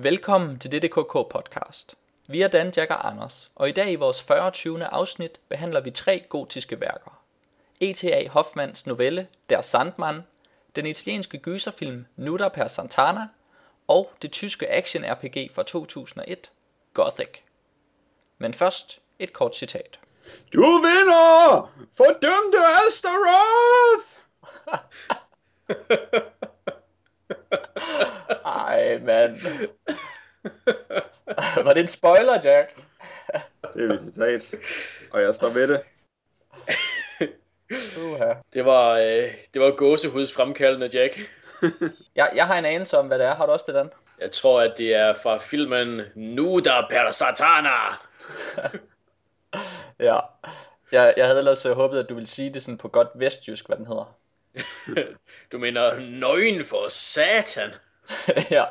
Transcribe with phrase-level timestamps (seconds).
[0.00, 1.94] Velkommen til dette KK podcast.
[2.26, 4.84] Vi er Dan, Jack og Anders, og i dag i vores 40.
[4.84, 7.22] afsnit behandler vi tre gotiske værker.
[7.80, 8.28] E.T.A.
[8.28, 10.22] Hoffmanns novelle Der Sandmann,
[10.76, 13.28] den italienske gyserfilm Nuda per Santana
[13.88, 16.50] og det tyske action-RPG fra 2001,
[16.94, 17.38] Gothic.
[18.38, 19.98] Men først et kort citat.
[20.52, 21.72] Du vinder!
[21.96, 24.08] Fordømte Astaroth!
[28.78, 29.40] Ej, mand.
[31.64, 32.76] Var det en spoiler, Jack?
[33.74, 34.54] Det er mit citat,
[35.10, 35.80] og jeg står ved det.
[37.70, 38.36] Uh-huh.
[38.52, 41.20] Det var, øh, det var gåsehuds fremkaldende, Jack.
[42.16, 43.34] Jeg, jeg har en anelse om, hvad det er.
[43.34, 43.90] Har du også det, Dan?
[44.20, 47.68] Jeg tror, at det er fra filmen Nuda per Satana.
[49.98, 50.18] Ja.
[50.92, 53.66] Jeg, jeg havde ellers øh, håbet, at du ville sige det sådan på godt vestjysk,
[53.66, 54.18] hvad den hedder.
[55.52, 57.70] Du mener nøgen for satan.
[58.50, 58.64] ja,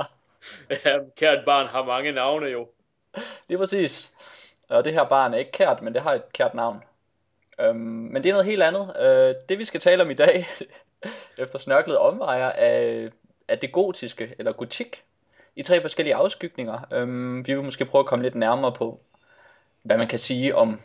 [0.70, 2.68] Ja, kært barn har mange navne jo.
[3.48, 4.14] lige præcis.
[4.70, 6.84] Og det her barn er ikke kært, men det har et kært navn.
[7.59, 8.95] Øhm, men det er noget helt andet.
[9.00, 10.47] Øh, det vi skal tale om i dag,
[11.38, 13.09] efter snørklet omvejer, er,
[13.47, 15.03] er det gotiske, eller gotik,
[15.56, 16.88] i tre forskellige afskygninger.
[16.94, 19.00] Øhm, vi vil måske prøve at komme lidt nærmere på,
[19.84, 20.81] hvad man kan sige om,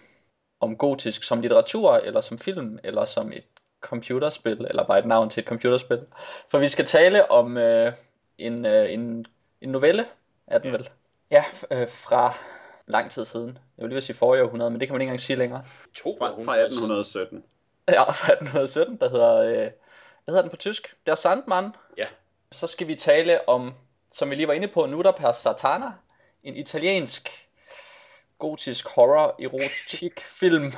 [0.61, 3.45] om gotisk som litteratur, eller som film, eller som et
[3.81, 6.07] computerspil, eller bare et navn til et computerspil.
[6.51, 7.93] For vi skal tale om øh,
[8.47, 9.27] en, øh, en,
[9.61, 10.07] en novelle,
[10.47, 10.89] er den vel?
[11.31, 12.35] Ja, øh, fra
[12.87, 13.49] lang tid siden.
[13.49, 15.65] Jeg vil lige vil sige forrige århundrede, men det kan man ikke engang sige længere.
[15.95, 17.45] To Fra, fra 1817.
[17.89, 19.71] Ja, fra 1817, der hedder, øh,
[20.25, 20.97] hvad hedder den på tysk?
[21.07, 21.77] Der Sandmann.
[21.99, 22.07] Ja.
[22.53, 23.75] Så skal vi tale om,
[24.13, 25.93] som vi lige var inde på, Nuda per Satana,
[26.43, 27.49] en italiensk
[28.39, 30.65] gotisk horror erotik film.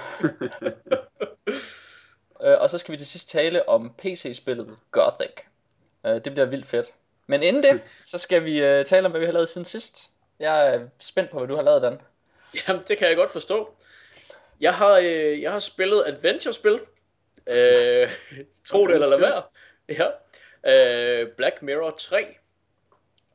[2.45, 5.33] øh, og så skal vi til sidst tale om PC-spillet Gothic.
[6.07, 6.93] Øh, det bliver vildt fedt.
[7.27, 7.81] Men inden det,
[8.11, 10.11] så skal vi øh, tale om, hvad vi har lavet siden sidst.
[10.39, 12.01] Jeg er spændt på, hvad du har lavet, Dan.
[12.69, 13.75] Jamen, det kan jeg godt forstå.
[14.61, 16.81] Jeg har, øh, jeg har spillet adventure-spil.
[17.51, 18.11] Øh,
[18.67, 19.43] tro det eller lad være.
[19.89, 20.09] Ja.
[20.67, 22.27] Øh, Black Mirror 3.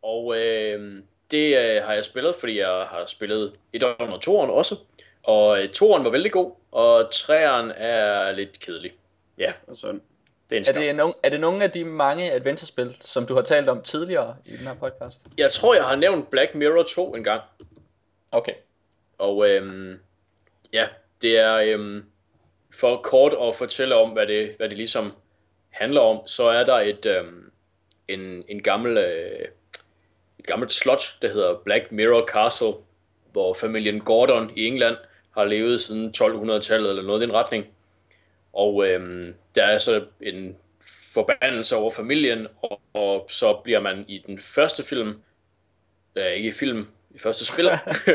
[0.02, 4.76] Og øh, det øh, har jeg spillet, fordi jeg har spillet et og toeren også.
[5.24, 8.94] Og øh, toeren var vældig god, og treeren er lidt kedelig.
[9.38, 10.02] Ja, Og sådan.
[10.50, 13.42] Det er Er det, nogle, er det nogle af de mange adventure-spil, som du har
[13.42, 15.22] talt om tidligere i den her podcast?
[15.38, 17.42] Jeg tror, jeg har nævnt Black Mirror 2 en gang.
[18.32, 18.54] Okay.
[19.18, 20.00] Og øhm,
[20.74, 20.88] ja,
[21.22, 22.06] det er øhm,
[22.74, 25.14] for kort at fortælle om, hvad det, hvad det ligesom
[25.70, 27.52] handler om, så er der et, øhm,
[28.08, 29.48] en, en gammel, øh,
[30.40, 32.74] et gammelt slot, der hedder Black Mirror Castle,
[33.32, 34.98] hvor familien Gordon i England
[35.32, 37.66] har levet siden 1200-tallet eller noget i den retning.
[38.54, 40.58] Og øhm, der er så en
[41.14, 45.22] forbandelse over familien, og, og så bliver man i den første film,
[46.16, 47.66] øh, ikke i film, i første spil,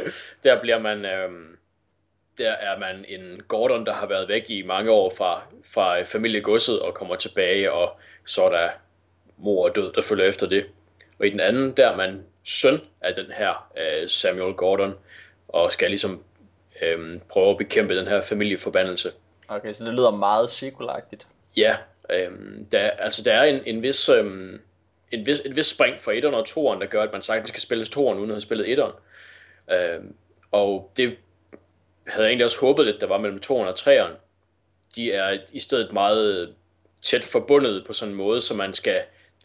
[0.45, 1.57] der bliver man, øhm,
[2.39, 6.81] der er man en Gordon, der har været væk i mange år fra, fra familiegodset
[6.81, 8.71] og kommer tilbage, og så er der
[9.37, 10.67] mor og død, der følger efter det.
[11.19, 14.95] Og i den anden, der er man søn af den her øh, Samuel Gordon,
[15.49, 16.25] og skal ligesom
[16.83, 19.13] øhm, prøve at bekæmpe den her familieforbandelse.
[19.49, 21.27] Okay, så det lyder meget sequelagtigt.
[21.57, 21.77] Ja,
[22.11, 24.61] øhm, der, altså der er en, en vis, øhm,
[25.11, 27.61] en vis, et vis spring fra 1'eren og 2'eren, der gør, at man sagtens kan
[27.61, 28.95] spille 2'eren uden at have spillet 1'eren.
[29.75, 30.15] Øhm,
[30.53, 31.17] og det
[32.07, 34.15] havde jeg egentlig også håbet lidt, der var mellem 2'eren og 3'eren.
[34.97, 36.55] De er i stedet meget
[37.03, 39.03] tæt forbundet på sådan en måde, så man skal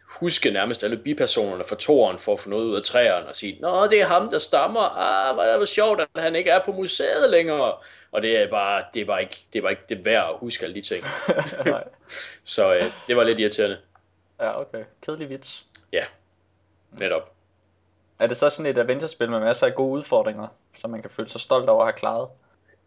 [0.10, 3.58] huske nærmest alle bipersonerne fra 2'eren for at få noget ud af træerne og sige,
[3.62, 4.98] Nå, det er ham, der stammer.
[4.98, 7.74] Ah, hvor er det sjovt, at han ikke er på museet længere.
[8.12, 10.38] Og det er bare, det er bare ikke, det er bare ikke det værd at
[10.38, 11.06] huske alle de ting.
[12.44, 13.78] Så øh, det var lidt irriterende.
[14.40, 14.84] ja, okay.
[15.02, 15.66] Kedelig vits.
[15.92, 16.06] Ja,
[17.00, 17.34] netop.
[18.20, 20.48] Er det så sådan et adventure-spil med masser af gode udfordringer,
[20.78, 22.30] som man kan føle sig stolt over at have klaret?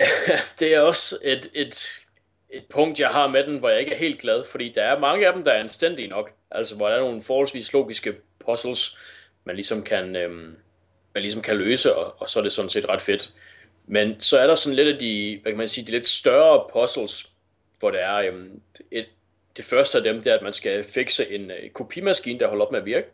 [0.59, 1.89] Det er også et, et,
[2.51, 4.99] et punkt, jeg har med den, hvor jeg ikke er helt glad, fordi der er
[4.99, 6.31] mange af dem, der er anstændige nok.
[6.51, 8.99] Altså, hvor der er nogle forholdsvis logiske puzzles,
[9.45, 10.57] man ligesom kan, øhm,
[11.15, 13.33] man ligesom kan løse, og, og så er det sådan set ret fedt.
[13.87, 16.65] Men så er der sådan lidt af de, hvad kan man sige, de lidt større
[16.73, 17.31] puzzles,
[17.79, 19.07] hvor der er jamen, et,
[19.57, 22.65] det første af dem, det er, at man skal fikse en øh, kopimaskine, der holder
[22.65, 23.07] op med at virke.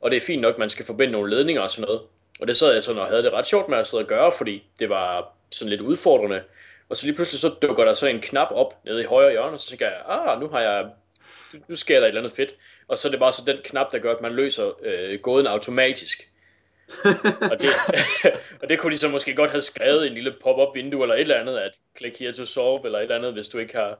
[0.00, 2.00] Og det er fint nok, at man skal forbinde nogle ledninger og sådan noget.
[2.40, 4.32] Og det sad jeg sådan og havde det ret sjovt med at sidde og gøre,
[4.32, 6.42] fordi det var sådan lidt udfordrende.
[6.88, 9.52] Og så lige pludselig så dukker der så en knap op nede i højre hjørne,
[9.52, 10.90] og så tænker jeg, ah, nu har jeg,
[11.68, 12.54] nu sker der et eller andet fedt.
[12.88, 15.46] Og så er det bare så den knap, der gør, at man løser øh, gåden
[15.46, 16.28] automatisk.
[17.52, 17.68] og, det,
[18.62, 21.14] og det kunne de så måske godt have skrevet i en lille pop-up vindue eller
[21.14, 23.76] et eller andet, at click here to solve, eller et eller andet, hvis du ikke
[23.76, 23.98] har...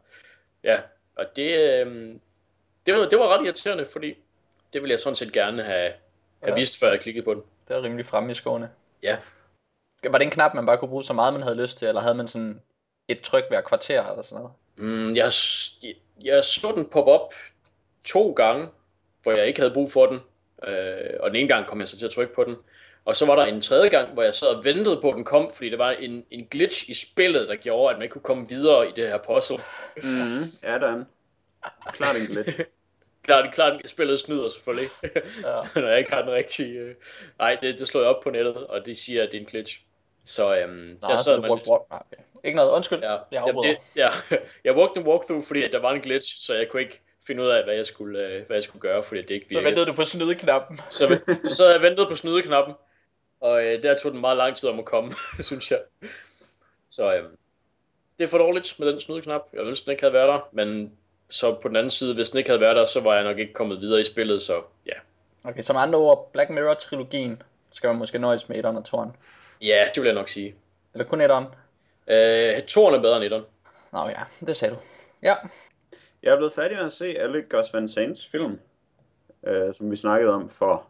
[0.64, 0.81] Ja,
[1.17, 2.14] og det, øh,
[2.87, 4.14] det, var, det var ret irriterende, fordi
[4.73, 5.93] det ville jeg sådan set gerne have,
[6.43, 6.55] have Ja.
[6.55, 7.43] vidst, før jeg klikkede på den.
[7.69, 8.70] Det er rimelig fremme i skoene.
[9.02, 9.17] Ja.
[10.05, 12.00] Var det en knap, man bare kunne bruge så meget, man havde lyst til, eller
[12.00, 12.62] havde man sådan
[13.08, 14.52] et tryk hver kvarter eller sådan noget?
[14.76, 15.32] Mm, jeg,
[15.82, 15.94] jeg,
[16.25, 17.35] jeg så den pop op
[18.05, 18.69] to gange,
[19.23, 20.20] hvor jeg ikke havde brug for den.
[20.64, 22.56] Øh, og den ene gang kom jeg så til at trykke på den.
[23.08, 25.25] Og så var der en tredje gang, hvor jeg sad og ventede på, at den
[25.25, 28.22] kom, fordi der var en, en glitch i spillet, der gjorde, at man ikke kunne
[28.22, 29.58] komme videre i det her puzzle.
[30.02, 31.05] Mm, ja, der er en.
[31.93, 32.50] Klart en lidt.
[33.26, 34.90] Klart, klart spillet snyder selvfølgelig,
[35.44, 35.60] Ja.
[35.81, 36.78] når jeg ikke har den rigtige...
[36.78, 36.94] Øh...
[37.38, 39.46] Nej, det, det slår jeg op på nettet, og de siger, at det er en
[39.46, 39.81] glitch.
[40.25, 41.50] Så øhm, Nej, der så sad man.
[41.50, 41.58] Nej,
[41.90, 42.22] okay.
[42.44, 42.99] Ikke noget, undskyld.
[42.99, 43.69] Ja, Jeg afbryder.
[43.69, 44.08] det, ja,
[44.64, 47.49] jeg brugte en walkthrough, fordi der var en glitch, så jeg kunne ikke finde ud
[47.49, 49.64] af, hvad jeg skulle, øh, hvad jeg skulle gøre, fordi det ikke Så virkede.
[49.70, 50.81] ventede du på snydeknappen.
[50.88, 52.75] Så, så sad jeg ventede på snydeknappen,
[53.40, 55.81] og øh, der tog den meget lang tid om at komme, synes jeg.
[56.90, 57.25] Så øh,
[58.19, 59.43] det er for dårligt med den snydeknap.
[59.52, 60.93] Jeg ønsker, den ikke havde været der, men
[61.31, 63.38] så på den anden side, hvis den ikke havde været der, så var jeg nok
[63.38, 64.93] ikke kommet videre i spillet, så ja.
[65.44, 69.17] Okay, som andre ord, Black Mirror-trilogien skal man måske nøjes med etteren og toren.
[69.61, 70.55] Ja, det vil jeg nok sige.
[70.94, 71.44] Eller kun etteren?
[72.06, 73.44] Øh, toren er bedre end etteren.
[73.93, 74.81] Nå ja, det sagde du.
[75.23, 75.35] Ja,
[76.23, 78.61] Jeg er blevet færdig med at se alle Gus Van Sants film,
[79.46, 80.87] øh, som vi snakkede om for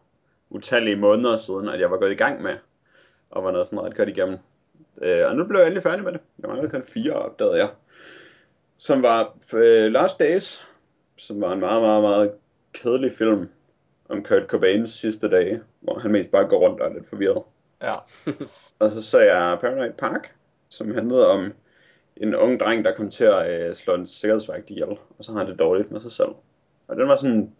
[0.49, 2.55] utallige måneder siden, at jeg var gået i gang med,
[3.29, 4.37] og var noget sådan ret godt igennem.
[5.01, 6.21] Øh, og nu blev jeg endelig færdig med det.
[6.39, 7.69] Jeg manglede kun fire, opdagede jeg.
[8.77, 10.67] Som var øh, Last Days,
[11.17, 12.31] som var en meget, meget, meget
[12.73, 13.49] kedelig film
[14.09, 17.43] om Kurt Cobains sidste dage, hvor han mest bare går rundt og er lidt forvirret.
[17.81, 17.93] ja.
[18.79, 20.35] Og så så jeg Paranoid Park,
[20.69, 21.53] som handlede om
[22.17, 25.39] en ung dreng, der kom til at øh, slå en sikkerhedsvagt ihjel, og så har
[25.39, 26.29] han det dårligt med sig selv.
[26.87, 27.53] Og den var sådan,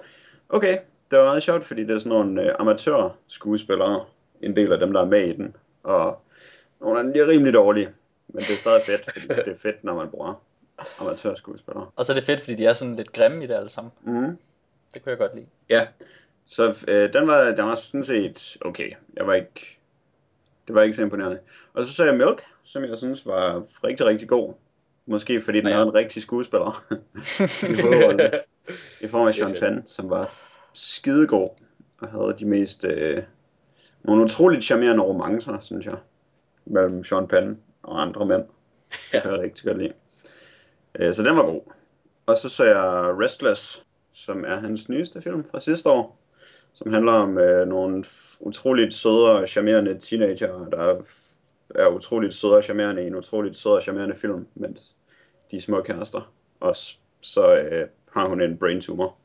[0.50, 0.78] okay,
[1.12, 4.06] det var meget sjovt, fordi det er sådan nogle øh, amatørskuespillere,
[4.42, 6.22] en del af dem, der er med i den, og
[6.82, 7.90] nogle af dem de er rimelig dårlige,
[8.28, 10.42] men det er stadig fedt, fordi det er fedt, når man bruger
[11.00, 11.88] amatørskuespillere.
[11.96, 13.92] Og så er det fedt, fordi de er sådan lidt grimme i det alle sammen.
[14.04, 14.38] Mm.
[14.94, 15.46] Det kunne jeg godt lide.
[15.70, 15.88] Ja,
[16.48, 18.92] så øh, den, var, den var sådan set okay.
[19.14, 19.78] Jeg var ikke,
[20.68, 21.40] det var ikke så imponerende.
[21.74, 24.54] Og så så jeg Milk, som jeg synes var rigtig, rigtig god.
[25.06, 25.74] Måske fordi den Ja.
[25.74, 26.84] havde en rigtig skuespiller
[27.70, 28.32] i hovedrollen.
[29.02, 29.56] I form af Sean.
[29.60, 30.34] Penn, som var
[30.80, 31.50] skidegod.
[32.02, 33.24] Og havde de mest, øh,
[34.04, 35.98] nogle utroligt charmerende romancer, synes jeg.
[36.66, 38.44] Mellem Sean Penn og andre mænd.
[38.90, 39.22] Det Ja.
[39.22, 39.94] kan jeg rigtig godt lide.
[41.00, 41.62] Øh, så den var god.
[42.26, 46.20] Og så så jeg Restless, som er hans nyeste film fra sidste år.
[46.74, 48.06] Som handler om øh, nogle
[48.40, 51.02] utroligt søde og charmerende teenager, der
[51.76, 54.96] er, utroligt søde og charmerende i en utroligt sød og charmerende film, mens
[55.52, 56.34] de er små kærester.
[56.60, 59.16] Og s- så øh, har hun en brain tumor,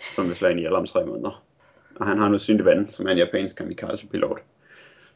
[0.00, 1.44] som vil slå ind i om tre måneder.
[1.96, 4.38] Og han har en usynlig ven, som er en japansk kamikaze-pilot.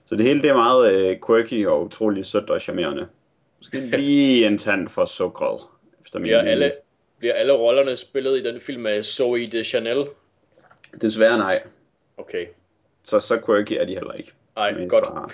[0.07, 3.09] Så det hele det er meget øh, quirky og utroligt sødt og charmerende.
[3.59, 5.61] Måske lige en tand for sukkeret,
[6.05, 6.51] efter min Bliver mening.
[6.53, 6.73] alle,
[7.19, 10.07] bliver alle rollerne spillet i den film af Zoe de Chanel?
[11.01, 11.63] Desværre nej.
[12.17, 12.47] Okay.
[13.05, 14.33] Så så quirky er de heller ikke.
[14.57, 15.05] De Ej, mest godt.
[15.05, 15.29] Bare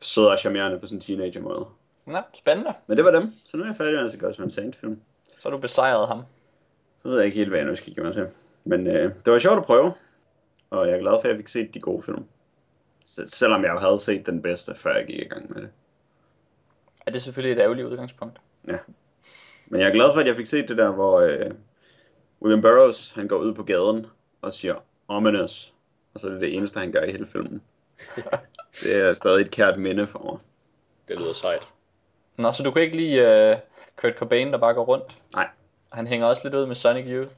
[0.00, 1.66] søde og charmerende på sådan en teenager-måde.
[2.06, 2.72] Nå, spændende.
[2.86, 3.32] Men det var dem.
[3.44, 5.00] Så nu er jeg færdig med at se Gus Van Sant film.
[5.38, 6.22] Så har du besejret ham.
[7.02, 8.26] Så ved jeg ikke helt, hvad jeg nu skal give mig til.
[8.64, 9.92] Men øh, det var sjovt at prøve.
[10.70, 12.24] Og jeg er glad for, at jeg fik set de gode film.
[13.26, 15.70] Selvom jeg havde set den bedste, før jeg gik i gang med det.
[17.06, 18.40] Er det selvfølgelig et ærgerligt udgangspunkt?
[19.66, 21.50] Men jeg er glad for, at jeg fik set det der, hvor øh,
[22.42, 24.06] William Burroughs, han går ud på gaden
[24.42, 24.74] og siger,
[25.08, 25.74] ominous.
[26.14, 27.62] Og så er det det eneste, han gør i hele filmen.
[28.82, 30.38] det er stadig et kært minde for mig.
[31.08, 31.62] Det lyder sejt.
[32.36, 33.58] Nå, så du kan ikke lide uh,
[33.96, 35.16] Kurt Cobain, der bare går rundt?
[35.34, 35.48] Nej.
[35.92, 37.34] Han hænger også lidt ud med Sonic Youth.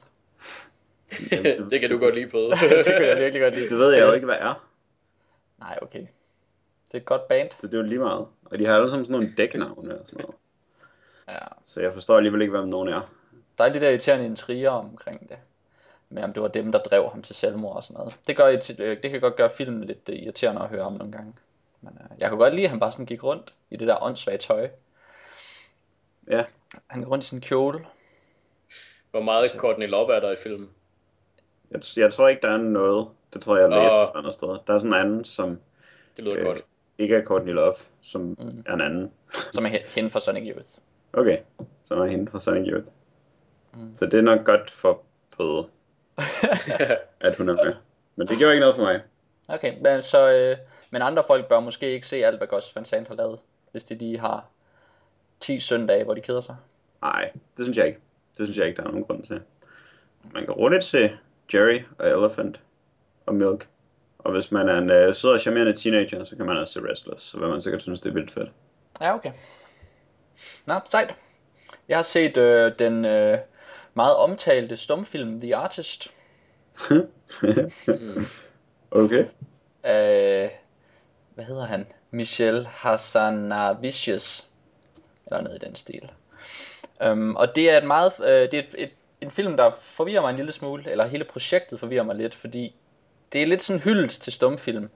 [1.71, 2.37] det kan du godt lide på.
[2.85, 3.69] det kan jeg virkelig godt lide.
[3.69, 4.67] Det ved jeg jo ikke, hvad er.
[5.59, 5.99] Nej, okay.
[6.87, 7.49] Det er et godt band.
[7.51, 8.27] Så det er jo lige meget.
[8.45, 10.35] Og de har alle sammen sådan nogle dæknavne og sådan noget.
[11.27, 11.47] Ja.
[11.65, 13.11] Så jeg forstår alligevel ikke, hvem nogen er.
[13.57, 15.37] Der er de der irriterende intriger omkring det.
[16.09, 18.19] Men om det var dem, der drev ham til selvmord og sådan noget.
[18.27, 18.45] Det, gør,
[18.79, 21.33] øh, det kan godt gøre filmen lidt øh, irriterende at høre om nogle gange.
[21.81, 24.03] Men øh, jeg kunne godt lide, at han bare sådan gik rundt i det der
[24.03, 24.69] åndssvage tøj.
[26.27, 26.45] Ja,
[26.87, 27.85] Han gik rundt i sin kjole.
[29.11, 30.69] Hvor meget Courtney Love er der i filmen?
[31.71, 33.07] Jeg, jeg tror ikke, der er noget.
[33.33, 34.03] Det tror jeg, jeg læste Nå.
[34.03, 34.47] et andet sted.
[34.67, 35.59] Der er sådan en anden, som
[36.17, 36.43] Det lyder Øh.
[36.45, 36.61] godt.
[36.97, 38.63] ikke er Courtney Love, som Mm.
[38.65, 39.11] er en anden.
[39.53, 40.67] Som er hen- hende fra Sonic Youth.
[41.13, 41.37] Okay,
[41.83, 42.85] som er hende fra Sonic Youth.
[43.73, 43.95] Mm.
[43.95, 45.01] Så det er nok godt for
[45.37, 45.65] Pøde,
[47.21, 47.73] at hun er med.
[48.15, 49.01] Men det gjorde ikke noget for mig.
[49.49, 50.57] Okay, men, så, øh,
[50.91, 53.39] men andre folk bør måske ikke se alt, hvad Gus Van Sant har lavet.
[53.71, 54.45] Hvis de lige har
[55.39, 56.55] 10 søndage, hvor de keder sig.
[57.01, 57.99] Nej, det synes jeg ikke.
[58.37, 59.41] Det synes jeg ikke, der er nogen grund til.
[60.33, 61.09] Man kan roligt se
[61.53, 62.61] Jerry og Elephant
[63.25, 63.67] og Milk.
[64.19, 66.79] Og hvis man er en øh, sød og charmerende teenager, så kan man også se
[66.91, 67.25] Restless.
[67.25, 68.49] Så vil man sikkert synes, det er vildt fedt.
[69.01, 69.31] Ja, okay.
[70.65, 71.15] Nå, sejt.
[71.87, 73.37] Jeg har set øh, den øh,
[73.93, 76.13] meget omtalte stumfilm The Artist.
[78.91, 79.25] okay.
[79.83, 80.59] af,
[81.35, 81.87] hvad hedder han?
[82.11, 84.47] Michel Hassanavicius,
[85.27, 86.11] eller noget i den stil.
[87.05, 88.89] Um, og det er et meget, uh, det er et, et,
[89.25, 92.75] en film, der forvirrer mig en lille smule, eller hele projektet forvirrer mig lidt, fordi
[93.33, 94.89] det er lidt sådan hyldet til stumfilm,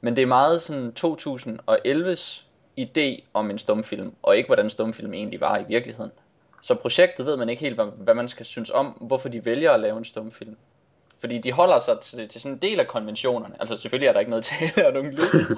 [0.00, 2.42] men det er meget sådan 2011's
[2.80, 6.12] idé om en stumfilm, og ikke hvordan stumfilm egentlig var i virkeligheden.
[6.62, 9.72] Så projektet ved man ikke helt, hvad, hvad man skal synes om, hvorfor de vælger
[9.72, 10.56] at lave en stumfilm.
[11.20, 13.54] Fordi de holder sig til, til sådan en del af konventionerne.
[13.60, 15.56] Altså selvfølgelig er der ikke noget tale og nogen lyd.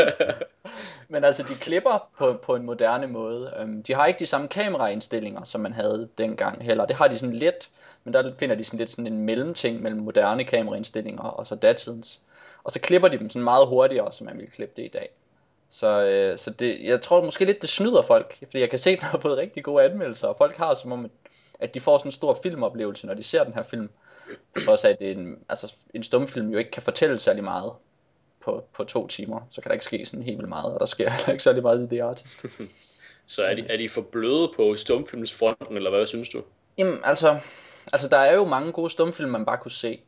[1.08, 3.54] Men altså de klipper på, på en moderne måde.
[3.58, 6.86] Øhm, de har ikke de samme kameraindstillinger, som man havde dengang heller.
[6.86, 7.70] Det har de sådan lidt,
[8.04, 12.20] men der finder de sådan lidt sådan en mellemting mellem moderne kameraindstillinger og så datidens.
[12.64, 15.10] Og så klipper de dem sådan meget hurtigere, som man ville klippe det i dag.
[15.70, 18.90] Så, øh, så det, jeg tror måske lidt, det snyder folk, fordi jeg kan se,
[18.90, 21.10] at den har fået rigtig gode anmeldelser, og folk har som om,
[21.60, 23.90] at de får sådan en stor filmoplevelse, når de ser den her film.
[24.54, 27.44] På trods af, at det er en, altså, en stumfilm jo ikke kan fortælle særlig
[27.44, 27.72] meget
[28.44, 30.86] på, på to timer, så kan der ikke ske sådan helt vildt meget, og der
[30.86, 32.44] sker heller ikke særlig meget i det artist.
[33.26, 36.42] Så er de, er de for bløde på stumfilmsfronten, eller hvad synes du?
[36.78, 37.40] Jamen, altså,
[37.92, 40.00] altså der er jo mange gode stumfilm, man bare kunne se,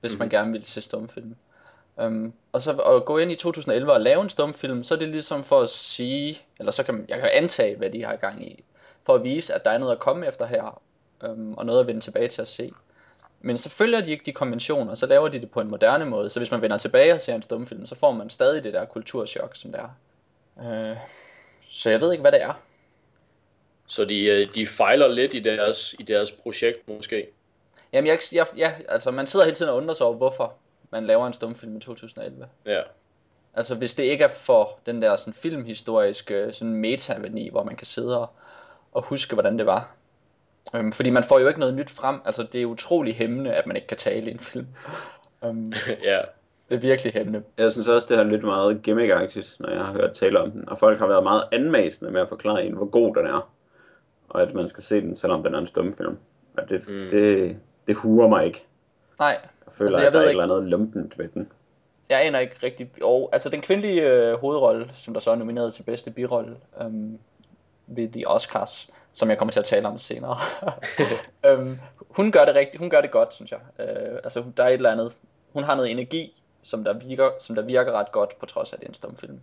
[0.00, 0.18] hvis mm-hmm.
[0.18, 1.36] man gerne ville se stumfilm.
[1.96, 5.08] Um, og så at gå ind i 2011 og lave en stumfilm, så er det
[5.08, 8.64] ligesom for at sige, eller så kan jeg kan antage, hvad de har gang i,
[9.04, 10.82] for at vise, at der er noget at komme efter her,
[11.28, 12.72] um, og noget at vende tilbage til at se.
[13.40, 16.30] Men så følger de ikke de konventioner, så laver de det på en moderne måde.
[16.30, 18.84] Så hvis man vender tilbage og ser en stumfilm, så får man stadig det der
[18.84, 19.88] kulturschok, som det er.
[20.56, 20.96] Uh,
[21.60, 22.60] så jeg ved ikke, hvad det er.
[23.86, 27.26] Så de, øh, de fejler lidt i deres, i deres projekt måske?
[27.92, 30.54] Jamen, jeg, jeg, ja, altså man sidder hele tiden og undrer sig over, hvorfor
[30.90, 32.48] man laver en stumfilm i 2011.
[32.66, 32.82] Ja.
[33.54, 37.86] Altså hvis det ikke er for den der sådan filmhistoriske sådan meta-værdi, hvor man kan
[37.86, 38.30] sidde og,
[38.92, 39.94] og huske, hvordan det var.
[40.74, 42.20] Øhm, fordi man får jo ikke noget nyt frem.
[42.24, 44.66] Altså det er utrolig hæmmende, at man ikke kan tale i en film.
[45.44, 45.72] øhm,
[46.04, 46.20] ja.
[46.68, 47.42] Det er virkelig hæmmende.
[47.58, 49.12] Jeg synes også, det har lidt meget gimmick
[49.58, 50.68] når jeg har hørt tale om den.
[50.68, 53.50] Og folk har været meget anmasende med at forklare en, hvor god den er.
[54.28, 56.18] Og at man skal se den, selvom den er en stumfilm.
[56.56, 57.08] Og det, mm.
[57.10, 57.56] det,
[57.86, 58.64] det huer mig ikke.
[59.18, 59.38] Nej,
[59.72, 60.38] føler, altså, jeg at der er ikke...
[60.38, 61.48] et eller andet lumpent ved den.
[62.08, 62.90] Jeg aner ikke rigtig...
[63.02, 67.18] Og, altså den kvindelige øh, hovedrolle, som der så er nomineret til bedste birolle øhm,
[67.86, 70.38] ved The Oscars, som jeg kommer til at tale om senere.
[71.46, 71.78] øhm,
[72.10, 73.60] hun gør det rigtigt, hun gør det godt, synes jeg.
[73.78, 75.12] Øh, altså der er et eller andet,
[75.52, 78.76] hun har noget energi, som der virker, som der virker ret godt, på trods af,
[78.76, 79.40] at det er en stumfilm.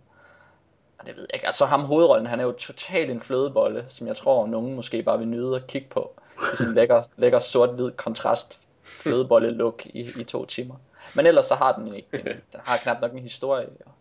[0.98, 1.46] Og det ved jeg ikke.
[1.46, 5.18] Altså ham hovedrollen, han er jo totalt en flødebolle, som jeg tror, nogen måske bare
[5.18, 6.20] vil nyde at kigge på.
[6.52, 10.74] I sådan en lækker, lækker sort-hvid kontrast flødebolle look i, i to timer.
[11.14, 13.92] Men ellers så har den ikke, den, den har knap nok en historie, og,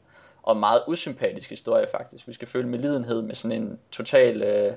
[0.44, 2.27] og meget usympatisk historie faktisk.
[2.27, 4.74] Vi skal føle med lidenhed med sådan en total, øh,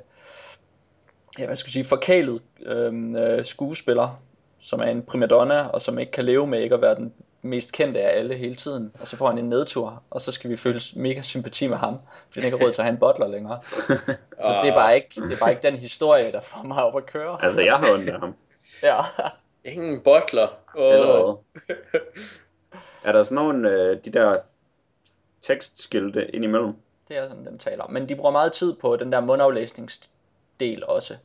[1.39, 4.21] ja hvad skal jeg sige, forkælet øhm, øh, skuespiller,
[4.61, 7.73] som er en primadonna, og som ikke kan leve med ikke at være den mest
[7.73, 10.57] kendte af alle hele tiden, og så får han en nedtur, og så skal vi
[10.57, 13.29] føle mega sympati med ham, fordi han ikke har råd til at have en butler
[13.29, 13.61] længere.
[14.45, 16.97] Så det er bare ikke, det er bare ikke den historie, der får mig op
[16.97, 17.45] at køre.
[17.45, 18.35] Altså, jeg har ondt af ham.
[18.83, 19.01] ja.
[19.65, 20.49] Ingen butler.
[20.75, 20.95] Oh.
[20.95, 21.39] Eller
[23.05, 24.39] Er der sådan nogle, øh, de der
[25.41, 26.75] tekstskilte indimellem?
[27.09, 29.21] Det er sådan, den taler Men de bruger meget tid på den der
[30.61, 31.17] mundaflæsningsdel også,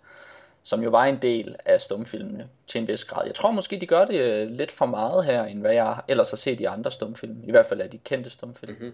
[0.64, 3.26] som jo var en del af stumfilmene til en vis grad.
[3.26, 6.30] Jeg tror måske, de gør det øh, lidt for meget her, end hvad jeg ellers
[6.30, 7.44] har set i andre stumfilm.
[7.44, 8.72] I hvert fald af de kendte stumfilm.
[8.72, 8.94] Mm-hmm.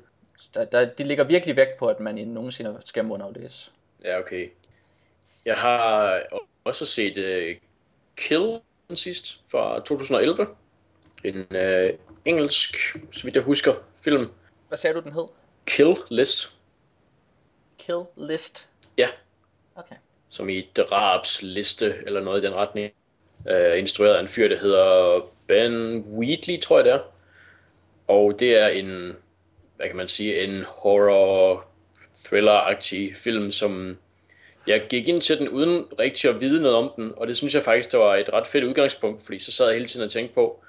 [0.53, 3.71] Der, der, de ligger virkelig vægt på, at man nogensinde skal mundaflæse.
[4.03, 4.49] Ja, okay.
[5.45, 6.21] Jeg har
[6.63, 7.61] også set uh,
[8.15, 8.59] Kill
[8.95, 10.47] sidst, fra 2011.
[11.23, 11.83] En øh,
[12.25, 12.75] engelsk,
[13.11, 14.31] så vidt jeg husker, film.
[14.67, 15.27] Hvad sagde du, den hed?
[15.65, 16.53] Kill List.
[17.77, 18.69] Kill List?
[18.97, 19.07] Ja.
[19.75, 19.95] Okay.
[20.29, 22.93] Som i drabsliste, eller noget i den retning.
[23.49, 26.99] Øh, instrueret af en fyr, der hedder Ben Wheatley, tror jeg det er.
[28.07, 29.15] Og det er en,
[29.75, 31.65] hvad kan man sige, en horror
[32.25, 33.97] thriller-agtig film, som
[34.67, 37.55] jeg gik ind til den uden rigtig at vide noget om den, og det synes
[37.55, 40.11] jeg faktisk, det var et ret fedt udgangspunkt, fordi så sad jeg hele tiden og
[40.11, 40.63] tænkte på,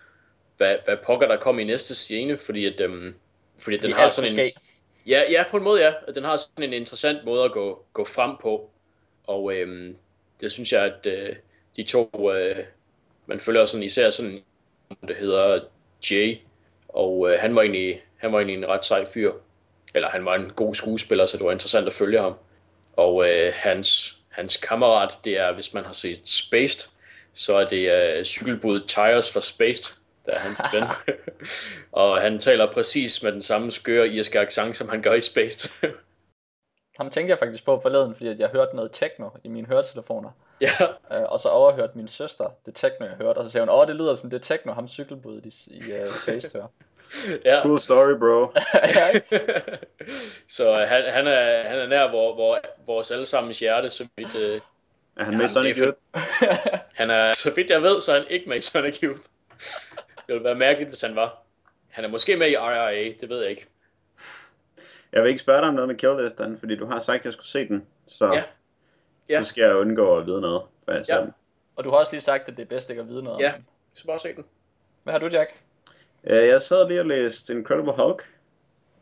[0.57, 3.15] hvad, hvad pokker der kom i næste scene, fordi at, øhm,
[3.59, 4.51] fordi at den har sådan en...
[5.07, 5.93] Ja, ja, på en måde ja.
[6.09, 8.71] At den har sådan en interessant måde at gå, gå frem på.
[9.29, 9.97] Og øhm,
[10.41, 11.37] det synes jeg, at øh,
[11.77, 12.57] de to, øh,
[13.27, 14.41] man følger sådan især sådan,
[15.09, 15.61] det hedder
[16.11, 16.37] Jay,
[16.89, 19.33] og øh, han, var egentlig, han var egentlig en ret sej fyr.
[19.95, 22.35] Eller han var en god skuespiller, så det var interessant at følge ham.
[22.97, 26.91] Og øh, hans, hans kammerat, det er, hvis man har set Spaced,
[27.35, 29.95] så er det øh, cykelbud Tires for Spaced,
[30.27, 30.85] der er hans ven.
[31.93, 35.71] og han taler præcis med den samme skøre irske accent, som han gør i Spaced.
[36.99, 40.31] Ham tænkte jeg faktisk på forleden, fordi jeg hørte noget techno i mine høretelefoner.
[40.61, 40.71] Ja.
[41.13, 43.87] Øh, og så overhørte min søster det techno, jeg hørte, og så sagde hun, åh,
[43.87, 46.67] det lyder som det techno, ham cykelbuddet i, i uh, Spaced hører.
[47.45, 47.63] ja.
[47.63, 48.53] Cool story, bro.
[50.57, 54.35] så øh, han, han, er, han er nær hvor, hvor, vores allesammens hjerte, så vidt...
[54.37, 54.61] Øh,
[55.17, 55.99] Er han Ja, med i Sonic er Youth?
[56.95, 59.21] han er, så vidt jeg ved, så er han ikke med i Sonic Youth.
[60.27, 61.43] Det ville være mærkeligt, hvis han var.
[61.89, 63.67] Han er måske med i RRA, det ved jeg ikke.
[65.13, 67.33] Jeg vil ikke spørge dig om noget med Killlisten, fordi du har sagt, at jeg
[67.33, 67.87] skulle se den.
[68.07, 68.43] Så, Ja.
[69.29, 69.43] Ja.
[69.43, 71.21] så skal jeg undgå at vide noget, før jeg ser Ja.
[71.21, 71.31] den.
[71.77, 73.53] Og du har også lige sagt, at det er bedst ikke at vide noget Ja.
[73.95, 74.45] Så bare se den.
[75.03, 75.51] Hvad har du, Jack?
[76.25, 78.29] Øh, Jeg sad lige og læste Incredible Hulk,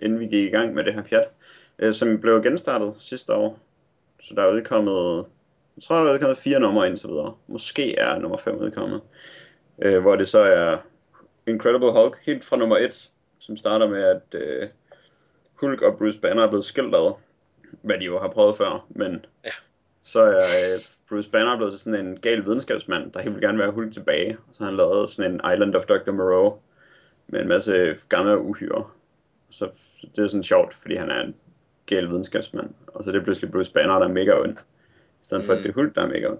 [0.00, 1.28] inden vi gik i gang med det her pjat,
[1.78, 3.58] øh, som blev genstartet sidste år.
[4.22, 5.26] Så der er udkommet,
[5.76, 7.34] jeg tror, der er udkommet fire numre indtil videre.
[7.46, 9.00] Måske er nummer 5 udkommet.
[9.82, 10.78] Øh, Hvor det så er
[11.46, 14.68] Incredible Hulk, helt fra nummer 1, som starter med, at øh,
[15.56, 17.12] Hulk og Bruce Banner er blevet skilt ad,
[17.82, 19.50] hvad de jo har prøvet før, men Ja.
[20.02, 23.70] så er øh, Bruce Banner blevet sådan en gal videnskabsmand, der helt vil gerne være
[23.70, 26.12] Hulk tilbage, og så har han lavet sådan en Island of Dr.
[26.12, 26.58] Moreau,
[27.28, 28.84] med en masse gamle uhyre.
[29.50, 29.68] Så
[30.16, 31.34] det er sådan sjovt, fordi han er en
[31.86, 32.70] gal videnskabsmand.
[32.86, 34.56] Og så er det pludselig Bruce Banner, der er mega ond.
[35.22, 35.62] I stedet for, at Mm.
[35.62, 36.38] det er Hulk, der er mega ond.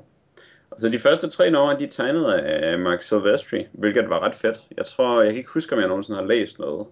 [0.71, 4.35] Og så de første tre numre, de er tegnet af Mark Silvestri, hvilket var ret
[4.35, 4.57] fedt.
[4.77, 6.87] Jeg tror, jeg kan ikke huske, om jeg nogensinde har læst noget,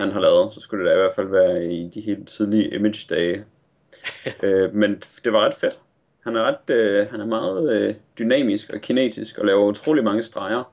[0.00, 0.54] han har lavet.
[0.54, 3.44] Så skulle det da i hvert fald være i de helt tidlige Image-dage.
[4.42, 5.78] øh, men det var ret fedt.
[6.24, 10.22] Han er, ret, øh, han er meget øh, dynamisk og kinetisk og laver utrolig mange
[10.22, 10.72] streger.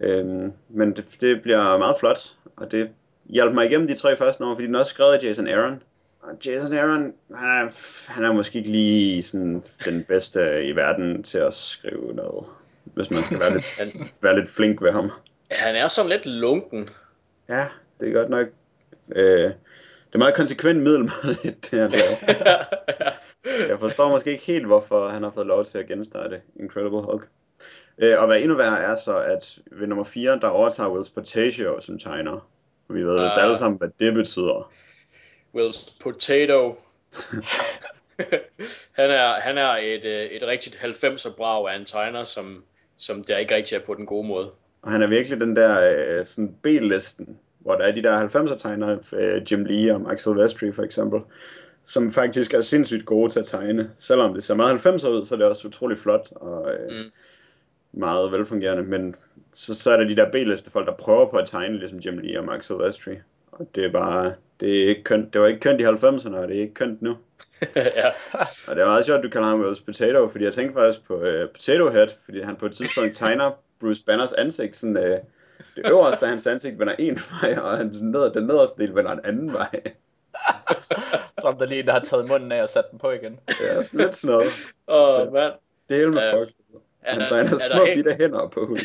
[0.00, 2.88] Øhm, men det, det bliver meget flot, og det
[3.24, 5.82] hjalp mig igennem de tre første numre, fordi den er også skrevet af Jason Aaron.
[6.22, 7.70] Og Jason Aaron, han er,
[8.12, 12.44] han er måske ikke lige sådan den bedste i verden til at skrive noget,
[12.84, 13.66] hvis man skal være lidt,
[14.22, 15.10] være lidt flink ved ham.
[15.50, 16.88] han er sådan lidt lunken.
[17.48, 17.66] Ja,
[18.00, 18.46] det er godt nok...
[19.16, 19.50] Øh,
[20.06, 22.64] det er meget konsekvent middelmådigt, det her laver.
[23.68, 27.28] Jeg forstår måske ikke helt, hvorfor han har fået lov til at genstarte Incredible Hulk.
[27.98, 31.80] Øh, og hvad endnu værre er så, at ved nummer 4, der overtager Will Portatio
[31.80, 32.48] som tegner.
[32.88, 33.44] Og vi ved vist Ah.
[33.44, 34.72] alle sammen, hvad det betyder.
[35.56, 36.80] Will's Potato.
[38.98, 42.64] han er, han er et, øh, et rigtigt 90'er brag af en tegner, som,
[42.96, 44.50] som der ikke rigtig er på den gode måde.
[44.82, 48.58] Og han er virkelig den der øh, sådan B-listen, hvor der er de der 90'er
[48.58, 51.20] tegnere, øh, Jim Lee og Mike Silvestri for eksempel,
[51.84, 53.90] som faktisk er sindssygt gode til at tegne.
[53.98, 57.10] Selvom det ser meget 90'er ud, så er det også utrolig flot og øh, Mm.
[58.00, 58.82] meget velfungerende.
[58.82, 59.14] Men
[59.52, 62.18] så, så er der de der B-liste folk, der prøver på at tegne, ligesom Jim
[62.18, 63.12] Lee og Mike Silvestri.
[63.52, 65.32] Og det er bare, det, er ikke kønt.
[65.32, 67.16] det var ikke kønt i 90'erne, og det er ikke kønt nu.
[67.76, 68.08] ja.
[68.68, 71.06] Og det er meget sjovt, at du kalder ham Will's Potato, fordi jeg tænkte faktisk
[71.06, 75.18] på uh, Potato Head, fordi han på et tidspunkt tegner Bruce Banners ansigt, sådan uh,
[75.84, 79.12] det øverste af hans ansigt vender en vej, og hans ned, den nederste del vender
[79.12, 79.80] en anden vej.
[81.40, 83.40] Som der lige der har taget munden af og sat den på igen.
[83.48, 84.48] Det er sådan lidt sådan noget.
[84.88, 85.52] Åh, Så- mand.
[85.88, 86.34] Det er helt med Ja.
[86.34, 86.50] folk.
[87.02, 88.80] Er Han der, tegner er, små der helt, bitte hænder på Hulk.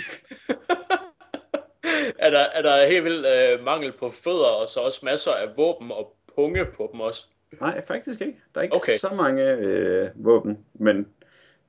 [2.20, 5.48] er, der, er der helt vildt øh, mangel på fødder, og så også masser af
[5.58, 7.26] våben og punge på dem også?
[7.62, 8.40] Nej, faktisk ikke.
[8.54, 8.98] Der er ikke Okay.
[8.98, 11.08] så mange øh, våben, men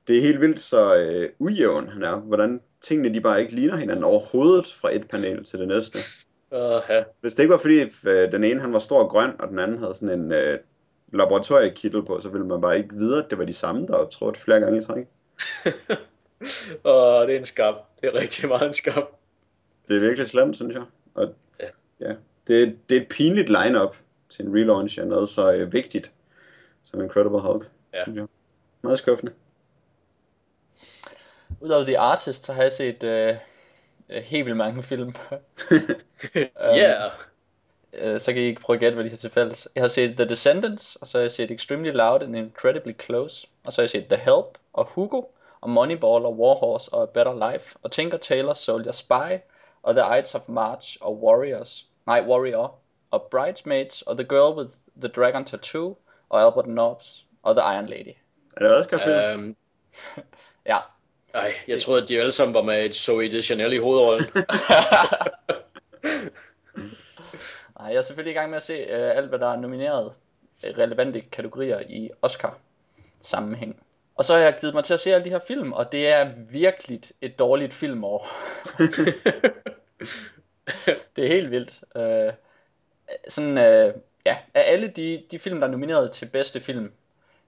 [0.07, 3.75] det er helt vildt så øh, ujævn han er, hvordan tingene de bare ikke ligner
[3.75, 5.97] hinanden overhovedet fra et panel til det næste.
[6.51, 6.57] Uh,
[6.89, 7.03] ja.
[7.21, 9.59] Hvis det ikke var fordi øh, den ene han var stor og grøn, og den
[9.59, 10.59] anden havde sådan en øh,
[11.13, 14.39] laboratoriekittel på, så ville man bare ikke vide, at det var de samme, der optrådte
[14.39, 15.05] flere gange i træk.
[16.83, 17.75] Og det er en skam.
[18.01, 19.03] Det er rigtig meget en skam.
[19.87, 20.83] Det er virkelig slemt, synes jeg.
[21.15, 21.67] Og, Ja.
[21.99, 22.15] ja.
[22.47, 23.95] Det, det er et pinligt line-up
[24.29, 26.11] til en relaunch af noget så øh, vigtigt
[26.83, 27.69] som Incredible Hulk.
[27.93, 28.25] Ja.
[28.81, 29.31] Meget skuffende.
[31.65, 33.35] Udover The Artist, så har jeg set øh,
[34.09, 35.15] øh, helt vildt mange film.
[36.75, 37.11] Yeah.
[37.93, 39.67] Øh, så kan I ikke prøve at gætte, hvad de har til fælles.
[39.75, 43.47] Jeg har set The Descendants, og så har jeg set Extremely Loud and Incredibly Close,
[43.65, 45.21] og så har jeg set The Help, og Hugo,
[45.61, 49.31] og Moneyball, og Warhorse, og A Better Life, og Tinker Tailor Soldier Spy,
[49.83, 52.75] og The Ides of March, og Warriors, nej, Warrior,
[53.11, 55.97] og Bridesmaids, og The Girl with the Dragon Tattoo,
[56.29, 58.15] og Albert Nobbs, og The Iron Lady.
[58.57, 59.39] Er det også film?
[59.39, 59.55] Um,
[60.65, 60.77] Ja,
[61.35, 64.27] ej, jeg troede, at de alle sammen var med et Zoe de Chanel i hovedrollen.
[67.79, 70.13] Nej, jeg er selvfølgelig i gang med at se øh, alt, hvad der er nomineret
[70.65, 72.57] øh, relevante kategorier i Oscar
[73.21, 73.81] sammenhæng.
[74.15, 76.07] Og så har jeg givet mig til at se alle de her film, og det
[76.07, 78.27] er virkelig et dårligt filmår.
[81.15, 81.83] det er helt vildt.
[81.95, 82.33] Øh,
[83.27, 83.93] sådan, øh,
[84.25, 86.91] ja, af alle de, de film, der er nomineret til bedste film,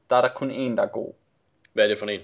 [0.10, 1.14] der er der kun en, der er god.
[1.74, 2.22] Hvad er det for en?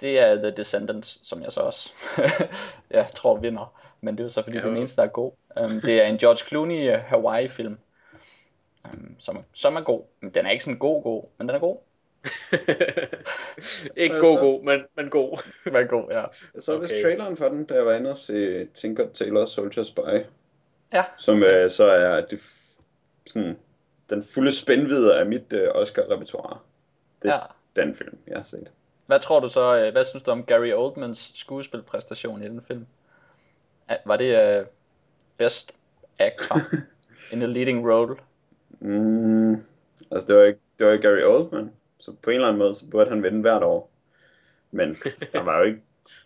[0.00, 1.92] Det er The Descendants, som jeg så også
[2.90, 3.80] jeg tror vinder.
[4.00, 4.60] Men det er jo så fordi, Ja.
[4.60, 5.32] det er den eneste, der er god.
[5.60, 7.78] Um, det er en George Clooney uh, Hawaii-film,
[8.84, 10.02] um, som, som er god.
[10.20, 11.76] Men Den er ikke sådan god, god, men den er god.
[13.96, 15.38] Ikke Hvad god, god, men, men god.
[15.74, 16.20] Er god, ja.
[16.54, 17.02] Jeg så vist Okay.
[17.02, 20.00] traileren for den, da jeg var inde og se Tinker Tailor Soldier Spy.
[20.92, 21.04] Ja.
[21.18, 22.80] Som øh, så er det, f-
[23.26, 23.58] sådan,
[24.10, 26.58] den fulde spændvidde af mit øh, Oscar-repertoire.
[27.22, 27.34] Det er
[27.76, 27.82] Ja.
[27.82, 28.70] den film, jeg har set.
[29.06, 32.86] Hvad tror du så, øh, hvad synes du om Gary Oldmans skuespilpræstation i den film?
[34.04, 34.66] Var det uh,
[35.38, 35.72] best
[36.18, 36.60] actor
[37.32, 38.16] in a leading role?
[38.80, 39.54] Mm,
[40.10, 42.74] altså, det var, ikke, det var ikke Gary Oldman, så på en eller anden måde,
[42.74, 43.90] så burde han vinde hvert år.
[44.70, 44.96] Men
[45.32, 45.80] der var jo ikke,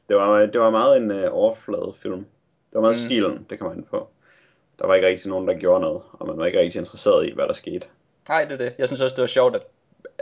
[0.09, 2.19] det var, det var meget en uh, overflade film.
[2.71, 3.07] Det var meget Mm.
[3.07, 4.09] stilen, det kan man ind på.
[4.79, 7.33] Der var ikke rigtig nogen, der gjorde noget, og man var ikke rigtig interesseret i,
[7.35, 7.87] hvad der skete.
[8.29, 8.75] Nej, det er det.
[8.79, 9.63] Jeg synes også, det var sjovt, at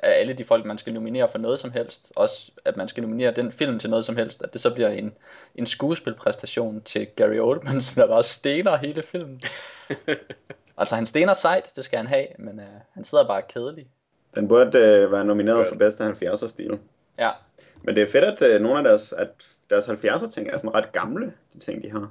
[0.03, 3.03] af alle de folk, man skal nominere for noget som helst, også at man skal
[3.03, 5.13] nominere den film til noget som helst, at det så bliver en,
[5.55, 9.43] en skuespilpræstation til Gary Oldman, som der bare stener hele filmen.
[10.79, 13.87] altså, han stener sejt, det skal han have, men uh, han sidder bare kedelig.
[14.35, 16.79] Den burde øh, være nomineret for bedste 70'er stil.
[17.19, 17.31] Ja,
[17.83, 19.29] Men det er fedt, at øh, nogle af deres, at
[19.71, 22.11] deres 70'er ting er sådan ret gamle, de ting, de har.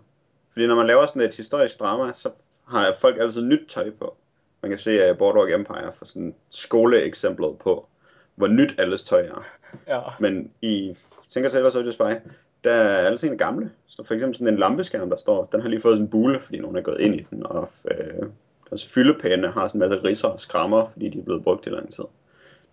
[0.51, 2.29] Fordi når man laver sådan et historisk drama, så
[2.67, 4.17] har folk altid nyt tøj på.
[4.61, 7.87] Man kan se uh, Boardwalk Empire for sådan skoleeksemplet på,
[8.35, 9.45] hvor nyt alles tøj er.
[9.87, 10.01] ja.
[10.19, 10.97] Men i
[11.29, 12.29] Tænker Taylor Soldier Spy,
[12.63, 13.71] der er alle tingene gamle.
[13.87, 16.41] Så for eksempel sådan en lampeskærm, der står, den har lige fået sådan en bule,
[16.41, 18.29] fordi nogen er gået ind i den, og øh,
[18.69, 21.69] deres fyldepæne har sådan en masse ridser og skrammer, fordi de er blevet brugt i
[21.69, 22.03] lang tid.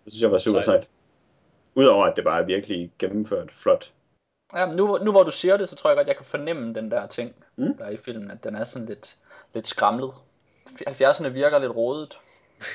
[0.04, 0.88] Det synes jeg var super Sejt.
[1.74, 3.92] Udover at det bare er virkelig gennemført flot.
[4.54, 6.90] Ja, nu, nu hvor du siger det, så tror jeg godt, jeg kan fornemme den
[6.90, 7.34] der ting.
[7.56, 7.76] Mm.
[7.76, 9.16] der er i filmen, at den er sådan lidt,
[9.54, 10.10] lidt skramlet.
[10.70, 12.18] 70'erne virker lidt rodet.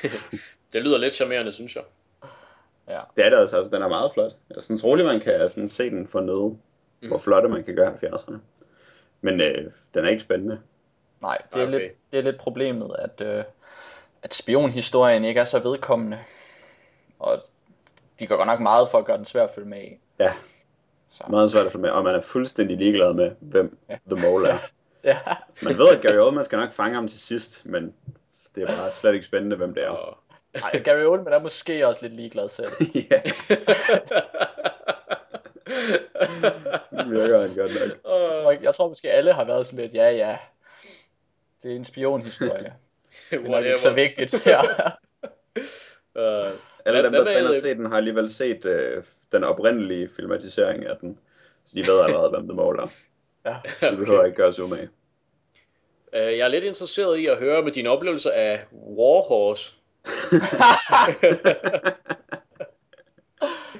[0.72, 1.84] Det lyder lidt charmerende, synes jeg.
[2.88, 3.00] Ja.
[3.16, 4.32] Det er det også, altså den er meget flot.
[4.56, 6.58] Jeg synes roligt, man kan sådan se den for noget,
[7.00, 7.08] mm.
[7.08, 8.36] hvor flotte man kan gøre 70'erne.
[9.20, 10.60] Men øh, den er ikke spændende.
[11.20, 11.78] Nej, det er, Okay.
[11.78, 13.44] lidt, det er lidt problemet, at, øh,
[14.22, 16.18] at spionhistorien ikke er så vedkommende.
[17.18, 17.42] Og
[18.20, 19.98] de gør godt nok meget for at gøre den svær at følge med i.
[20.18, 20.32] Ja,
[21.10, 21.24] Så.
[21.30, 23.98] meget svært at følge med, og man er fuldstændig ligeglad med, hvem Ja.
[24.10, 24.58] The Mole er.
[25.04, 25.18] Ja,
[25.62, 27.94] Man ved, at Gary Oldman skal nok fange ham til sidst, men
[28.54, 30.20] det er bare slet ikke spændende, hvem det er.
[30.54, 32.68] Ej, Gary Oldman er måske også lidt ligeglad selv.
[33.10, 33.22] ja,
[36.90, 37.90] det virker han godt nok.
[38.28, 40.36] Jeg tror, jeg tror måske alle har været sådan lidt, ja ja,
[41.62, 42.72] det er en spionhistorie.
[43.30, 44.46] Det er nok ikke så vigtigt.
[44.46, 44.60] Ja.
[46.14, 46.52] Uh,
[46.84, 50.86] Alle Hvad- dem, der taler har set den, har alligevel set øh, den oprindelige filmatisering
[50.86, 51.18] af den.
[51.66, 52.86] Så de ved allerede, hvem The Mole er.
[53.44, 53.56] Ja.
[53.90, 54.88] De behøver ikke gøre sig umage.
[56.12, 59.72] uh, jeg er lidt interesseret i at høre med dine oplevelser af Warhorse.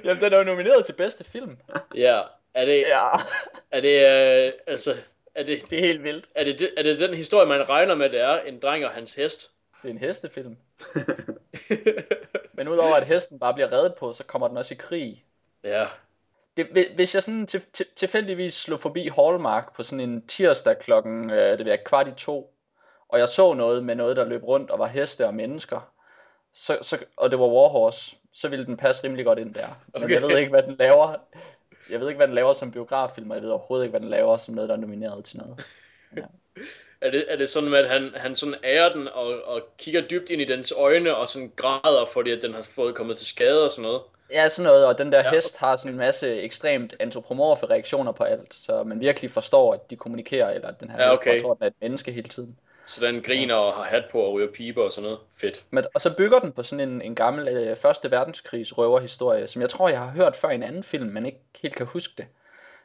[0.03, 1.57] Jamen, den er jo nomineret til bedste film.
[1.95, 2.21] Ja,
[2.53, 3.07] er det, Ja,
[3.71, 4.97] er det, uh, altså,
[5.35, 6.29] er det, det er helt vildt.
[6.35, 9.13] er det, er det den historie, man regner med, det er en dreng og hans
[9.15, 9.51] hest?
[9.81, 10.57] Det er en hestefilm.
[12.53, 15.23] Men udover at hesten bare bliver reddet på, så kommer den også i krig.
[15.63, 15.87] ja,
[16.57, 20.79] Det, hvi- hvis jeg sådan til, til, tilfældigvis slog forbi Hallmark på sådan en tirsdag
[20.79, 22.53] klokken, øh, det vil jeg, kvart i to,
[23.09, 25.91] og jeg så noget med noget, der løb rundt og var heste og mennesker,
[26.53, 29.67] så, så, og det var Warhorse, så ville den passe rimelig godt ind der.
[29.93, 30.13] Men Okay.
[30.13, 31.15] jeg ved ikke, hvad den laver.
[31.89, 34.09] Jeg ved ikke, hvad den laver som biograffilm, og jeg ved overhovedet ikke, hvad den
[34.09, 35.65] laver som noget, der er nomineret til noget.
[37.01, 40.29] er det, er det sådan at han, han sådan ærer den og, og kigger dybt
[40.29, 43.63] ind i dens øjne og sådan græder, fordi at den har fået kommet til skade
[43.65, 44.01] og sådan noget?
[44.31, 45.29] Ja, sådan noget, og den der Ja.
[45.31, 49.89] hest har sådan en masse ekstremt antropomorfe reaktioner på alt, så man virkelig forstår, at
[49.89, 51.31] de kommunikerer, eller at den her Ja, hest okay.
[51.31, 52.57] bare tror, den er et menneske hele tiden.
[52.85, 55.19] Så den griner og har hat på og ryger piber og sådan noget.
[55.37, 55.63] Fedt.
[55.69, 59.61] Men, og så bygger den på sådan en, en gammel øh, Første Verdenskrigs røverhistorie, som
[59.61, 62.13] jeg tror, jeg har hørt før i en anden film, men ikke helt kan huske
[62.17, 62.25] det.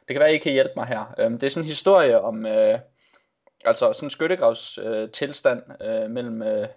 [0.07, 1.13] Det kan være, I kan hjælpe mig her.
[1.19, 2.79] Øhm, det er sådan en historie om, øh,
[3.65, 6.67] altså sådan en skyttegravs øh, tilstand øh, mellem øh,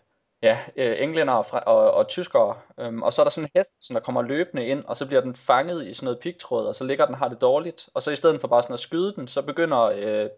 [0.42, 2.56] ja, øh, englænder og, fra- og, og tyskere.
[2.78, 5.06] Øhm, og så er der sådan en hest, som der kommer løbende ind, og så
[5.06, 7.88] bliver den fanget i sådan noget pigtråd, og så ligger den har det dårligt.
[7.94, 10.28] Og så i stedet for bare sådan at skyde den, så begynder øh,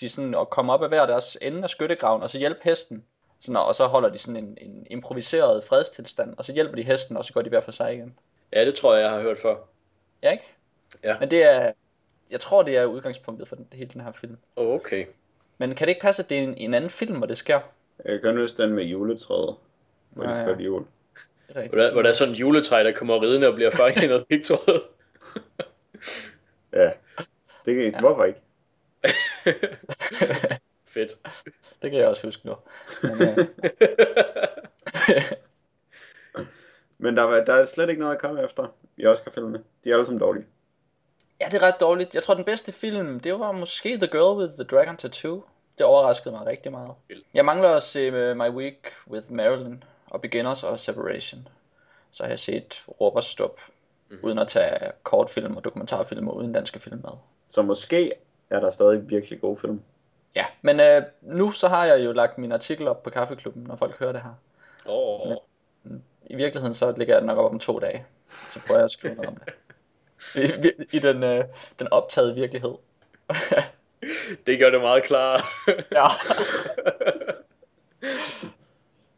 [0.00, 3.04] de sådan at komme op af hver deres ende af skyttegraven, og så hjælpe hesten.
[3.40, 7.16] Sådan, og så holder de sådan en, en improviseret fredstilstand, og så hjælper de hesten,
[7.16, 8.14] og så går de hver for sig igen.
[8.52, 9.56] Ja, det tror jeg, jeg har hørt før.
[10.22, 10.44] Ja, ikke?
[11.04, 11.16] Ja.
[11.20, 11.72] Men det er,
[12.30, 14.38] jeg tror, det er udgangspunktet for den, hele den her film.
[14.56, 15.06] Okay.
[15.58, 17.60] Men kan det ikke passe, at det er en, en anden film, hvor det sker?
[18.04, 19.56] Jeg kan huske den med juletræet.
[20.10, 20.44] Hvor de ja.
[20.44, 20.84] skal jul.
[21.48, 21.68] Er.
[21.68, 24.06] Hvor der, hvor der er sådan en juletræ, der kommer ridende og bliver fanget i
[24.06, 24.82] noget pigtråd.
[26.72, 26.90] Ja.
[27.64, 28.00] Det kan, ja.
[28.00, 28.40] Hvorfor ikke?
[30.94, 31.18] Fedt.
[31.82, 32.54] det kan jeg også huske nu.
[33.02, 33.36] Men, øh,
[36.98, 39.62] Men der, var, der er slet ikke noget at komme efter i Oscar-filmene.
[39.84, 40.46] De er alle sammen dårlige.
[41.40, 42.14] ja, det er ret dårligt.
[42.14, 45.44] Jeg tror, den bedste film, det var måske The Girl with the Dragon Tattoo.
[45.78, 46.90] Det overraskede mig rigtig meget.
[47.34, 51.48] Jeg mangler at se uh, My Week with Marilyn og Beginners og Separation.
[52.10, 53.60] Så har jeg set Råb og Stop,
[54.08, 54.20] Mhm.
[54.22, 57.10] uden at tage kortfilm og dokumentarfilm og udenlandske film med.
[57.48, 58.12] Så måske
[58.50, 59.82] er der stadig virkelig gode film.
[60.34, 63.76] Ja, men øh, nu så har jeg jo lagt min artikel op på Kaffeklubben, når
[63.76, 64.34] folk hører det her.
[64.86, 65.36] Åh, oh,
[66.26, 68.06] I virkeligheden så ligger jeg den nok op om to dage.
[68.52, 69.54] Så prøver jeg at skrive noget om det.
[70.64, 71.44] I, i- i den, øh,
[71.78, 72.74] den optagede virkelighed.
[74.46, 75.42] det gør det meget klart.
[75.92, 76.06] ja.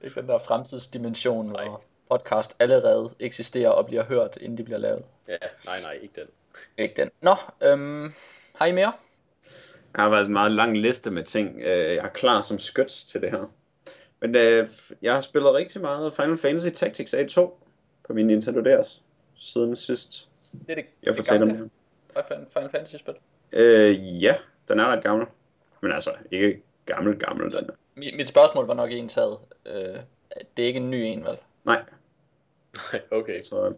[0.05, 1.65] Ikke den der fremtidsdimension, Nej.
[1.65, 5.05] hvor podcast allerede eksisterer og bliver hørt, inden de bliver lavet.
[5.29, 6.29] ja, nej, nej, ikke den.
[6.79, 7.11] Ikke den.
[7.21, 8.13] Nå, øhm,
[8.55, 8.93] har I mere?
[9.97, 13.05] Jeg har faktisk en meget lang liste med ting, øh, jeg er klar som skyts
[13.05, 13.51] til det her.
[14.21, 14.69] Men øh,
[15.03, 17.41] jeg har spillet rigtig meget Final Fantasy Tactics A2
[18.07, 19.03] på min Nintendo DS
[19.37, 22.25] siden sidst Det er det, jeg det fortalte om gamle det.
[22.29, 23.15] Final Final Fantasy spil.
[23.53, 24.35] Øh, ja,
[24.69, 25.27] den er ret gammel.
[25.81, 27.47] Men altså, ikke gammel, gammel.
[27.53, 27.73] Den er.
[27.97, 29.39] Mi- Mit spørgsmål var nok entaget.
[29.67, 29.97] Øh,
[30.57, 31.37] det er ikke en ny en, vel?
[31.65, 31.83] Nej,
[33.11, 33.43] okay.
[33.43, 33.75] så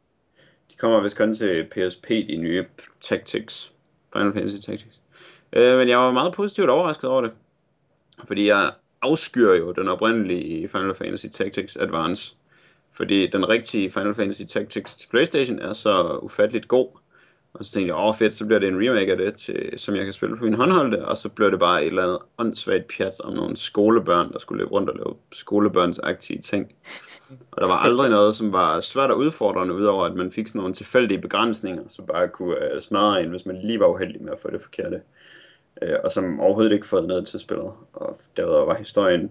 [0.71, 2.67] de kommer vist kun til PSP, de nye
[3.01, 3.73] Tactics.
[4.13, 5.03] Final Fantasy Tactics.
[5.53, 7.33] Øh, men jeg var meget positivt overrasket over det.
[8.27, 8.73] Fordi jeg
[9.03, 12.35] afskyr jo den oprindelige Final Fantasy Tactics Advance.
[12.93, 16.89] Fordi den rigtige Final Fantasy Tactics til Playstation er så ufatteligt god.
[17.59, 19.95] Og så tænkte jeg, åh fedt, så bliver det en remake af det, til, som
[19.95, 21.05] jeg kan spille på min håndholdte.
[21.05, 24.59] Og så blev det bare et eller andet åndssvagt pjat om nogle skolebørn, der skulle
[24.59, 26.75] løbe rundt og lave skolebørnsagtige ting.
[27.51, 30.59] Og der var aldrig noget, som var svært og udfordrende, udover at man fik sådan
[30.59, 34.33] nogle tilfældige begrænsninger, som bare kunne uh, smadre en, hvis man lige var uheldig med
[34.33, 35.01] at få det forkerte.
[35.83, 37.73] Uh, og som overhovedet ikke fået ned til spillet.
[37.93, 39.31] Og derudover var historien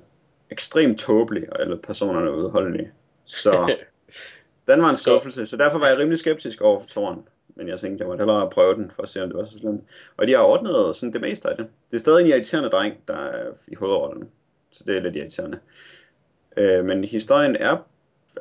[0.52, 2.92] ekstremt tåbelig, og alle personerne udholdelige.
[3.26, 3.76] Så
[4.68, 7.24] den var en skuffelse, så derfor var jeg rimelig skeptisk over for toren.
[7.56, 9.58] Men jeg tænkte, jeg måtte hellere prøve den, for at se, om det var så
[9.58, 9.84] slemt.
[10.18, 11.68] Og de har ordnet sådan det meste af det.
[11.92, 14.26] Det er stadig en irriterende dreng, der er i hovedrollerne.
[14.72, 15.60] Så det er lidt irriterende.
[16.58, 17.78] Øh, men historien er,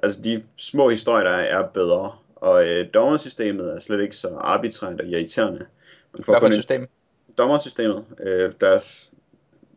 [0.03, 2.12] altså de små historier, der er, er bedre.
[2.37, 5.67] Og øh, dommersystemet er slet ikke så arbitrært og irriterende.
[6.12, 6.88] Man får Hvad for et system?
[7.38, 8.05] dommersystemet.
[8.21, 9.11] Øh, deres,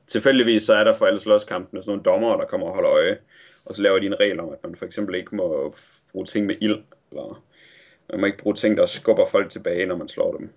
[0.07, 3.17] tilfældigvis så er der for alle slåskampene sådan nogle dommer, der kommer og holder øje.
[3.65, 5.75] Og så laver de en regel om, at man for eksempel ikke må
[6.11, 7.43] bruge ting med ild, eller
[8.09, 10.49] man må ikke bruge ting, der skubber folk tilbage, når man slår dem.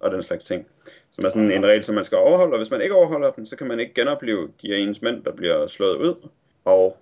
[0.00, 0.66] Og den slags ting.
[1.10, 3.46] Som er sådan en regel, som man skal overholde, og hvis man ikke overholder den,
[3.46, 6.28] så kan man ikke genopleve de af ens mænd, der bliver slået ud.
[6.64, 6.96] Og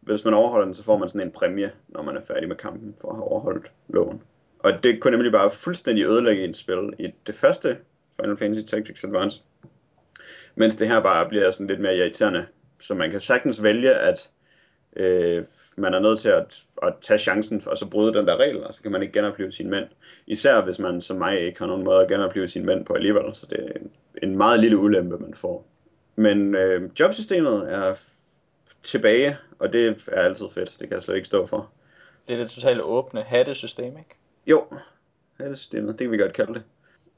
[0.00, 2.56] hvis man overholder den, så får man sådan en præmie, når man er færdig med
[2.56, 4.22] kampen, for at have overholdt loven.
[4.58, 7.76] Og det kunne nemlig bare fuldstændig ødelægge et spil i det første
[8.20, 9.42] Final Fantasy Tactics Advance.
[10.54, 12.46] Mens det her bare bliver sådan lidt mere irriterende.
[12.80, 14.30] Så man kan sagtens vælge, at
[14.96, 15.44] øh,
[15.76, 18.74] man er nødt til at, at tage chancen og så bryde den der regel, og
[18.74, 19.84] så kan man ikke genopleve sine mænd.
[20.26, 23.34] Især hvis man som mig ikke har nogen måde at genopleve sine mænd på alligevel,
[23.34, 23.90] så det er en,
[24.22, 25.66] en meget lille ulempe, man får.
[26.16, 27.94] Men øh, jobsystemet er
[28.82, 31.70] tilbage, og det er altid fedt, det kan jeg slet ikke stå for.
[32.28, 34.16] Det er det totalt åbne hattesystem, ikke?
[34.46, 34.64] Jo,
[35.54, 36.62] systemet, det kan vi godt kalde det.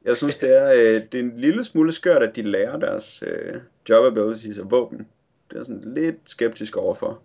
[0.04, 3.22] Jeg synes, det er, øh, det er en lille smule skørt, at de lærer deres
[3.26, 5.08] øh, job abilities og våben.
[5.50, 7.22] Det er sådan lidt skeptisk overfor.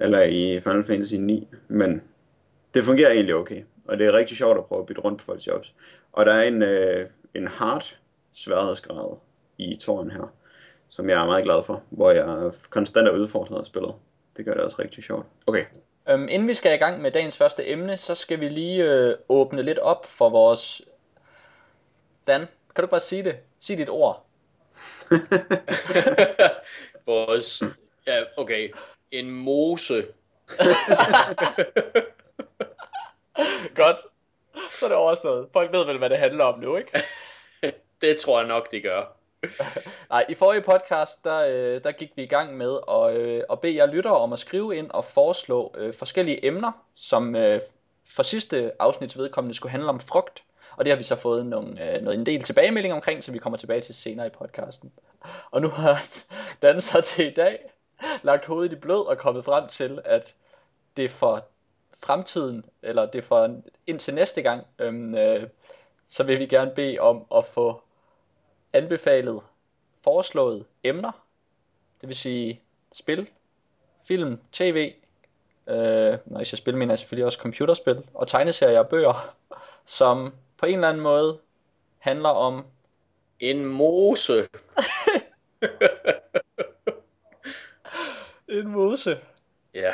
[0.00, 1.48] Eller i Final Fantasy 9.
[1.68, 2.02] Men
[2.74, 3.62] det fungerer egentlig okay.
[3.84, 5.74] Og det er rigtig sjovt at prøve at bytte rundt på folks jobs.
[6.12, 7.96] Og der er en, øh, en hard
[8.32, 9.16] sværhedsgrad
[9.58, 10.32] i tårn her,
[10.88, 11.82] som jeg er meget glad for.
[11.90, 13.94] Hvor jeg konstant er udfordret af spillet.
[14.36, 15.26] Det gør det også rigtig sjovt.
[15.46, 15.64] Okay,
[16.08, 19.16] Øhm, inden vi skal i gang med dagens første emne, så skal vi lige øh,
[19.28, 20.82] åbne lidt op for vores...
[22.26, 23.36] Dan, kan du bare sige det?
[23.58, 24.26] Sig dit ord.
[27.06, 27.62] Vores,
[28.06, 28.72] ja, okay,
[29.18, 30.06] en mose.
[33.74, 33.98] Godt.
[34.70, 35.48] Så er det overstået.
[35.52, 37.02] Folk ved vel, hvad det handler om nu, ikke?
[38.00, 39.16] Det tror jeg nok, det gør.
[40.10, 43.60] Nej, i forrige podcast, der, øh, der gik vi i gang med at, øh, at
[43.60, 47.60] bede jer lyttere om at skrive ind og foreslå øh, forskellige emner, som øh,
[48.08, 50.42] for sidste afsnits vedkommende skulle handle om frugt.
[50.76, 53.38] Og det har vi så fået nogle, øh, noget, en del tilbagemelding omkring, som vi
[53.38, 54.92] kommer tilbage til senere i podcasten.
[55.50, 56.06] Og nu har
[56.62, 57.58] Dan så til i dag
[58.22, 60.34] lagt hovedet i blød og kommet frem til, at
[60.96, 61.44] det for
[61.98, 65.48] fremtiden, eller det for indtil næste gang, øhm, øh,
[66.06, 67.82] så vil vi gerne bede om at få
[68.72, 69.40] anbefalet
[70.04, 71.12] foreslået emner,
[72.00, 72.60] det vil sige
[72.92, 73.28] spil,
[74.04, 74.94] film, tv,
[75.66, 79.34] øh, når jeg siger spil, mener jeg selvfølgelig også computerspil, og tegneserier og bøger,
[79.84, 81.38] som på en eller anden måde
[81.98, 82.64] handler om
[83.40, 84.48] En mose.
[88.60, 89.18] en mose.
[89.74, 89.92] Ja,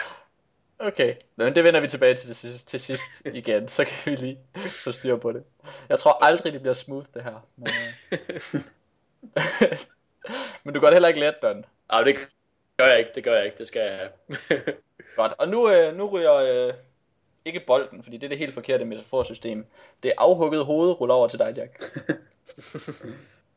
[0.82, 4.16] Okay, men det vender vi tilbage til til sidst, til sidst igen, så kan vi
[4.16, 5.44] lige få styr på det.
[5.88, 7.46] Jeg tror aldrig, det bliver smooth, det her.
[7.56, 7.68] Men,
[8.12, 8.60] øh...
[10.64, 11.64] men du gør det heller ikke let, Don.
[11.90, 12.16] Ej, det
[12.76, 14.62] gør jeg ikke, det gør jeg ikke, det skal jeg have.
[15.16, 16.74] Godt, og nu, øh, nu ryger øh,
[17.44, 19.66] ikke bolden, fordi det er det helt forkerte metaforsystem.
[20.02, 21.82] Det er afhugget hoved ruller over til dig, Jack.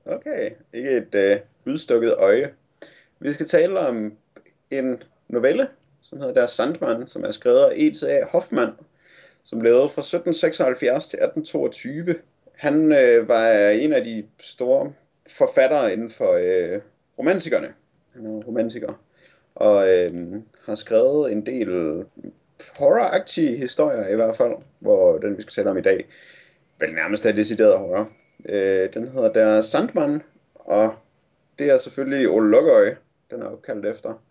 [0.06, 2.54] Okay, ikke et øh, udstukket øje.
[3.20, 4.18] Vi skal tale om
[4.72, 5.68] en novelle,
[6.02, 8.26] som hedder Der Sandmann, som er skrevet af E.T.A.
[8.26, 8.72] Hoffmann,
[9.44, 12.16] som levede fra 1776 til 1822.
[12.56, 14.94] Han øh, var en af de store
[15.38, 16.82] forfattere inden for øh,
[17.20, 17.68] romantikerne.
[18.14, 18.94] Han er romantiker.
[19.56, 20.14] Og øh,
[20.66, 22.04] har skrevet en del
[22.78, 26.08] horroragtige historier i hvert fald, hvor den vi skal tale om i dag,
[26.80, 28.10] vel nærmest er decideret horror.
[28.50, 30.22] Øh, den hedder Der Sandman,
[30.56, 30.94] og
[31.60, 32.98] det er selvfølgelig Ole Lukøje,
[33.32, 34.22] den er opkaldt efter,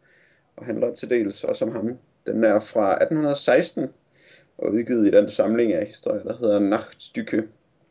[0.56, 1.98] og handler til dels også om ham.
[2.26, 3.92] Den er fra 1816,
[4.58, 7.42] og udgivet i den samling af historier, der hedder Nachtstykke.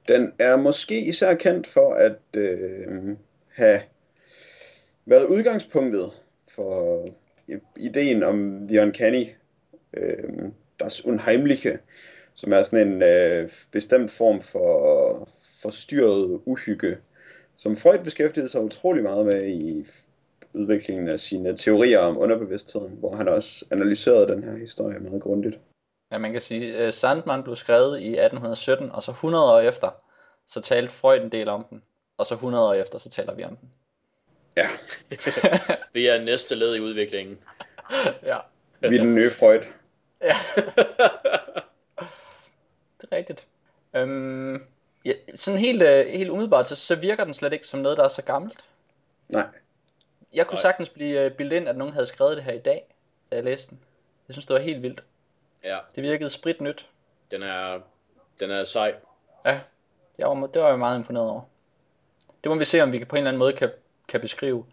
[0.07, 3.81] Den er måske især kendt for at øh, have
[5.05, 6.11] været udgangspunktet
[6.47, 7.05] for
[7.77, 9.27] ideen om The Uncanny,
[9.93, 10.23] øh,
[10.79, 11.79] Das Unheimliche,
[12.33, 15.29] som er sådan en øh, bestemt form for
[15.61, 16.97] forstyrret uhygge,
[17.55, 19.87] som Freud beskæftigede sig utrolig meget med i
[20.53, 25.59] udviklingen af sine teorier om underbevidstheden, hvor han også analyserede den her historie meget grundigt.
[26.11, 29.89] Ja, man kan sige, at Sandman blev skrevet i 1817, og så 100 år efter,
[30.47, 31.81] så talte Freud en del om den,
[32.17, 33.69] og så 100 år efter, så taler vi om den.
[34.57, 34.69] Ja.
[35.93, 37.39] vi er næste led i udviklingen.
[38.23, 38.37] ja.
[38.79, 39.59] Vi er den nye Freud.
[40.21, 40.35] Ja.
[43.01, 43.47] det er rigtigt.
[43.95, 44.63] Øhm,
[45.05, 48.03] ja, sådan helt, uh, helt umiddelbart, så, så virker den slet ikke som noget, der
[48.03, 48.65] er så gammelt.
[49.29, 49.47] Nej.
[50.33, 50.61] Jeg kunne Nej.
[50.61, 52.95] sagtens blive uh, bildet ind, at nogen havde skrevet det her i dag,
[53.31, 53.79] da jeg læste den.
[54.27, 55.03] Jeg synes, det var helt vildt.
[55.63, 56.85] Ja, Det virkede sprit nyt.
[57.31, 57.79] den er,
[58.39, 58.95] den er sej.
[59.45, 59.59] Ja,
[60.17, 61.41] jeg var, det var jeg meget imponeret over.
[62.43, 63.71] Det må vi se, om vi kan på en eller anden måde kan,
[64.07, 64.65] kan beskrive.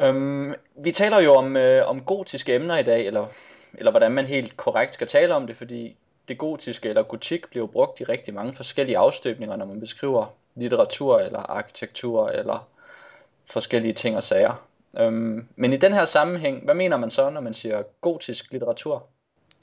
[0.00, 3.26] Øhm, vi taler jo om, øh, om gotiske emner i dag, eller,
[3.74, 5.96] eller hvordan man helt korrekt skal tale om det, fordi
[6.28, 11.18] det gotiske eller gotik bliver brugt i rigtig mange forskellige afstøbninger, når man beskriver litteratur
[11.18, 12.68] eller arkitektur eller
[13.46, 14.68] forskellige ting og sager.
[14.98, 19.06] Øhm, men i den her sammenhæng, hvad mener man så, når man siger gotisk litteratur?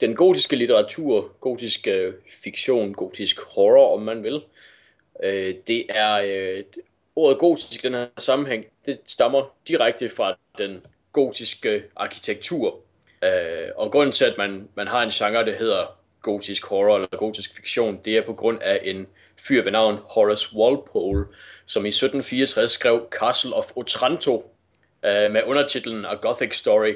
[0.00, 4.42] Den gotiske litteratur, gotisk øh, fiktion, gotisk horror, om man vil,
[5.22, 6.64] øh, det er øh,
[7.16, 12.76] ordet gotisk i den her sammenhæng, det stammer direkte fra den gotiske arkitektur.
[13.24, 17.08] Øh, og grunden til, at man, man har en genre, der hedder gotisk horror eller
[17.16, 21.24] gotisk fiktion, det er på grund af en fyr ved navn Horace Walpole,
[21.70, 24.52] som i 1764 skrev Castle of Otranto
[25.04, 26.94] øh, med undertitlen A Gothic Story.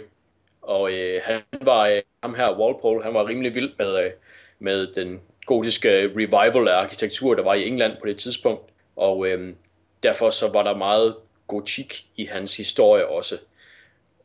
[0.63, 4.11] Og øh, han var, øh, ham her Walpole, han var rimelig vild med, øh,
[4.59, 8.63] med den gotiske revival af arkitektur, der var i England på det tidspunkt.
[8.97, 9.55] Og øh,
[10.03, 13.39] derfor så var der meget gotik i hans historie også.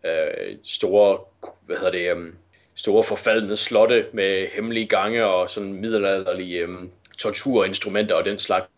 [0.04, 1.20] Øh, store,
[1.66, 2.34] hvad hedder det, øh,
[2.76, 6.70] store forfaldende slotte med hemmelige gange og sådan middelalderlige øh,
[7.18, 8.70] torturinstrumenter og den slags.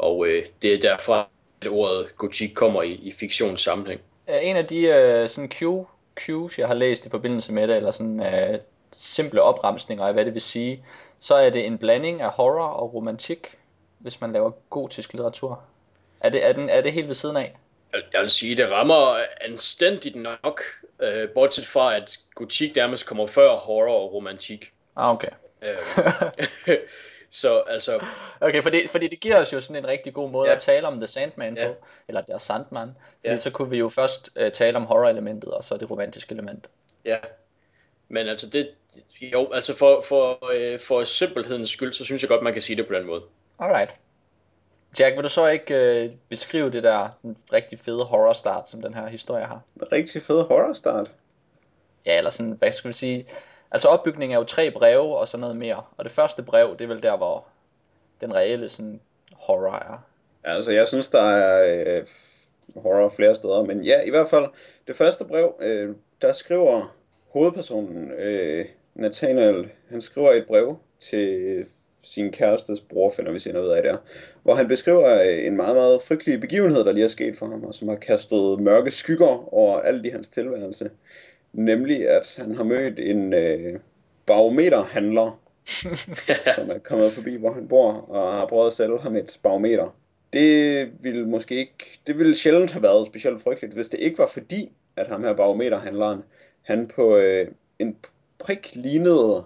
[0.00, 1.28] Og øh, det er derfor,
[1.62, 4.00] at ordet gotik kommer i, i fiktionssammenhæng.
[4.42, 5.62] En af de øh, sådan Q,
[6.20, 8.58] Q's, jeg har læst i forbindelse med det, eller sådan øh,
[8.92, 10.84] simple opremsninger af, hvad det vil sige,
[11.20, 13.56] så er det en blanding af horror og romantik,
[13.98, 15.60] hvis man laver gotisk litteratur.
[16.20, 17.56] Er det, er, den, er det helt ved siden af?
[17.92, 20.60] Jeg- Jeg vil sige, det rammer anstændigt nok,
[21.02, 24.72] øh, bortset fra, at gotik nærmest kommer før horror og romantik.
[24.96, 25.28] Ah, okay.
[25.62, 25.76] Øh,
[27.30, 28.00] så altså,
[28.40, 30.54] Okay, fordi, fordi det giver os jo sådan en rigtig god måde Ja.
[30.54, 31.68] at tale om The Sandman Ja.
[31.68, 31.74] på,
[32.08, 33.36] eller der Sandman, Ja.
[33.36, 36.68] så kunne vi jo først uh, tale om horror-elementet, og så det romantiske element.
[37.04, 37.16] ja.
[38.12, 38.70] Men altså, det,
[39.20, 42.76] jo, altså for, for, øh, for simpelhedens skyld, så synes jeg godt, man kan sige
[42.76, 43.22] det på den måde.
[43.58, 43.90] Alright.
[44.98, 48.82] Jack, vil du så ikke uh, beskrive det der den rigtig fede horror start, som
[48.82, 49.60] den her historie har?
[49.76, 51.10] En rigtig fed horror start.
[52.06, 53.26] Ja, eller sådan, hvad skal vi sige?
[53.72, 55.82] Altså opbygningen er jo tre breve og sådan noget mere.
[55.96, 57.44] Og det første brev, det er vel der, hvor
[58.20, 59.00] den reelle sådan
[59.32, 60.06] horror er.
[60.44, 62.06] Altså, jeg synes, der er øh,
[62.76, 64.44] horror flere steder, men ja, i hvert fald,
[64.86, 66.96] det første brev, øh, der skriver
[67.28, 71.66] hovedpersonen, øh, Nathaniel, han skriver et brev til
[72.02, 73.96] sin kærestes bror, finder vi senere ud af der,
[74.42, 77.64] hvor han beskriver øh, en meget, meget frygtelig begivenhed, der lige er sket for ham,
[77.64, 80.90] og som har kastet mørke skygger over alt i hans tilværelse.
[81.52, 83.80] Nemlig, at han har mødt en øh,
[84.26, 85.40] barometerhandler,
[86.56, 89.96] som er kommet forbi, hvor han bor, og har prøvet at sælge ham et barometer.
[90.32, 94.26] Det ville måske ikke, det ville sjældent have været specielt frygteligt, hvis det ikke var
[94.26, 96.20] fordi, at ham her barometerhandleren,
[96.62, 97.48] han på øh,
[97.78, 97.96] en
[98.38, 99.44] prik lignede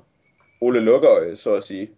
[0.60, 1.90] Ole Lukøje, så at sige.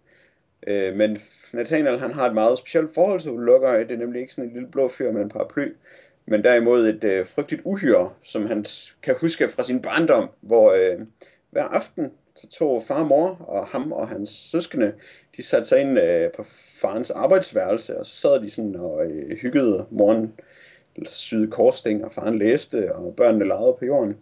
[0.67, 1.19] Øh, men
[1.53, 3.83] Nathaniel, han har et meget specielt forhold til Ole Lukøje.
[3.83, 5.73] Det er nemlig ikke sådan en lille blå fyr med en paraply,
[6.27, 8.65] men derimod et øh, frygteligt uhyre, som han
[9.03, 11.05] kan huske fra sin barndom, hvor øh,
[11.51, 14.93] hver aften, så tog far og mor og ham og hans søskende,
[15.37, 16.45] de satte sig ind øh, på
[16.81, 20.33] farens arbejdsværelse, og så sad de sådan og øh, hyggede moren
[21.05, 24.17] syede korsting, og faren læste, og børnene legede på jorden.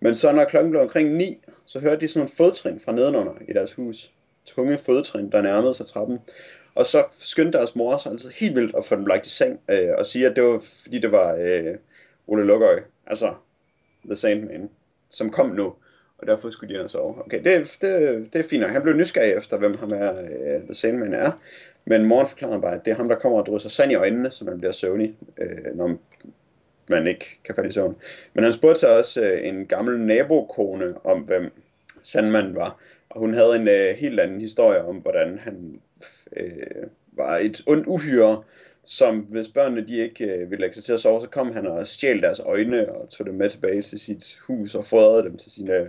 [0.00, 3.32] Men så når klokken blev omkring 9, så hørte de sådan nogle fodtrin fra nedenunder
[3.48, 4.12] i deres hus.
[4.46, 6.18] Tunge fodtrin, der nærmede sig trappen.
[6.78, 9.60] Og så skyndte deres mor sig altså helt vildt at få dem lagt i seng,
[9.70, 11.74] øh, og sige, at det var fordi det var øh,
[12.26, 13.34] Ole Lukøj, altså
[14.04, 14.70] The Sandman,
[15.10, 15.74] som kom nu.
[16.18, 17.24] Og derfor skulle de ind og sove.
[17.24, 18.70] Okay, det, det, det er fint nok.
[18.70, 21.30] Han blev nysgerrig efter, hvem ham er, øh, The Sandman er.
[21.84, 24.30] Men moren forklarede bare, at det er ham, der kommer og drysser sand i øjnene,
[24.30, 25.96] så man bliver søvnig, øh, når
[26.88, 27.96] man ikke kan falde i søvn.
[28.34, 31.50] Men han spurgte så også øh, en gammel nabokone om, hvem
[32.02, 32.80] Sandman var.
[33.10, 35.80] Og hun havde en øh, helt anden historie om, hvordan han
[36.40, 38.42] uh, var et ondt uhyre,
[38.84, 41.66] som hvis børnene de ikke øh, ville lægge sig til at sove, så kom han
[41.66, 45.36] og stjal deres øjne og tog dem med tilbage til sit hus og fodrede dem
[45.36, 45.86] til sine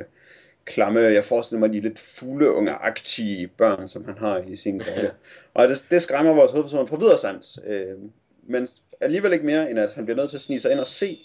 [0.66, 5.12] klamme, jeg forestiller mig de lidt fugleungeagtige børn, som han har i sin grotte.
[5.53, 7.60] Og det, det skræmmer vores hovedperson fra videre sands.
[7.68, 7.97] Øh,
[8.43, 8.68] men
[9.01, 11.20] alligevel ikke mere, end at han bliver nødt til at snige sig ind og se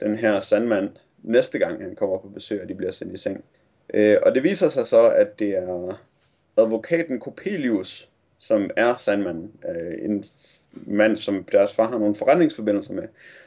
[0.00, 0.90] den her sandmand
[1.22, 3.44] næste gang han kommer på besøg, og de bliver sendt i seng.
[3.94, 5.98] Øh, og det viser sig så, at det er
[6.56, 8.08] advokaten Coppelius,
[8.42, 9.50] som er sandmanden.
[9.68, 10.24] Øh, en
[10.72, 13.02] mand, som deres far har nogle forretningsforbindelser med,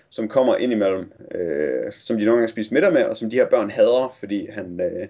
[0.10, 3.36] som kommer ind imellem, øh, som de nogle gange spiser middag med, og som de
[3.36, 5.08] her børn hader, fordi han øh,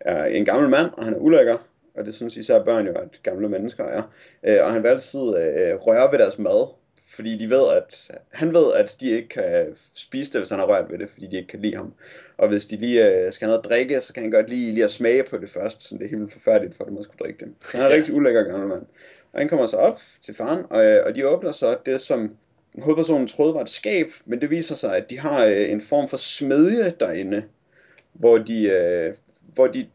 [0.00, 1.56] er en gammel mand, og han er ulækker,
[1.94, 4.02] og det synes især børn jo, at gamle mennesker er.
[4.46, 6.68] Øh, og han vil altid øh, røre ved deres mad,
[7.16, 10.66] fordi de ved, at han ved, at de ikke kan spise det, hvis han har
[10.66, 11.92] rørt ved det, fordi de ikke kan lide ham.
[12.38, 14.72] Og hvis de lige øh, skal have noget at drikke, så kan han godt lige,
[14.72, 17.18] lige at smage på det først, så det er helt forfærdeligt for dem at skulle
[17.18, 17.54] drikke det.
[17.72, 18.82] Han er en rigtig ulækker gammel mand.
[19.32, 22.36] Og han kommer så op til faren, og, øh, og de åbner så det, som
[22.78, 26.08] hovedpersonen troede var et skab, men det viser sig, at de har øh, en form
[26.08, 27.44] for smedje derinde,
[28.12, 29.14] hvor de, øh,
[29.54, 29.86] hvor de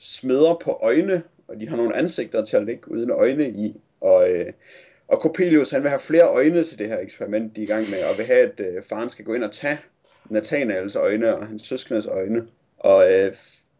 [0.00, 4.30] smeder på øjne, og de har nogle ansigter til at lægge uden øjne i, og,
[4.30, 4.52] øh,
[5.08, 7.90] og Coppelius, han vil have flere øjne til det her eksperiment, de er i gang
[7.90, 9.78] med, og vil have, at øh, faren skal gå ind og tage
[10.30, 12.46] Nathanaels øjne og hans søskendes øjne.
[12.78, 13.34] Og øh,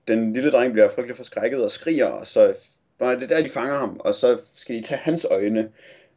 [0.09, 2.55] den lille dreng bliver frygtelig forskrækket og skriger, og så
[3.01, 5.71] Nej, det er der, de fanger ham, og så skal de tage hans øjne.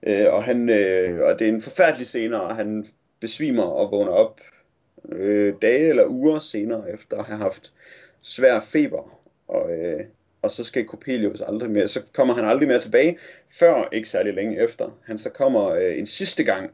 [0.03, 2.87] Øh, og, han, øh, og det er en forfærdelig scene, og han
[3.19, 4.41] besvimer og vågner op
[5.09, 7.73] øh, dage eller uger senere, efter at have haft
[8.21, 9.19] svær feber.
[9.47, 9.99] Og, øh,
[10.41, 13.17] og så skal Coppelius aldrig mere, så kommer han aldrig mere tilbage,
[13.59, 14.97] før ikke særlig længe efter.
[15.05, 16.71] Han så kommer øh, en sidste gang,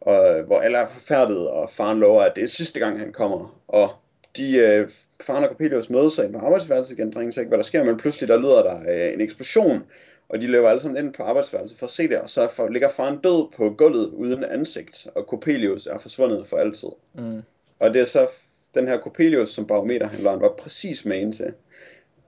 [0.00, 3.60] og, hvor alle er forfærdet, og faren lover, at det er sidste gang, han kommer.
[3.68, 3.90] Og
[4.36, 4.90] de, øh,
[5.26, 7.96] faren og Coppelius mødes sig ind på arbejdsværelset igen, drengen ikke, hvad der sker, men
[7.96, 9.84] pludselig der lyder der øh, en eksplosion,
[10.28, 12.68] og de løber alle sammen ind på arbejdsværelset for at se det, og så for,
[12.68, 16.88] ligger faren død på gulvet uden ansigt, og Coppelius er forsvundet for altid.
[17.14, 17.42] Mm.
[17.78, 18.28] Og det er så
[18.74, 21.54] den her Coppelius, som barometerhandleren var præcis med til.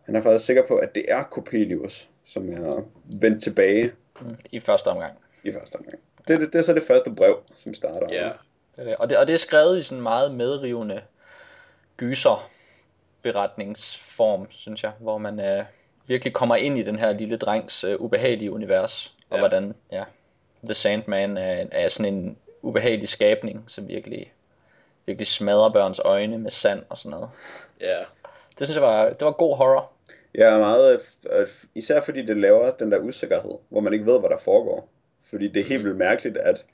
[0.02, 2.82] Han er faktisk sikker på, at det er Coppelius, som er
[3.20, 3.92] vendt tilbage.
[4.20, 4.36] Mm.
[4.52, 5.12] I første omgang.
[5.44, 5.98] I første omgang.
[6.28, 8.06] Det, det, det er så det første brev, som starter.
[8.10, 8.22] Ja.
[8.22, 8.96] Yeah.
[8.98, 11.00] Og, det, og det er skrevet i sådan meget medrivende
[11.96, 12.50] gyser
[13.32, 15.64] beretningsform, synes jeg, hvor man øh,
[16.06, 19.40] virkelig kommer ind i den her lille drengs øh, ubehagelige univers, og ja.
[19.40, 20.04] hvordan ja,
[20.64, 24.32] The Sandman er, er sådan en ubehagelig skabning, som virkelig,
[25.06, 27.30] virkelig smadrer børns øjne med sand og sådan noget.
[27.80, 27.98] Ja.
[28.58, 29.92] Det synes jeg var, det var god horror.
[30.34, 31.00] Ja, meget,
[31.32, 34.88] øh, især fordi det laver den der usikkerhed, hvor man ikke ved, hvad der foregår.
[35.30, 36.64] Fordi det er helt vildt mærkeligt, at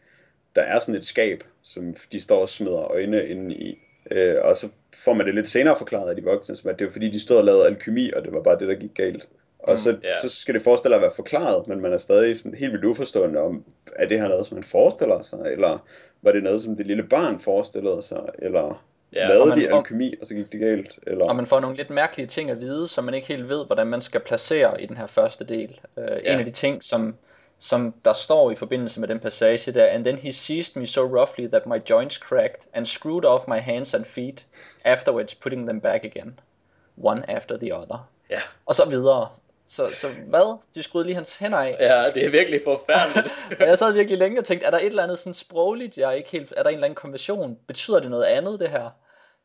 [0.55, 3.79] der er sådan et skab, som de står og smider øjne ind i,
[4.11, 6.87] Øh, og så får man det lidt senere forklaret af de voksne, som at det
[6.87, 9.29] var fordi, de stod og lavede alkemi, og det var bare det, der gik galt.
[9.59, 10.17] Og så, mm, yeah.
[10.23, 13.41] så skal det forestille at være forklaret, men man er stadig sådan helt vildt uforstående
[13.41, 13.65] om,
[13.97, 15.87] er det her noget, som man forestiller sig, eller
[16.23, 20.15] var det noget, som det lille barn forestillede sig, eller ja, lavede de får, alkemi,
[20.21, 20.99] og så gik det galt?
[21.07, 21.25] Eller...
[21.25, 23.87] Og man får nogle lidt mærkelige ting at vide, som man ikke helt ved, hvordan
[23.87, 25.81] man skal placere i den her første del.
[25.97, 26.33] Uh, ja.
[26.33, 27.15] En af de ting, som
[27.63, 31.01] som der står i forbindelse med den passage der, and then he seized me so
[31.01, 34.47] roughly that my joints cracked and screwed off my hands and feet,
[34.85, 36.41] afterwards putting them back again,
[36.97, 38.09] one after the other.
[38.31, 38.41] Ja.
[38.67, 39.29] Og så videre.
[39.67, 40.59] Så, så hvad?
[40.75, 41.77] De skruede lige hans hænder af.
[41.81, 43.35] Ja, det er virkelig forfærdeligt.
[43.61, 46.13] jeg sad virkelig længe og tænkte, er der et eller andet sådan sprogligt, jeg er
[46.13, 47.59] ikke helt, er der en eller anden konversion?
[47.67, 48.91] Betyder det noget andet, det her?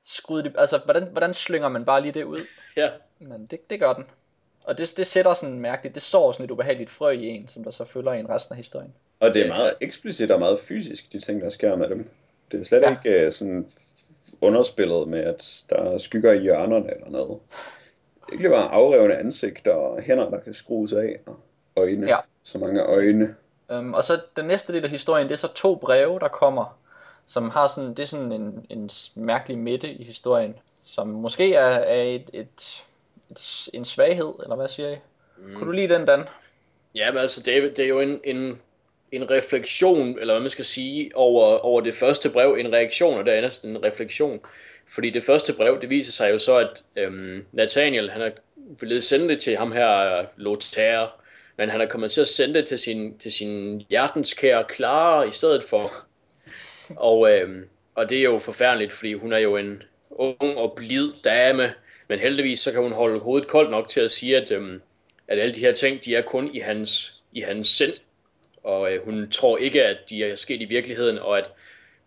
[0.05, 2.39] Skruede de, altså, hvordan, hvordan slynger man bare lige det ud?
[2.77, 2.89] Ja.
[3.19, 4.05] Men det, det gør den.
[4.67, 7.63] Og det, det sætter sådan mærkeligt, det sår sådan et ubehageligt frø i en, som
[7.63, 8.93] der så følger en resten af historien.
[9.19, 12.09] Og det er meget eksplicit og meget fysisk, de ting, der sker med dem.
[12.51, 12.89] Det er slet ja.
[12.89, 13.67] ikke uh, sådan
[14.41, 17.39] underspillet med, at der er skygger i hjørnerne eller noget.
[18.29, 21.39] Det er bare afrevne ansigter og hænder, der kan skrues af, og
[21.75, 22.07] øjne.
[22.07, 22.17] Ja.
[22.43, 23.35] Så mange øjne.
[23.69, 26.79] Um, og så den næste del af historien, det er så to breve, der kommer,
[27.25, 31.69] som har sådan, det er sådan en, en mærkelig midte i historien, som måske er,
[31.69, 32.86] er et et,
[33.73, 34.95] en svaghed, eller hvad siger I?
[35.37, 35.55] Mm.
[35.55, 36.23] Kunne du lide den, Dan?
[36.95, 38.59] Ja, men altså, det er, det er jo en, en,
[39.11, 42.55] en refleksion, eller hvad man skal sige, over, over det første brev.
[42.59, 44.39] En reaktion, og det er næsten en refleksion.
[44.89, 48.31] Fordi det første brev, det viser sig jo så, at øhm, Nathaniel, han har
[48.79, 51.09] ville sende det til ham her, Lothaire,
[51.57, 55.31] men han er kommet til at sende det til sin, til sin hjertenskære Clara i
[55.31, 55.91] stedet for.
[56.95, 61.11] Og, øhm, og det er jo forfærdeligt, fordi hun er jo en ung og blid
[61.23, 61.73] dame,
[62.07, 64.81] men heldigvis så kan hun holde hovedet koldt nok til at sige, at, øhm,
[65.27, 67.93] at alle de her ting, de er kun i hans, i hans sind,
[68.63, 71.49] og øh, hun tror ikke, at de er sket i virkeligheden, og at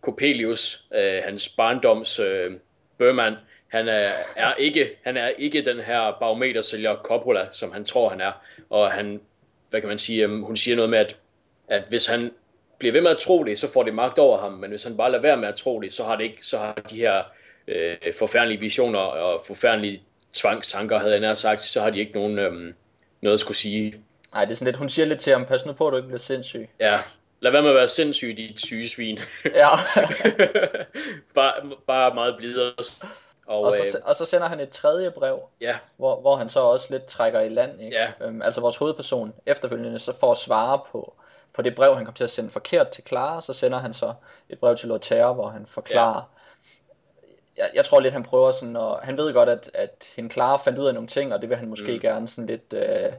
[0.01, 2.53] Coppelius, øh, hans barndoms øh,
[2.98, 3.34] børmand,
[3.68, 8.20] han er, er ikke, han er ikke den her barometersælger Coppola, som han tror, han
[8.20, 8.32] er.
[8.70, 9.20] Og han,
[9.70, 11.16] hvad kan man sige, um, hun siger noget med, at,
[11.68, 12.30] at hvis han
[12.78, 14.96] bliver ved med at tro det, så får det magt over ham, men hvis han
[14.96, 17.22] bare lader være med at tro det, så har, det ikke, så har de her
[17.70, 20.02] øh, forfærdelige visioner og forfærdelige
[20.32, 22.74] tvangstanker, havde jeg nær sagt, så har de ikke nogen, øhm,
[23.20, 23.94] noget at skulle sige.
[24.32, 25.96] Nej, det er sådan lidt, hun siger lidt til ham, pas nu på, at du
[25.96, 26.68] ikke bliver sindssyg.
[26.80, 26.98] Ja,
[27.40, 29.18] lad være med at være sindssyg, dit syge svin.
[29.44, 29.68] Ja.
[31.34, 31.52] bare,
[31.86, 32.72] bare meget blidere.
[33.46, 35.76] Og, og, så, øh, og så sender han et tredje brev, ja.
[35.96, 37.80] hvor, hvor han så også lidt trækker i land.
[37.80, 37.96] Ikke?
[37.96, 38.26] Ja.
[38.26, 41.14] Øhm, altså vores hovedperson efterfølgende så får svare på,
[41.54, 44.14] på det brev, han kom til at sende forkert til Clara, så sender han så
[44.48, 46.39] et brev til Lothaire, hvor han forklarer, ja.
[47.61, 50.56] Jeg, jeg tror lidt, han prøver sådan, og han ved godt, at, at hende Clara
[50.56, 52.00] fandt ud af nogle ting, og det vil han måske mm.
[52.00, 53.12] gerne sådan lidt, øh,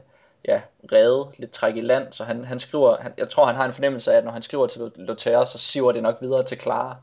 [0.44, 0.60] ja,
[0.92, 3.72] redde, lidt trække i land, så han, han skriver, han, jeg tror, han har en
[3.72, 6.96] fornemmelse af, at når han skriver til Lothaire, så siver det nok videre til Clara.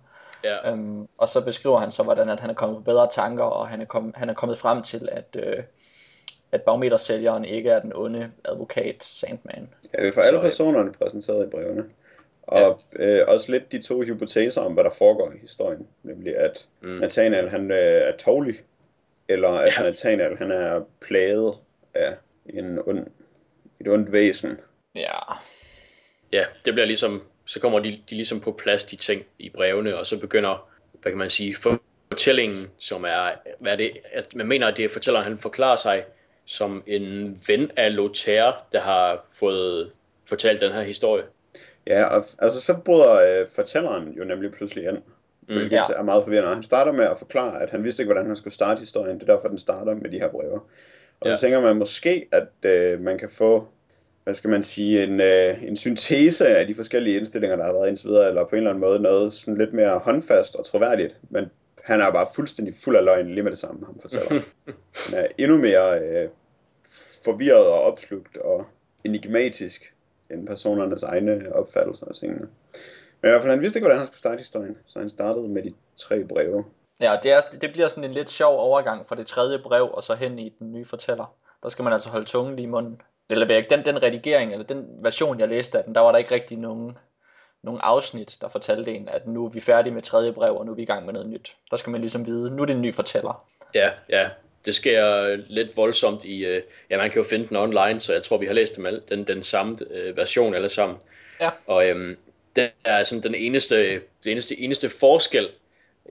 [0.44, 0.72] Ja.
[0.72, 3.68] Øhm, og så beskriver han så, hvordan at han er kommet på bedre tanker, og
[3.68, 5.64] han er, kom, han er kommet frem til, at, øh,
[6.52, 9.70] at barometersælgeren ikke er den onde advokat Sandman.
[9.98, 11.84] Ja, vi får alle personerne præsenteret i brevene.
[12.50, 13.06] Og ja.
[13.06, 15.88] øh, også lidt de to hypoteser om, hvad der foregår i historien.
[16.04, 16.90] Nemlig at mm.
[16.90, 18.62] Nathaniel han øh, er tålig,
[19.28, 19.84] eller at ja.
[19.84, 21.54] Nathaniel han er plaget
[21.94, 22.16] af
[22.50, 23.08] en ond,
[23.82, 24.60] et ondt væsen.
[24.96, 25.20] Ja.
[26.32, 29.98] Ja, det bliver ligesom så kommer de, de ligesom på plads, de ting i brevene,
[29.98, 30.70] og så begynder,
[31.02, 31.56] hvad kan man sige,
[32.10, 35.76] fortællingen, som er, hvad er det, at man mener, at det er fortælleren, han forklarer
[35.76, 36.04] sig
[36.46, 39.92] som en ven af Lothaire, der har fået
[40.26, 41.24] fortalt den her historie.
[41.90, 45.84] Ja, og, altså så bryder øh, fortælleren jo nemlig pludselig ind, mm, hvilket ja.
[45.96, 46.54] er meget forvirrende.
[46.54, 49.20] Han starter med at forklare, at han vidste ikke, hvordan han skulle starte historien.
[49.20, 50.60] Det er derfor, den starter med de her breve.
[51.20, 51.36] Og ja.
[51.36, 53.68] så tænker man måske, at øh, man kan få
[54.24, 57.90] hvad skal man sige, en, øh, en syntese af de forskellige indstillinger, der har været
[57.90, 61.16] indtil videre, eller på en eller anden måde noget sådan lidt mere håndfast og troværdigt,
[61.30, 61.46] men
[61.84, 64.42] han er bare fuldstændig fuld af løgn lige med det samme, han fortæller.
[65.06, 66.30] Han er endnu mere øh,
[67.26, 68.66] forvirret og opslugt og
[69.04, 69.94] enigmatisk
[70.32, 72.48] end personernes egne opfattelser af tingene.
[73.22, 75.48] Men i hvert fald, han vidste ikke, hvordan han skulle starte historien, så han startede
[75.48, 76.66] med de tre breve.
[77.00, 80.04] Ja, det, er, det bliver sådan en lidt sjov overgang fra det tredje brev og
[80.04, 81.36] så hen i den nye fortæller.
[81.64, 84.88] Der skal man altså holde tungen lige i munden eller den, den redigering, eller den
[85.02, 86.98] version, jeg læste af den, der var der ikke rigtig nogen,
[87.64, 90.72] nogen afsnit, der fortalte en, at nu er vi færdige med tredje brev, og nu
[90.72, 91.58] er vi i gang med noget nyt.
[91.72, 93.46] Der skal man ligesom vide, nu er det en ny fortæller.
[93.76, 94.30] Ja, ja.
[94.66, 98.24] Det sker lidt voldsomt i, øh, ja man kan jo finde den online, så jeg
[98.24, 100.98] tror vi har læst dem alle, den, den samme øh, version alle sammen.
[101.42, 101.50] Ja.
[101.66, 102.18] Og øhm,
[102.56, 105.50] det er sådan den eneste, det eneste, eneste forskel,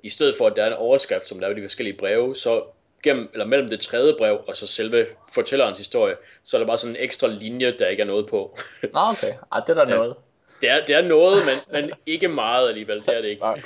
[0.03, 2.37] i stedet for at der er en overskrift, som der er i de forskellige breve,
[2.37, 2.63] så
[3.03, 6.79] gennem, eller mellem det tredje brev og så selve fortællerens historie, så er der bare
[6.79, 8.59] sådan en ekstra linje, der ikke er noget på.
[8.95, 9.33] Nå, okay.
[9.53, 10.15] Ej, det er der noget.
[10.61, 13.01] Det er, det er noget, men, men ikke meget alligevel.
[13.01, 13.43] Det er det ikke.
[13.43, 13.63] Nej.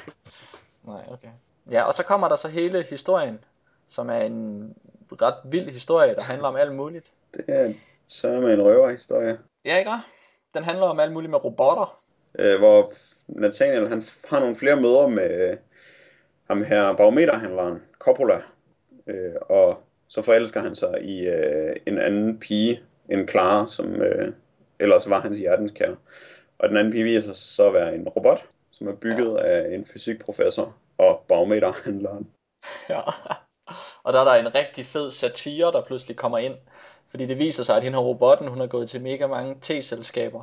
[0.83, 1.29] Nej, okay.
[1.71, 3.45] Ja, og så kommer der så hele historien,
[3.93, 4.75] som er en
[5.13, 7.13] ret vild historie, der handler om alt muligt.
[7.35, 7.73] Det er
[8.07, 9.39] så med en røverhistorie.
[9.65, 9.91] Ja, ikke?
[10.55, 12.03] Den handler om alt muligt med robotter.
[12.39, 12.93] Øh, hvor
[13.29, 15.57] Nathaniel han har nogle flere møder med øh,
[16.49, 18.43] ham her barometerhandleren, Coppola,
[19.07, 24.33] øh, og så forelsker han sig i øh, en anden pige, en Clara, som øh,
[24.79, 25.95] ellers var hans hjertenskær.
[26.59, 29.45] Og den anden pige viser sig så at være en robot, som er bygget ja.
[29.45, 32.29] af en fysikprofessor og barometerhandleren.
[32.89, 33.01] Ja,
[34.05, 36.55] og der er der en rigtig fed satire, der pludselig kommer ind,
[37.11, 40.43] fordi det viser sig, at hende her robotten, hun har gået til mega mange T-selskaber.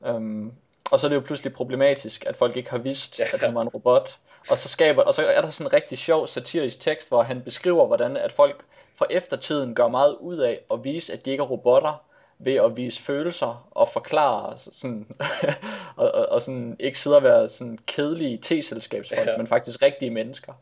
[0.00, 0.52] Um,
[0.90, 3.24] og så er det jo pludselig problematisk, at folk ikke har vidst, ja.
[3.32, 4.18] at han var en robot.
[4.50, 7.42] Og så, skaber, og så er der sådan en rigtig sjov satirisk tekst, hvor han
[7.42, 8.64] beskriver, hvordan at folk
[8.96, 12.02] for eftertiden gør meget ud af at vise, at de ikke er robotter,
[12.38, 15.06] ved at vise følelser og forklare sådan,
[15.96, 19.36] og, og, og sådan ikke sidde og være sådan kedelige t-selskabsfolk, ja.
[19.36, 20.52] men faktisk rigtige mennesker.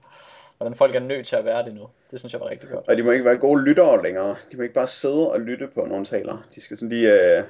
[0.56, 1.88] Hvordan folk er nødt til at være det nu.
[2.10, 2.88] Det synes jeg var rigtig godt.
[2.88, 4.36] Og de må ikke være gode lyttere længere.
[4.52, 6.46] De må ikke bare sidde og lytte på nogle taler.
[6.54, 7.44] De skal sådan lige øh,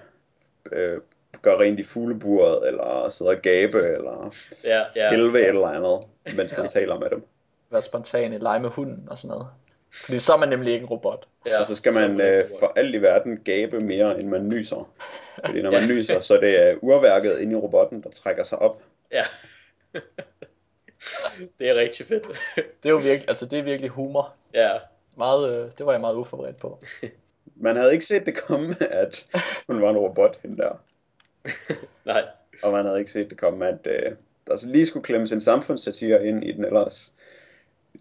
[0.73, 1.01] øh,
[1.43, 4.35] gøre rent i fugleburet, eller sidde og gabe, eller
[4.65, 5.11] ja, ja.
[5.11, 6.01] helve et eller andet,
[6.37, 6.67] mens man ja.
[6.67, 7.27] taler med dem.
[7.71, 9.47] Være spontane, lege med hunden og sådan noget.
[10.05, 11.29] Fordi så er man nemlig ikke en robot.
[11.47, 14.91] Ja, og så skal man øh, for alt i verden gabe mere, end man nyser.
[15.47, 15.87] Fordi når man ja.
[15.87, 18.83] nyser, så er det uh, urværket inde i robotten, der trækker sig op.
[19.13, 19.23] Ja.
[21.59, 22.27] det er rigtig fedt.
[22.83, 24.35] det er jo virkelig, altså det er virkelig humor.
[24.55, 24.73] Ja.
[25.17, 26.79] Meget, øh, det var jeg meget uforberedt på.
[27.57, 29.27] Man havde ikke set det komme, at
[29.67, 30.73] hun var en robot, hende der.
[32.05, 32.25] Nej.
[32.63, 34.13] Og man havde ikke set det komme, at øh,
[34.47, 37.13] der så lige skulle klemmes en samfundssatire ind i den ellers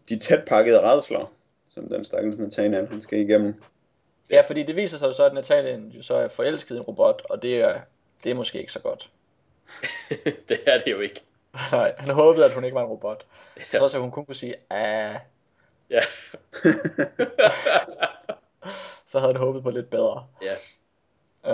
[0.10, 1.32] de tæt pakkede redsler,
[1.68, 3.54] som den stakkels Nathaniel han skal igennem.
[4.30, 6.84] Ja, fordi det viser sig jo så, at Nathaniel jo så er forelsket i en
[6.84, 7.80] robot, og det er,
[8.24, 9.10] det er måske ikke så godt.
[10.50, 11.22] det er det jo ikke.
[11.72, 13.26] Nej, han håbede, at hun ikke var en robot.
[13.74, 13.80] Ja.
[13.80, 15.16] Så at hun kun kunne sige, ah.
[15.90, 16.02] Ja.
[19.08, 20.28] så havde han håbet på lidt bedre.
[20.42, 20.56] Ja.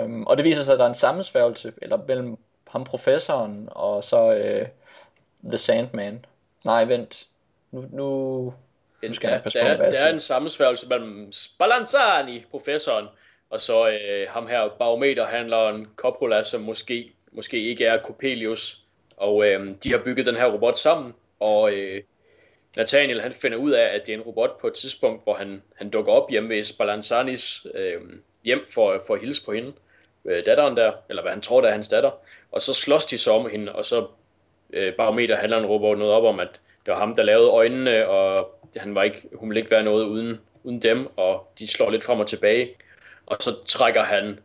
[0.00, 2.36] Øhm, og det viser sig, at der er en sammensværgelse eller mellem
[2.68, 4.68] ham professoren og så øh,
[5.44, 6.24] The Sandman.
[6.64, 7.28] Nej, vent.
[7.70, 8.54] Nu, nu,
[9.02, 13.06] nu skal jeg passe der, på, hvad Der er en sammensværgelse mellem Spallanzani, professoren,
[13.50, 18.81] og så øh, ham her barometerhandleren Coppola, som måske, måske ikke er Coppelius.
[19.22, 22.02] Og øh, de har bygget den her robot sammen, og øh,
[22.76, 25.62] Nathaniel han finder ud af, at det er en robot på et tidspunkt, hvor han,
[25.74, 28.00] han dukker op hjemme ved Spalanzanis øh,
[28.44, 29.72] hjem for, for at hilse på hende,
[30.24, 32.10] øh, datteren der, eller hvad han tror, der er hans datter.
[32.52, 34.06] Og så slås de så om hende, og så
[34.72, 38.94] øh, en robot noget op om, at det var ham, der lavede øjnene, og han
[38.94, 42.20] var ikke, hun ville ikke være noget uden, uden dem, og de slår lidt frem
[42.20, 42.70] og tilbage.
[43.26, 44.38] Og så trækker han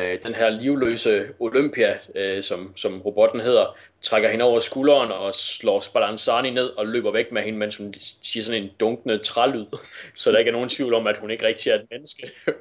[0.00, 5.34] øh, den her livløse Olympia, øh, som, som robotten hedder, trækker hende over skulderen og
[5.34, 9.66] slår Spallanzani ned og løber væk med hende, mens hun siger sådan en dunkende trælyd,
[10.14, 12.30] så der ikke er nogen tvivl om, at hun ikke rigtig er et menneske.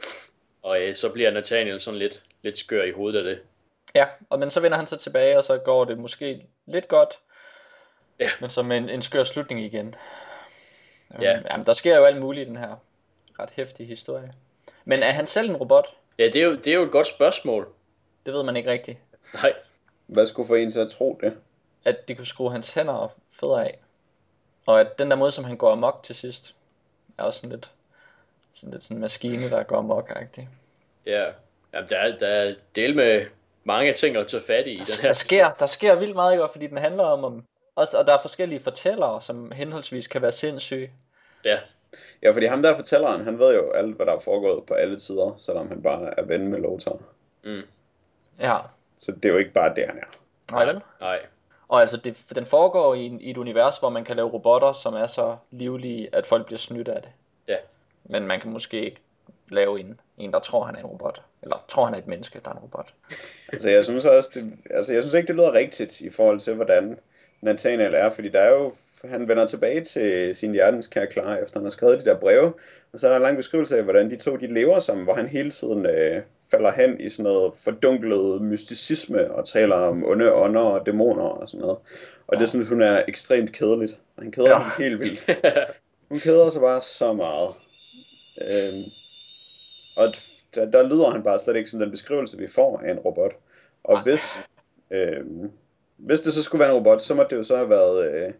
[0.63, 3.39] og øh, så bliver Nathaniel sådan lidt, lidt skør i hovedet af det.
[3.95, 7.19] Ja, og men så vender han sig tilbage, og så går det måske lidt godt,
[8.19, 8.29] Ja.
[8.41, 9.95] Men som en, en skør slutning igen.
[11.21, 11.35] Ja.
[11.35, 12.75] Øhm, jamen, der sker jo alt muligt i den her
[13.39, 14.33] ret hæftige historie.
[14.85, 15.95] Men er han selv en robot?
[16.17, 17.67] Ja, det er jo, det er jo et godt spørgsmål.
[18.25, 18.97] Det ved man ikke rigtigt.
[19.33, 19.53] Nej.
[20.07, 21.37] Hvad skulle få en til at tro det?
[21.85, 23.79] At de kunne skrue hans hænder og fødder af.
[24.65, 26.55] Og at den der måde, som han går amok til sidst,
[27.17, 27.71] er også sådan lidt
[28.53, 30.45] sådan lidt sådan en maskine, der går amok -agtig.
[31.05, 31.31] Ja,
[31.73, 33.25] Jamen, der, er, der er del med
[33.63, 34.77] mange ting at tage fat i.
[34.77, 35.07] Der, den her.
[35.07, 36.47] Der, sker, der sker vildt meget, ikke?
[36.51, 37.45] fordi den handler om, om
[37.75, 40.91] også, og der er forskellige fortællere, som henholdsvis kan være sindssyge.
[41.45, 41.59] Ja.
[42.21, 44.99] Ja, fordi ham der fortælleren, han ved jo alt, hvad der er foregået på alle
[44.99, 46.99] tider, selvom han bare er ven med Lothar.
[47.43, 47.61] Mm.
[48.39, 48.57] Ja.
[48.99, 50.17] Så det er jo ikke bare det, han er.
[50.51, 50.81] Nej, vel?
[51.01, 51.19] Nej.
[51.67, 54.93] Og altså, det, den foregår i, i et univers, hvor man kan lave robotter, som
[54.93, 57.11] er så livlige, at folk bliver snydt af det.
[57.47, 57.57] Ja.
[58.03, 59.01] Men man kan måske ikke
[59.49, 61.21] lave en, en der tror, han er en robot.
[61.41, 62.93] Eller tror, han er et menneske, der er en robot.
[63.53, 66.53] altså, jeg synes også, det, altså, jeg synes ikke, det lyder rigtigt i forhold til,
[66.53, 66.99] hvordan
[67.41, 68.73] Nathaniel er, fordi der er jo,
[69.05, 72.53] han vender tilbage til sin hjertens kære klar, efter han har skrevet de der breve,
[72.93, 75.13] og så er der en lang beskrivelse af, hvordan de to de lever sammen, hvor
[75.13, 80.33] han hele tiden øh, falder hen i sådan noget fordunklet mysticisme, og taler om onde
[80.33, 81.77] ånder og dæmoner og sådan noget.
[82.27, 82.39] Og ja.
[82.39, 83.97] det er sådan, hun er ekstremt kedeligt.
[84.19, 84.57] Han keder ja.
[84.57, 85.29] ham helt vildt.
[86.09, 87.49] Hun keder sig bare så meget.
[88.41, 88.83] Øhm,
[89.95, 90.13] og
[90.55, 93.35] der, der lyder han bare slet ikke som den beskrivelse, vi får af en robot.
[93.83, 94.43] Og hvis,
[94.91, 95.51] øhm,
[95.97, 98.33] hvis det så skulle være en robot, så måtte det jo så have været øh,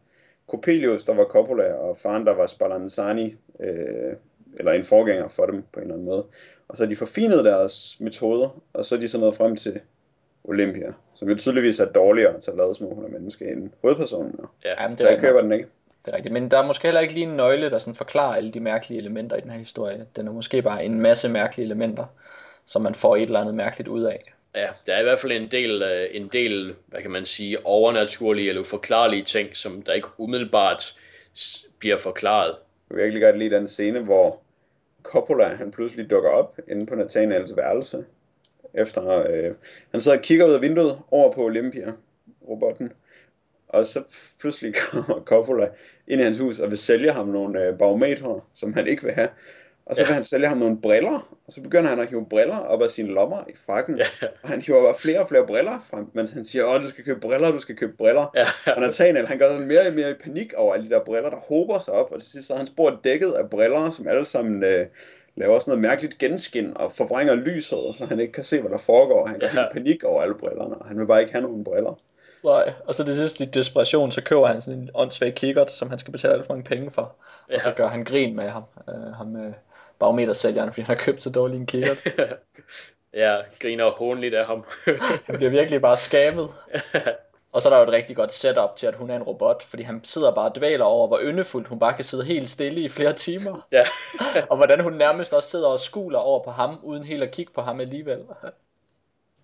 [0.48, 4.14] Coppelius, der var Coppola, og faren, der var Spallanzani, øh,
[4.58, 6.26] eller en forgænger for dem på en eller anden måde.
[6.68, 9.80] Og så har de forfinet deres metoder, og så er de så nået frem til
[10.44, 14.36] Olympia, som jo tydeligvis er dårligere til at lade små hunder menneske end hovedpersonen.
[14.66, 15.68] Ja, Jamen, det så jeg køber den ikke.
[16.06, 18.36] Det er rigtigt, men der er måske heller ikke lige en nøgle, der sådan forklarer
[18.36, 20.06] alle de mærkelige elementer i den her historie.
[20.16, 22.06] Den er måske bare en masse mærkelige elementer,
[22.66, 24.34] som man får et eller andet mærkeligt ud af.
[24.56, 27.66] Ja, der er i hvert fald en del, øh, en del hvad kan man sige,
[27.66, 31.00] overnaturlige eller uforklarlige ting, som der ikke umiddelbart
[31.80, 32.56] bliver forklaret.
[32.90, 34.42] Jeg virkelig godt lide den scene, hvor
[35.04, 38.06] Coppola han pludselig dukker op inde på Nathaniels værelse.
[38.74, 39.54] Efter øh,
[39.92, 41.94] han sidder og kigger ud af vinduet over på Olympia,
[42.48, 42.94] robotten.
[43.68, 44.04] Og så
[44.40, 45.70] pludselig kommer Coppola
[46.08, 49.12] ind i hans hus og vil sælge ham nogle øh, barometre, som han ikke vil
[49.12, 49.30] have.
[49.86, 50.08] Og så ja.
[50.08, 52.90] vil han sælge ham nogle briller, og så begynder han at hive briller op af
[52.90, 53.98] sine lommer i frakken.
[53.98, 54.28] Ja.
[54.44, 57.04] Og han hiver bare flere og flere briller frem, mens han siger, åh, du skal
[57.04, 58.32] købe briller, du skal købe briller.
[58.36, 58.74] Ja.
[58.76, 61.30] Og Nathaniel, han går sådan mere og mere i panik over alle de der briller,
[61.30, 64.08] der hober sig op, og til sidst så er hans bord dækket af briller, som
[64.08, 64.88] alle sammen øh,
[65.36, 68.78] laver sådan noget mærkeligt genskin og forvrænger lyset, så han ikke kan se, hvad der
[68.78, 69.26] foregår.
[69.26, 69.54] Han går ja.
[69.54, 72.00] helt panik over alle brillerne, og han vil bare ikke have nogen briller.
[72.44, 75.90] Nej, og så det sidste i desperation, så køber han sådan en åndssvag kikkert, som
[75.90, 77.16] han skal betale alt for en penge for.
[77.50, 77.56] Ja.
[77.56, 79.54] Og så gør han grin med ham, øh, ham øh,
[80.04, 82.04] barometersælgeren, fordi han har købt så dårlig en kikkert.
[83.24, 84.66] ja, griner hånligt af ham.
[85.26, 86.50] han bliver virkelig bare skamet.
[87.52, 89.64] Og så er der jo et rigtig godt setup til, at hun er en robot,
[89.64, 92.82] fordi han sidder bare og dvæler over, hvor yndefuldt hun bare kan sidde helt stille
[92.82, 93.68] i flere timer.
[93.72, 93.84] Ja.
[94.50, 97.54] og hvordan hun nærmest også sidder og skuler over på ham, uden helt at kigge
[97.54, 98.20] på ham alligevel.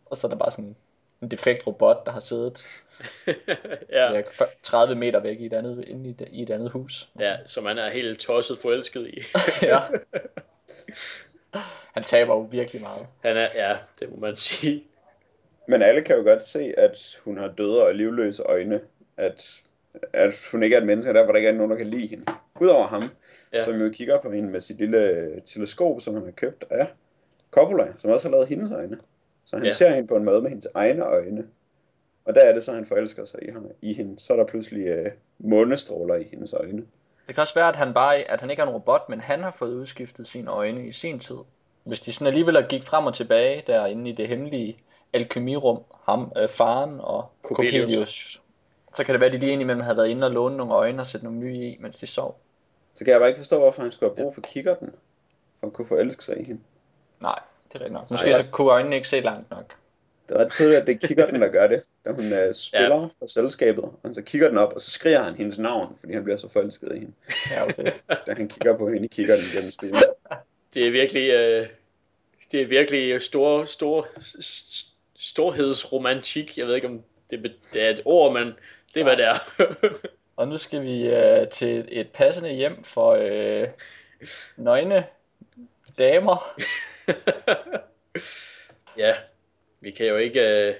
[0.05, 0.75] og så er der bare sådan
[1.21, 2.65] en defekt robot, der har siddet
[3.89, 4.13] ja.
[4.13, 4.21] ja,
[4.63, 7.09] 30 meter væk i et andet, inde i, et, i et andet hus.
[7.19, 9.23] ja, som han er helt tosset forelsket i.
[9.71, 9.79] ja.
[11.93, 13.07] Han taber jo virkelig meget.
[13.23, 14.83] Han er, ja, det må man sige.
[15.67, 18.81] Men alle kan jo godt se, at hun har døde og livløse øjne.
[19.17, 19.61] At,
[20.13, 22.07] at hun ikke er et menneske, der hvor der ikke er nogen, der kan lide
[22.07, 22.25] hende.
[22.61, 23.03] Udover ham,
[23.53, 23.65] ja.
[23.65, 26.87] som jo kigger på hende med sit lille teleskop, som han har købt af
[27.51, 28.97] Coppola, som også har lavet hendes øjne.
[29.49, 29.71] Så han Ja.
[29.71, 31.47] ser hende på en måde med hendes egne øjne.
[32.25, 34.19] Og der er det så, han forelsker sig i, ham, i hende.
[34.19, 35.05] Så er der pludselig øh,
[35.39, 36.85] månestråler i hendes øjne.
[37.27, 39.43] Det kan også være, at han bare at han ikke er en robot, men han
[39.43, 41.37] har fået udskiftet sine øjne i sin tid.
[41.83, 44.77] Hvis de sådan alligevel gik frem og tilbage derinde i det hemmelige
[45.13, 47.81] alkemirum, ham, øh, faren og Coppelius.
[47.81, 48.41] Coppelius,
[48.95, 51.01] så kan det være, at de lige indimellem havde været inde og låne nogle øjne
[51.01, 52.39] og sætte nogle nye i, mens de sov.
[52.93, 54.89] Så kan jeg bare ikke forstå, hvorfor han skulle have brug for kikkerten.
[55.59, 56.61] For at kunne forelske sig i hende.
[57.21, 57.39] Nej,
[57.73, 58.11] det er nok.
[58.11, 58.41] Måske Nej.
[58.41, 59.73] så kunne øjnene ikke se langt nok.
[60.29, 61.81] Det er ret tydeligt, at det er kikkerten, der gør det.
[62.05, 63.03] Da hun øh, spiller ja.
[63.03, 66.23] for selskabet, og så kigger den op, og så skriger han hendes navn, fordi han
[66.23, 67.13] bliver så forelsket i hende.
[67.51, 67.91] Ja, okay.
[68.27, 69.95] Da han kigger på hende i kikkerten gennem stilen.
[70.73, 71.67] Det er virkelig, øh,
[72.51, 76.57] det er virkelig stor, stor, s- storhedsromantik.
[76.57, 78.53] Jeg ved ikke, om det, det er et ord, men
[78.93, 79.37] det er, hvad det er.
[80.37, 83.67] Og nu skal vi øh, til et passende hjem for øh,
[84.57, 85.05] nøgne
[85.97, 86.59] damer.
[88.97, 89.15] ja,
[89.79, 90.75] vi kan jo ikke øh,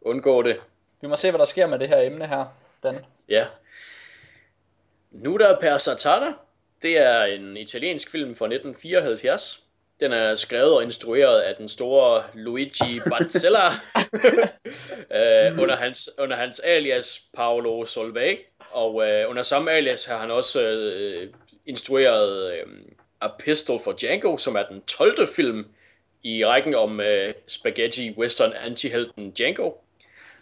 [0.00, 0.60] undgå det.
[1.00, 2.44] Vi må se, hvad der sker med det her emne her,
[2.82, 3.04] Dan.
[3.28, 3.46] Ja.
[5.10, 6.32] Nu der per Satana.
[6.82, 9.62] Det er en italiensk film fra 1974.
[10.00, 13.66] Den er skrevet og instrueret af den store Luigi Barzella
[15.18, 18.38] øh, under, hans, under hans alias Paolo Solvay.
[18.70, 21.30] Og øh, under samme alias har han også øh,
[21.66, 22.66] instrueret øh,
[23.24, 25.28] A Pistol for Django, som er den 12.
[25.28, 25.66] film
[26.22, 29.72] i rækken om øh, spaghetti western antihelten Django.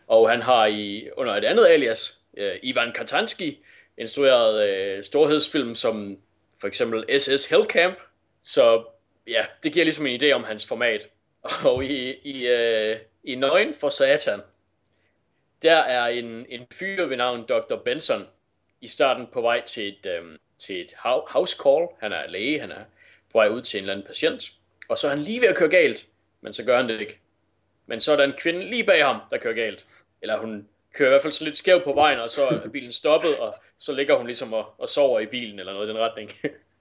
[0.07, 3.65] Og han har i under et andet alias, øh, Ivan Katanski,
[3.99, 6.19] instrueret øh, storhedsfilm som
[6.61, 7.99] for eksempel SS Hellcamp.
[8.43, 8.85] Så
[9.27, 11.09] ja, det giver ligesom en idé om hans format.
[11.65, 14.41] Og i, i, øh, i Nøgen for Satan,
[15.63, 17.77] der er en, en fyr ved navn Dr.
[17.85, 18.27] Benson
[18.81, 21.87] i starten på vej til et, øh, til et hou- house call.
[22.01, 22.85] Han er læge, han er
[23.33, 24.53] på vej ud til en eller anden patient.
[24.89, 26.07] Og så er han lige ved at køre galt,
[26.41, 27.19] men så gør han det ikke.
[27.87, 29.87] Men så er der en kvinde lige bag ham, der kører galt.
[30.23, 32.93] Eller hun kører i hvert fald så lidt skævt på vejen, og så er bilen
[32.93, 35.99] stoppet, og så ligger hun ligesom og, og sover i bilen, eller noget i den
[35.99, 36.31] retning.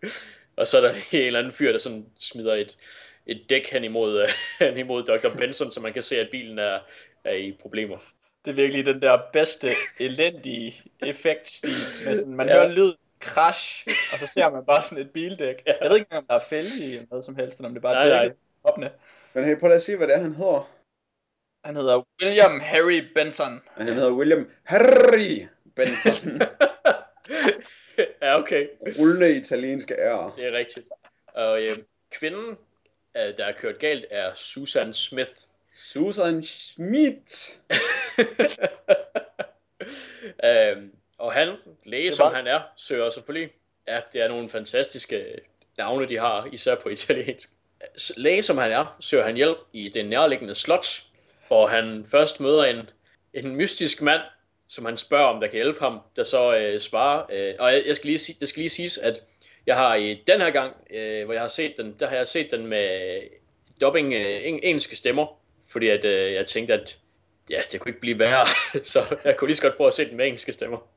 [0.57, 2.77] og så er der en eller anden fyr, der sådan smider et,
[3.27, 4.29] et dæk hen imod, øh,
[4.67, 5.37] hen imod Dr.
[5.37, 6.79] Benson, så man kan se, at bilen er,
[7.23, 7.97] er i problemer.
[8.45, 11.73] Det er virkelig den der bedste, elendige effektstil.
[12.05, 12.53] Med sådan, man Ja.
[12.53, 15.63] hører lyd, crash, og så ser man bare sådan et bildæk.
[15.65, 17.73] Jeg ved ikke engang, om der er fælde i eller noget som helst, eller om
[17.73, 18.21] det er bare Nej, nej.
[18.21, 18.91] dækket opne.
[19.33, 20.69] Men hey, prøv lige at se, hvad det er, han hedder.
[21.63, 23.61] Han hedder William Harry Benson.
[23.67, 26.41] Han hedder William Harry Benson.
[28.21, 28.67] ja, okay.
[28.99, 30.33] Rullende italienske ære.
[30.37, 30.87] Det er rigtigt.
[31.27, 31.77] Og øh,
[32.11, 32.57] kvinden,
[33.17, 35.31] øh, der er kørt galt, er Susan Smith.
[35.75, 37.59] Susan Schmidt.
[40.45, 40.91] øhm,
[41.21, 43.49] og han, læge som han er, søger selvfølgelig.
[43.87, 45.25] Ja, det er nogle fantastiske
[45.77, 47.49] navne, de har, især på italiensk.
[48.17, 51.03] Læge som han er, søger han hjælp i det nærliggende slot,
[51.47, 52.89] hvor han først møder en,
[53.33, 54.21] en mystisk mand,
[54.67, 57.25] som han spørger om, der kan hjælpe ham, der så øh, svarer.
[57.31, 59.21] Øh, og jeg, jeg skal lige sige, det skal lige siges, at
[59.65, 62.27] jeg har i den her gang, øh, hvor jeg har set den, der har jeg
[62.27, 63.19] set den med
[63.81, 65.39] dubbing øh, eng- engelske stemmer,
[65.71, 66.97] fordi at øh, jeg tænkte, at
[67.49, 68.45] ja, det kunne ikke blive værre,
[68.83, 70.87] så jeg kunne lige så godt prøve at se den med engelske stemmer.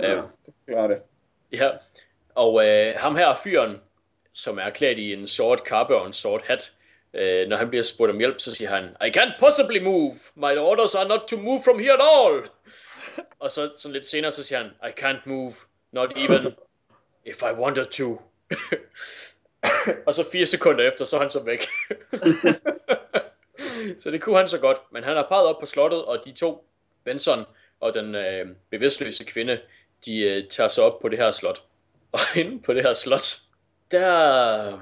[0.00, 0.14] Ja, Ja.
[0.16, 1.02] det forklarer det.
[1.52, 1.70] Ja,
[2.34, 3.80] og øh, ham her fyren,
[4.32, 6.72] som er klædt i en sort kappe og en sort hat,
[7.14, 10.14] øh, når han bliver spurgt om hjælp, så siger han, I can't possibly move.
[10.34, 12.42] My orders are not to move from here at all.
[13.42, 15.54] og så sådan lidt senere, så siger han, I can't move,
[15.92, 16.54] not even
[17.24, 18.22] if I wanted to.
[20.06, 21.66] og så fire sekunder efter, så er han så væk.
[24.02, 26.32] så det kunne han så godt, men han har peget op på slottet, og de
[26.32, 26.68] to,
[27.04, 27.44] Benson
[27.80, 29.60] og den øh, bevidstløse kvinde,
[30.04, 31.62] de øh, tager sig op på det her slot.
[32.12, 33.38] Og inde på det her slot,
[33.90, 34.80] der...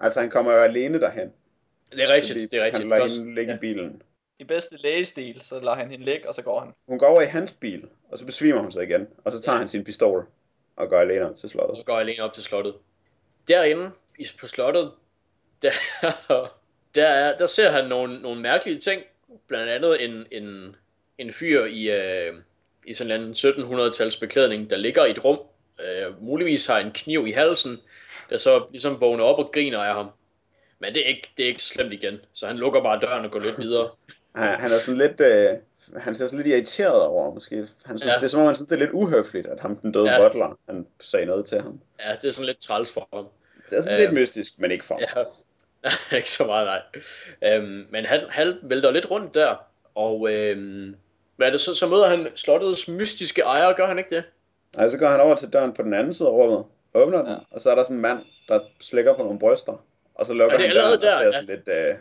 [0.00, 1.32] Altså, han kommer jo alene derhen.
[1.92, 2.82] Det er rigtigt, det er rigtigt.
[2.82, 3.56] Han lader hende ligge ja.
[3.56, 4.02] i bilen.
[4.38, 6.72] I bedste lægestil, så lader han hende ligge, og så går han.
[6.88, 9.08] Hun går over i hans bil, og så besvimer hun sig igen.
[9.24, 9.58] Og så tager Ja.
[9.58, 10.26] han sin pistol
[10.76, 11.78] og går alene op til slottet.
[11.78, 12.74] og går alene op til slottet.
[13.48, 14.92] Derinde i- på slottet,
[15.62, 15.70] der,
[16.94, 19.02] der, er, der ser han nogle, nogle mærkelige ting.
[19.46, 20.76] Blandt andet en, en,
[21.18, 22.34] en fyr i, øh,
[22.86, 25.38] i sådan en 1700-tals beklædning, der ligger i et rum,
[25.80, 27.80] øh, muligvis har en kniv i halsen,
[28.30, 30.10] der så ligesom vågner op og griner af ham.
[30.78, 33.30] Men det er ikke, det er ikke slemt igen, så han lukker bare døren og
[33.30, 33.90] går lidt videre.
[34.36, 35.20] Han, han er sådan lidt...
[35.20, 35.58] Øh,
[36.02, 37.56] han ser sådan lidt irriteret over, måske.
[37.84, 38.10] Han synes, Ja.
[38.10, 38.16] ja.
[38.16, 40.22] Det er som om, han synes, det er lidt uhøfligt, at ham, den døde Ja.
[40.22, 40.28] ja.
[40.28, 41.80] butler, han sagde noget til ham.
[42.00, 43.26] Ja, det er sådan lidt træls for ham.
[43.70, 44.00] Det er sådan Øh.
[44.00, 45.26] lidt mystisk, men ikke for ham.
[45.84, 47.54] Ja, ikke så meget, nej.
[47.54, 49.56] Øhm, men han, han vælter lidt rundt der,
[49.94, 50.96] og øhm,
[51.36, 54.24] hvad er det så, så møder han slottets mystiske ejer, gør han ikke det?
[54.78, 56.64] Og så går han over til døren på den anden side af rummet,
[56.94, 57.32] åbner den, Ja.
[57.32, 57.38] ja.
[57.50, 58.18] og så er der sådan en mand,
[58.48, 59.84] der slikker på nogle bryster.
[60.14, 61.14] Og så lukker Er det han døren, der?
[61.14, 61.32] og ser Ja.
[61.32, 61.94] sådan lidt, øh,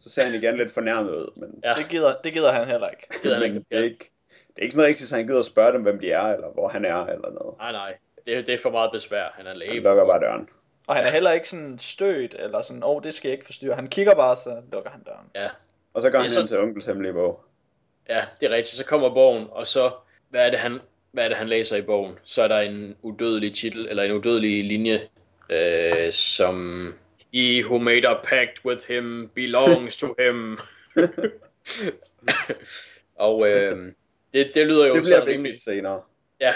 [0.00, 1.40] så ser han igen lidt fornærmet ud.
[1.40, 3.06] Men, Ja, Det gider, det gider han heller ikke.
[3.22, 3.54] det er han ikke.
[3.54, 3.84] det, er Ja.
[3.84, 4.10] ikke,
[4.48, 6.48] det er ikke sådan rigtigt, så han gider at spørge dem, hvem de er, eller
[6.48, 7.58] hvor han er, eller noget.
[7.58, 7.94] Nej, nej.
[8.26, 9.32] Det, det er for meget besvær.
[9.34, 9.80] Han er Han læge.
[9.80, 10.48] lukker bare døren.
[10.86, 13.46] Og han er heller ikke sådan stødt, eller sådan, åh, oh, det skal jeg ikke
[13.46, 13.74] forstyrre.
[13.74, 15.26] Han kigger bare, så lukker han døren.
[15.34, 15.48] Ja,
[15.98, 17.44] Og så går er han så- ind til onkels hemmelige bog.
[18.08, 18.76] ja, det er rigtigt.
[18.76, 19.90] Så kommer bogen, og så,
[20.28, 20.78] hvad er det, han,
[21.12, 22.18] hvad er det, han læser i bogen?
[22.24, 25.08] Så er der en udødelig titel, eller en udødelig linje,
[25.50, 26.94] øh, som
[27.34, 30.58] He who made a pact with him belongs to him.
[33.16, 33.92] og øh,
[34.32, 35.60] det, det lyder jo Det bliver vigtigt rimelig...
[35.60, 36.02] senere.
[36.40, 36.54] Ja,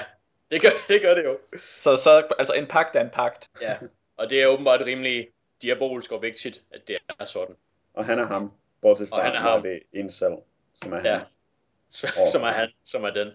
[0.50, 1.38] det gør, det gør det jo.
[1.58, 3.50] Så, så altså en pagt er en pagt.
[3.62, 3.76] Ja,
[4.16, 5.28] og det er åbenbart rimelig
[5.62, 7.54] diabolsk og vigtigt, at det er sådan.
[7.94, 8.52] Og han er ham,
[8.82, 9.62] bortset Og fra, han når ham.
[9.62, 10.32] det er en selv,
[10.74, 11.12] som er Ja.
[11.12, 11.20] han.
[11.90, 13.28] Så, som er han, som er den.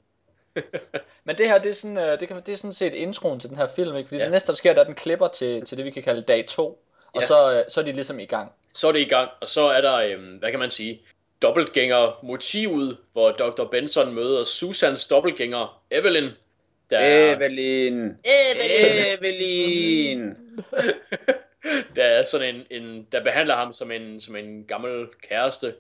[1.26, 3.50] Men det her, det er sådan, øh, det, kan, det er sådan set introen til
[3.50, 4.08] den her film, ikke?
[4.08, 4.24] Fordi Ja.
[4.24, 6.46] det næste, der sker, der er den klipper til, til det, vi kan kalde dag
[6.48, 6.84] 2.
[7.14, 7.28] Og Ja.
[7.28, 8.52] så, øh, så er de ligesom i gang.
[8.74, 11.02] Så er det i gang, og så er der, øhm, hvad kan man sige,
[11.42, 13.64] dobbeltgænger motivet, hvor Dr.
[13.64, 16.30] Benson møder Susans dobbeltgænger Evelyn.
[16.90, 18.12] Der er, Evelyn!
[18.24, 19.18] Evelyn!
[19.22, 20.36] Evelyn!
[21.96, 25.76] der er sådan en, en, der behandler ham som en, som en gammel kæreste,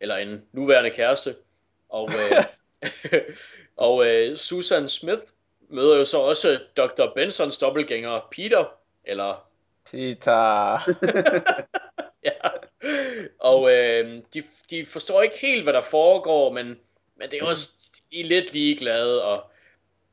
[0.00, 1.34] eller en nuværende kæreste.
[1.88, 2.44] Og, øh,
[3.76, 5.22] og øh, Susan Smith
[5.68, 7.14] møder jo så også Dr.
[7.14, 8.64] Bensons dobbeltgænger Peter,
[9.04, 9.48] eller
[9.90, 10.78] Peter.
[12.24, 12.48] ja.
[13.38, 16.78] Og øh, de, de forstår ikke helt, hvad der foregår, men,
[17.16, 17.68] men det er også,
[18.12, 19.50] de er lidt ligeglade, og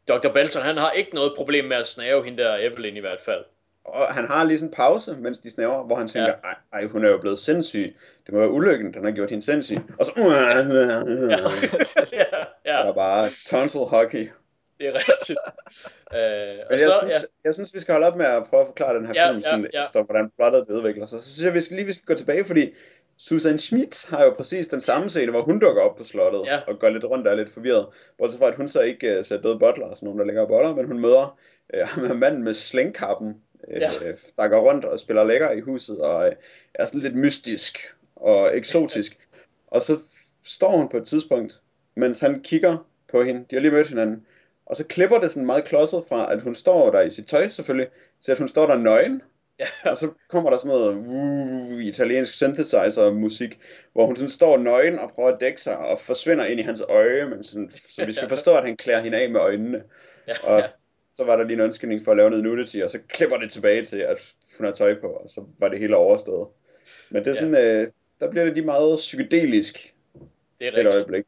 [0.07, 0.30] Dr.
[0.34, 3.45] Benson, han har ikke noget problem med at snave hende der Evelyn i hvert fald.
[3.94, 6.88] Og han har lige sådan en pause, mens de snæver, hvor han tænker, ej, ej,
[6.88, 7.96] hun er jo blevet sindssyg.
[8.26, 9.78] Det må være ulykken, den har gjort hende sindssyg.
[10.00, 10.12] Og så...
[10.18, 10.64] Ja, ja,
[12.14, 12.26] Der
[12.66, 14.30] ja er bare tonsil hockey.
[14.80, 15.40] det er rigtigt.
[16.14, 18.44] Øh, og Men så, jeg, ja, synes, jeg synes, vi skal holde op med at
[18.50, 19.86] prøve at forklare den her Ja, film, ja, sådan, ja.
[19.86, 21.20] efter hvordan plottet udvikler sig.
[21.22, 22.74] Så synes jeg, vi skal lige vi skal gå tilbage, fordi
[23.18, 26.60] Susan Schmidt har jo præcis den samme scene, hvor hun dukker op på slottet Ja.
[26.68, 27.88] og går lidt rundt og er lidt forvirret.
[28.18, 30.42] Bortset fra, at hun så ikke uh, ser døde butler og sådan nogen, der ligger
[30.42, 31.38] og boller, men hun møder
[31.98, 33.36] uh, manden med slængkappen,
[33.68, 33.91] uh, Ja.
[34.38, 36.34] der går rundt og spiller lækker i huset og uh,
[36.74, 37.80] er sådan lidt mystisk
[38.16, 39.18] og eksotisk.
[39.68, 39.97] og så
[40.43, 41.62] står hun på et tidspunkt,
[41.95, 44.26] mens han kigger på hende, de har lige mødt hinanden,
[44.66, 47.49] og så klipper det sådan meget klodset fra, at hun står der i sit tøj
[47.49, 47.88] selvfølgelig,
[48.26, 49.22] til at hun står der nøgen,
[49.60, 53.60] ja, og så kommer der sådan noget uh, italiensk synthesizer musik,
[53.93, 56.82] hvor hun sådan står nøgen og prøver at dække sig og forsvinder ind i hans
[56.82, 59.84] øje, men sådan, så vi skal forstå, at han klæder hende af med øjnene.
[60.28, 60.66] ja, Og ja,
[61.12, 63.51] så var der lige en ønskning for at lave noget nudity, og så klipper det
[63.51, 66.47] tilbage til, at hun har tøj på, og så var det hele overstået.
[67.10, 67.39] Men det er Ja.
[67.39, 69.95] sådan, øh, der bliver det lige meget psykedelisk
[70.60, 70.95] det er et rigtigt.
[70.95, 71.26] øjeblik.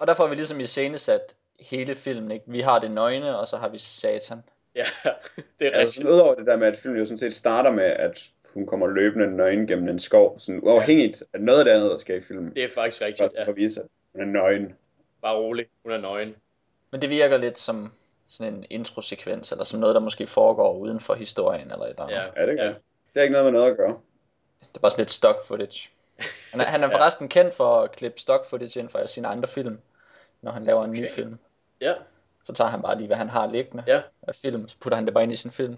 [0.00, 2.44] Og derfor har vi ligesom i sat hele filmen, ikke?
[2.48, 4.38] Vi har det nøgne, og så har vi satan.
[4.74, 4.84] Ja,
[5.60, 5.94] det er Altså rigtigt.
[5.94, 8.86] sådan, udover det der med, at filmen jo sådan set starter med, at hun kommer
[8.86, 12.20] løbende nøgen gennem en skov, sådan uafhængigt af noget af det andet, der sker i
[12.22, 12.54] filmen.
[12.54, 13.44] Det er faktisk rigtigt, Først ja.
[13.44, 14.72] for at vise, at hun er nøgen.
[15.22, 16.34] Bare rolig, hun er nøgen.
[16.90, 17.92] Men det virker lidt som
[18.32, 22.02] sådan en introsekvens, eller som noget, der måske foregår uden for historien, eller et eller
[22.02, 22.16] andet.
[22.16, 22.68] Ja, Er det ikke ja.
[22.68, 22.76] det?
[23.16, 23.98] Har ikke noget med noget at gøre.
[24.60, 25.90] Det er bare sådan lidt stock footage.
[26.52, 26.96] Han er, han er Ja.
[26.96, 29.78] forresten kendt for at klippe stock footage ind fra sine andre film,
[30.42, 31.10] når han laver en ny Okay.
[31.14, 31.38] film.
[31.80, 31.94] ja.
[32.44, 34.02] Så tager han bare lige, hvad han har liggende Ja.
[34.22, 35.76] af film, så putter han det bare ind i sin film.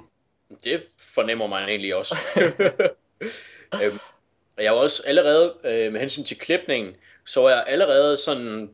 [0.65, 2.17] Det fornemmer man egentlig også.
[3.83, 3.99] øhm,
[4.57, 6.97] og jeg var også allerede, øh, med hensyn til klipningen,
[7.27, 8.71] så var jeg allerede sådan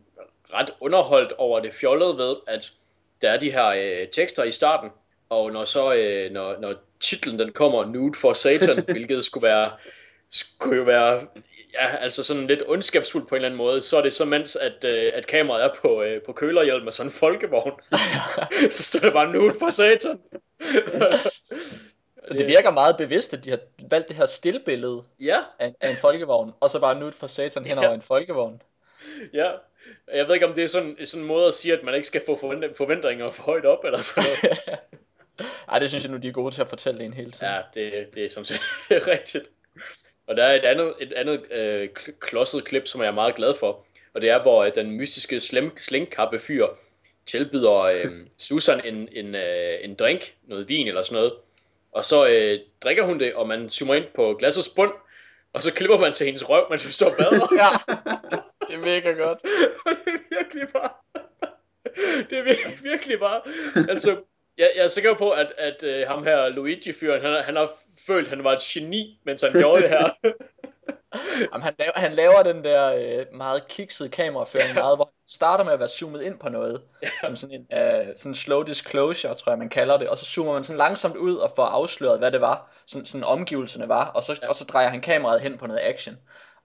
[0.55, 2.73] ret underholdt over det fjollede ved, at
[3.23, 4.91] der er de her øh, tekster i starten,
[5.29, 9.71] og når så, øh, når, når titlen den kommer, Nude for Satan, hvilket skulle være,
[10.31, 11.27] skulle jo være,
[11.73, 14.57] ja, altså sådan lidt ondskabsfuldt på en eller anden måde, så er det så mens,
[14.57, 17.73] at, øh, at kameraet er på, øh, på kølerhjelm med sådan en folkevogn,
[18.71, 20.19] så står der bare Nude for Satan.
[22.31, 23.59] Og det virker meget bevidst, at de har
[23.91, 27.65] valgt det her stillbillede Ja, af, af en folkevogn, og så bare nude for satan
[27.65, 27.95] hen over Ja.
[27.95, 28.63] en folkevogn.
[29.33, 29.51] ja.
[30.15, 32.07] Jeg ved ikke, om det er sådan, sådan en måde at sige, at man ikke
[32.07, 34.59] skal få forvent- forventninger for højt op, eller sådan noget.
[35.73, 37.47] Ej, det synes jeg nu, de er gode til at fortælle en hele tiden.
[37.55, 38.61] Ja, det, det er sådan set
[39.13, 39.45] rigtigt.
[40.27, 43.35] Og der er et andet, et andet øh, kl- klodset klip, som jeg er meget
[43.35, 46.67] glad for, og det er, hvor øh, den mystiske slem, slængkappe fyr
[47.27, 48.05] tilbyder øh,
[48.39, 51.33] Susan en, en, øh, en drink, noget vin eller sådan noget,
[51.93, 54.93] og så øh, drikker hun det, og man zoomer ind på glassets bund,
[55.53, 57.49] og så klipper man til hendes røv, mens hun står og bader.
[57.55, 58.39] ja,
[58.71, 59.43] det er mega godt.
[60.05, 60.91] det er virkelig bare...
[62.31, 63.41] det er virkelig, virkelig bare...
[63.89, 64.11] Altså,
[64.59, 67.73] jeg, jeg er sikker på, at, at uh, ham her, Luigi-fyren, han, han har
[68.07, 70.11] følt, at han var et geni, mens han gjorde det her.
[71.53, 74.75] Jamen, han, laver, han laver den der øh, meget kiksede kameraføring, ja.
[74.75, 77.09] meget, hvor han starter med at være zoomet ind på noget, ja.
[77.25, 80.53] som sådan en øh, sådan slow disclosure, tror jeg man kalder det, og så zoomer
[80.53, 84.23] man sådan langsomt ud og får afsløret, hvad det var, sådan, sådan omgivelserne var, og
[84.23, 84.49] så, ja.
[84.49, 86.17] og så drejer han kameraet hen på noget action.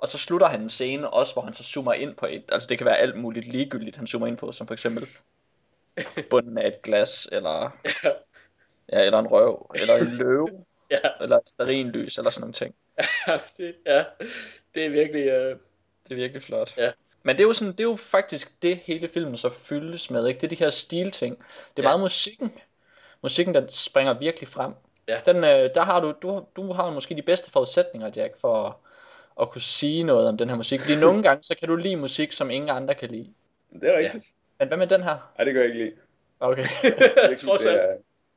[0.06, 2.68] Og så slutter han en scene også, hvor han så zoomer ind på et, altså
[2.70, 5.08] det kan være alt muligt ligegyldigt, han zoomer ind på, som for eksempel
[6.30, 8.10] bunden af et glas, eller, ja.
[8.91, 10.99] Ja, eller en røv, eller en løve, ja.
[11.22, 12.76] eller et sterinlys, eller sådan nogle ting.
[13.28, 14.03] Ja, det, ja,
[14.76, 15.24] det er virkelig...
[15.24, 15.60] Uh...
[16.03, 16.78] Det er virkelig flot.
[16.78, 16.91] Ja.
[17.24, 20.28] Men det er jo sådan, det er jo faktisk det hele filmen så fyldes med,
[20.28, 20.41] ikke?
[20.41, 21.38] Det er de her stilting.
[21.38, 21.45] Det
[21.86, 21.89] er ja.
[21.89, 22.53] meget musikken.
[23.22, 24.74] Musikken der springer virkelig frem.
[25.08, 25.22] Ja.
[25.26, 28.80] Den, øh, der har du, du, du har måske de bedste forudsætninger, Jack, for
[29.41, 30.79] at kunne sige noget om den her musik.
[30.79, 33.27] Fordi nogle gange, så kan du lide musik, som ingen andre kan lide.
[33.73, 34.25] Det er rigtigt.
[34.25, 34.29] Ja.
[34.59, 35.33] Men hvad med den her?
[35.38, 35.91] Nej, det kan jeg ikke lide.
[36.39, 36.65] Okay.
[37.38, 37.81] Trods alt.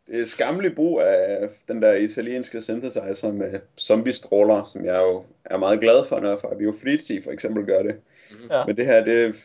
[0.06, 5.56] Det er skamlig brug af den der italienske synthesizer med zombie-stråler, som jeg jo er
[5.56, 7.94] meget glad for, når Fabio Frizzi for eksempel gør det.
[8.30, 8.48] Mm-hmm.
[8.50, 8.64] Ja.
[8.66, 9.36] Men det her, det,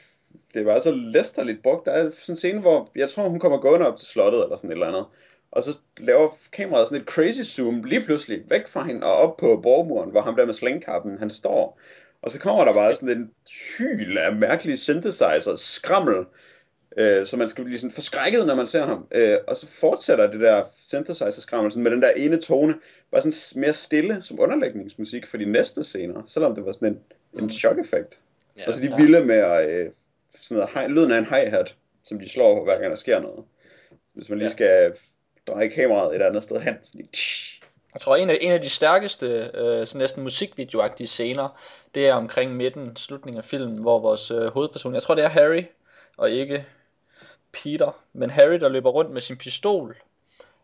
[0.53, 1.85] det var så læsterligt brugt.
[1.85, 4.55] Der er sådan en scene, hvor jeg tror, hun kommer gående op til slottet eller
[4.57, 5.05] sådan et eller andet.
[5.53, 9.37] Og så laver kameraet sådan et crazy zoom lige pludselig væk fra hende og op
[9.37, 11.79] på borgmuren, hvor ham der med slængkappen, han står.
[12.21, 13.31] Og så kommer der bare sådan en
[13.77, 16.25] hyl af mærkelige synthesizer, skrammel,
[16.97, 19.07] øh, så man skal blive sådan forskrækket, når man ser ham.
[19.11, 22.75] Øh, og så fortsætter det der synthesizer-skrammel med den der ene tone,
[23.11, 26.99] bare sådan mere stille som underlægningsmusik for de næste scener, selvom det var sådan en,
[27.43, 28.19] en chok-effekt.
[28.57, 28.95] Ja, og så de ja.
[28.95, 29.89] vilde med øh,
[30.41, 33.43] sådan noget, lyden af en hi-hat, som de slår hver gang der sker noget.
[34.13, 34.53] Hvis man lige ja.
[34.53, 34.93] skal
[35.47, 36.75] dreje kameraet et andet sted hen.
[36.83, 37.09] Sådan lige,
[37.93, 41.59] jeg tror, en af, en af de stærkeste, øh, sådan næsten musikvideoagtige scener,
[41.95, 45.29] det er omkring midten, slutningen af filmen, hvor vores øh, hovedperson, jeg tror det er
[45.29, 45.63] Harry,
[46.17, 46.65] og ikke
[47.51, 49.97] Peter, men Harry, der løber rundt med sin pistol,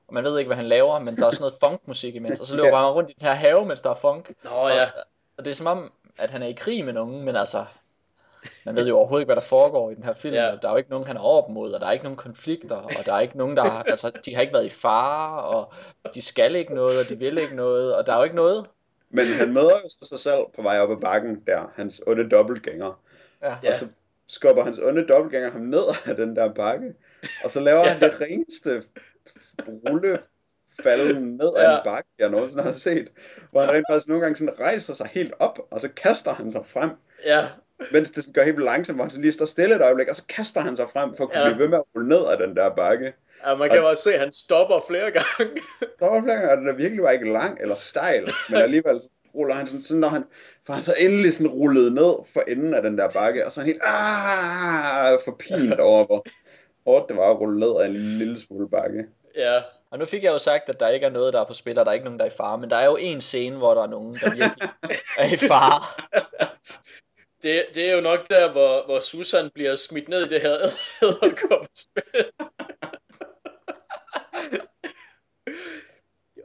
[0.07, 2.47] og man ved ikke, hvad han laver, men der er sådan noget funkmusik imens, og
[2.47, 4.31] så løber han rundt i den her have, mens der er funk.
[4.43, 4.83] Nå ja.
[4.83, 4.89] Og,
[5.37, 7.65] og det er som om, at han er i krig med nogen, men altså,
[8.65, 10.35] man ved jo overhovedet ikke, hvad der foregår i den her film.
[10.35, 10.55] Ja.
[10.61, 12.75] Der er jo ikke nogen, han er op mod, og der er ikke nogen konflikter,
[12.75, 15.73] og der er ikke nogen, der har, altså, de har ikke været i fare, og
[16.15, 18.65] de skal ikke noget, og de vil ikke noget, og der er jo ikke noget.
[19.09, 23.01] Men han møder jo sig selv på vej op ad bakken der, hans onde dobbeltgænger.
[23.41, 23.55] Ja.
[23.67, 23.87] Og så
[24.27, 26.93] skubber hans onde dobbeltgænger ham ned af den der bakke,
[27.43, 27.87] og så laver ja.
[27.87, 28.83] han det reneste
[29.67, 30.19] rulle
[30.83, 31.71] falde ned ja.
[31.71, 33.07] af en bakke, jeg nogensinde har set,
[33.51, 36.51] hvor han rent faktisk nogle gange sådan rejser sig helt op, og så kaster han
[36.51, 36.89] sig frem.
[37.25, 37.47] Ja.
[37.91, 40.25] Mens det går helt langsomt, hvor han så lige står stille et øjeblik, og så
[40.29, 41.47] kaster han sig frem for at kunne ja.
[41.49, 43.13] blive ved med at rulle ned af den der bakke.
[43.45, 45.61] Ja, man kan og, også se, at han stopper flere gange.
[45.97, 49.01] stopper flere gange, og den er virkelig bare ikke lang eller stejl, men alligevel
[49.35, 50.23] ruller han sådan, sådan når han,
[50.65, 53.59] for han så endelig sådan rullet ned for enden af den der bakke, og så
[53.59, 56.25] er han helt, ah, forpint over, hvor
[56.85, 59.05] hårdt det var at rulle ned af en lille smule bakke.
[59.35, 59.61] Ja.
[59.91, 61.79] Og nu fik jeg jo sagt, at der ikke er noget, der er på spil,
[61.79, 63.57] og der er ikke nogen, der er i fare, men der er jo en scene,
[63.57, 64.69] hvor der er nogen, der virkelig
[65.19, 65.81] er i fare.
[67.43, 70.57] Det, det er jo nok der, hvor, hvor Susan bliver smidt ned i det her
[71.03, 72.25] æderkoppespil.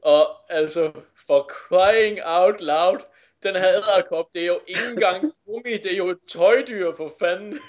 [0.03, 0.93] og altså,
[1.27, 2.99] for crying out loud,
[3.43, 7.15] den her æderkop, det er jo ikke engang gummi, det er jo et tøjdyr for
[7.19, 7.61] fanden.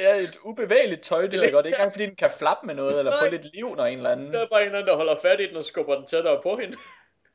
[0.00, 1.56] Ja, et ubevægeligt tøjdyr, ikke?
[1.56, 3.74] Og det er ikke engang, fordi den kan flappe med noget, eller få lidt liv,
[3.76, 4.32] når en eller anden...
[4.32, 6.40] Der er bare en eller anden, der holder fat i den og skubber den tættere
[6.42, 6.76] på hende.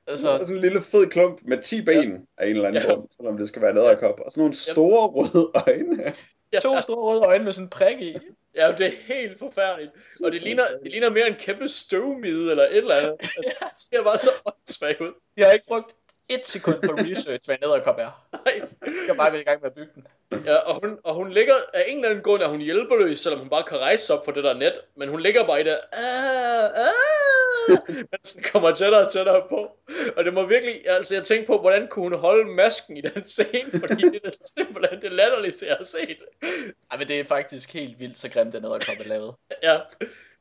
[0.08, 2.18] Altså, og sådan en lille fed klump med 10 ben ja.
[2.38, 2.94] af en eller anden ja.
[2.94, 4.20] grund, selvom det skal være en æderkop.
[4.20, 6.14] Og sådan nogle store røde øjne.
[6.54, 6.60] Ja.
[6.60, 8.16] To store røde øjne med sådan en prik i.
[8.56, 9.92] Ja, det er helt forfærdeligt.
[10.24, 13.16] Og det ligner, det ligner mere en kæmpe støvmide eller et eller andet.
[13.22, 15.14] Altså, det ser bare så åndssvagt ud.
[15.38, 15.96] Jeg har ikke brugt
[16.30, 18.28] et sekund på research, hvad en æderkop er.
[18.34, 18.62] Nej.
[18.86, 20.08] Jeg kan bare være i gang med at bygge den.
[20.46, 23.40] Ja, og hun, og hun ligger, af en eller anden grund er hun hjælpeløs, selvom
[23.40, 25.64] hun bare kan rejse sig op på det der net, men hun ligger bare i
[25.64, 29.72] det, ah, ah, mens den kommer tættere og tættere på.
[30.18, 33.24] Og det må virkelig, altså jeg tænkte på, hvordan kunne hun holde masken i den
[33.24, 36.18] scene, fordi det er simpelthen det latterligste, jeg har set.
[36.92, 39.36] Ej, men det er faktisk helt vildt, så grimt den æderkop er lavet.
[39.64, 39.80] ja.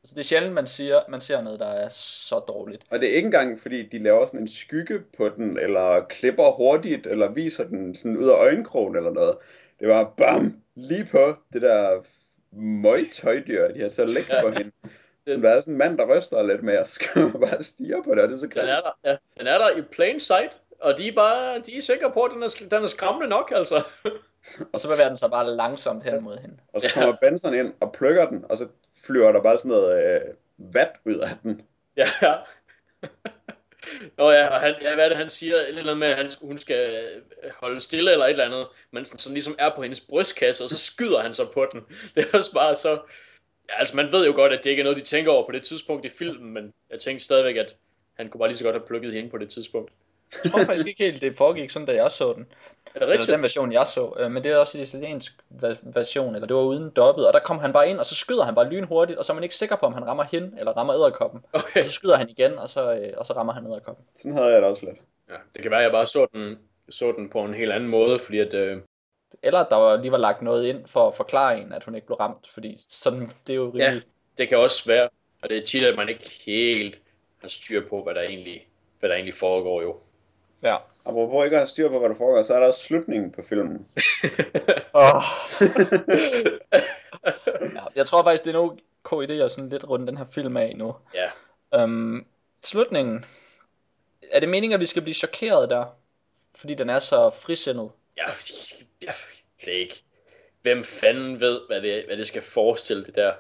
[0.03, 2.83] Altså, det er sjældent, man, siger, man ser noget, der er så dårligt.
[2.91, 6.51] Og det er ikke engang, fordi de laver sådan en skygge på den, eller klipper
[6.57, 9.37] hurtigt, eller viser den sådan ud af øjenkrogen eller noget.
[9.83, 12.03] Det var bam, lige på det der
[12.53, 14.73] møgtøjdyr, de har så lægt på hende.
[15.27, 17.01] Der er sådan en mand, der ryster lidt med, og så
[17.51, 18.63] bare stige på det, og det er så grimt.
[18.63, 19.17] Den er der, ja.
[19.39, 22.31] Den er der i plain sight, og de er bare, de er sikre på, at
[22.35, 23.83] den er, den er skræmmende nok, altså.
[24.73, 26.57] Og så bevæger den sig bare langsomt hen mod hende.
[26.73, 28.69] Og så kommer Benson ind og plukker den, og så
[29.05, 30.21] flyver der bare sådan noget øh,
[30.59, 31.63] vat ud af den.
[31.97, 32.35] Ja, ja.
[34.19, 35.57] Nå ja, og han, ja, hvad er det, han siger?
[35.57, 37.05] Et eller andet med, at han, hun skal
[37.45, 40.65] øh, holde stille eller et eller andet, men sådan, som ligesom er på hendes brystkasse,
[40.65, 41.81] og så skyder han sig på den.
[42.15, 43.01] Det er også bare så...
[43.69, 45.53] Ja, altså man ved jo godt, at det ikke er noget, de tænker over på
[45.53, 47.77] det tidspunkt i filmen, men jeg tænkte stadigvæk, at
[48.15, 49.93] han kunne bare lige så godt have plukket hende på det tidspunkt.
[50.45, 52.43] Jeg tror faktisk ikke helt, det foregik sådan, da jeg så den.
[52.43, 53.33] Er det Eller rigtigt?
[53.35, 54.15] den version, jeg så.
[54.19, 55.33] Øh, Men det er også en italiensk
[55.83, 57.27] version, eller det var uden dobbet.
[57.27, 59.35] Og der kom han bare ind, og så skyder han bare lynhurtigt, og så er
[59.35, 61.41] man ikke sikker på, om han rammer hende, eller rammer æderkoppen.
[61.53, 61.81] Okay.
[61.81, 64.05] Og så skyder han igen, og så, øh, og så rammer han æderkoppen.
[64.15, 64.97] Sådan havde jeg det også lidt.
[65.31, 66.59] Ja, det kan være, at jeg bare så den,
[66.89, 68.55] så den på en helt anden måde, fordi at...
[68.55, 68.77] Øh,
[69.43, 71.95] Eller at der var, lige var lagt noget ind for at forklare en, at hun
[71.95, 72.49] ikke blev ramt.
[72.49, 73.85] Fordi sådan, det er jo Ja.
[73.87, 74.03] rimelig...
[74.39, 75.09] det kan også være,
[75.43, 77.01] og det er tit, at man ikke helt
[77.43, 78.67] har styr på, hvad der egentlig,
[79.01, 79.97] hvad der egentlig foregår jo.
[80.63, 80.77] Ja.
[81.05, 83.43] Apropos ikke at have styr på, hvad der foregår, så er der også slutningen på
[83.43, 83.87] filmen.
[84.95, 85.23] Oh.
[87.75, 90.25] ja, jeg tror faktisk, det er nok god idé at sådan lidt runde den her
[90.33, 90.95] film af nu.
[91.15, 91.31] ja,
[91.85, 92.27] Um,
[92.63, 93.25] slutningen.
[94.31, 95.85] Er det meningen, at vi skal blive chokeret der?
[96.55, 97.91] Fordi den er så frisindet.
[99.03, 99.13] ja,
[99.65, 100.03] det er ikke.
[100.63, 103.33] Hvem fanden ved, hvad det, hvad det skal forestille det der?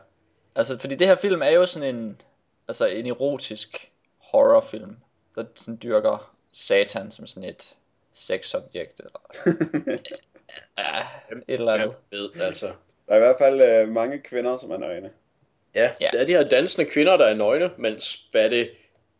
[0.54, 2.20] Altså, fordi det her film er jo sådan en,
[2.68, 4.96] altså en erotisk horrorfilm,
[5.34, 7.74] der sådan dyrker satan som sådan et
[8.14, 9.20] sexobjekt, eller
[10.78, 11.00] ja,
[11.48, 11.94] et eller andet.
[12.11, 12.66] Ved, altså.
[13.07, 15.11] Der er i hvert fald øh, mange kvinder, som er nøgne.
[15.74, 16.09] Ja, Ja.
[16.12, 18.70] det er de her dansende kvinder, der er nøgne, mens hvad det,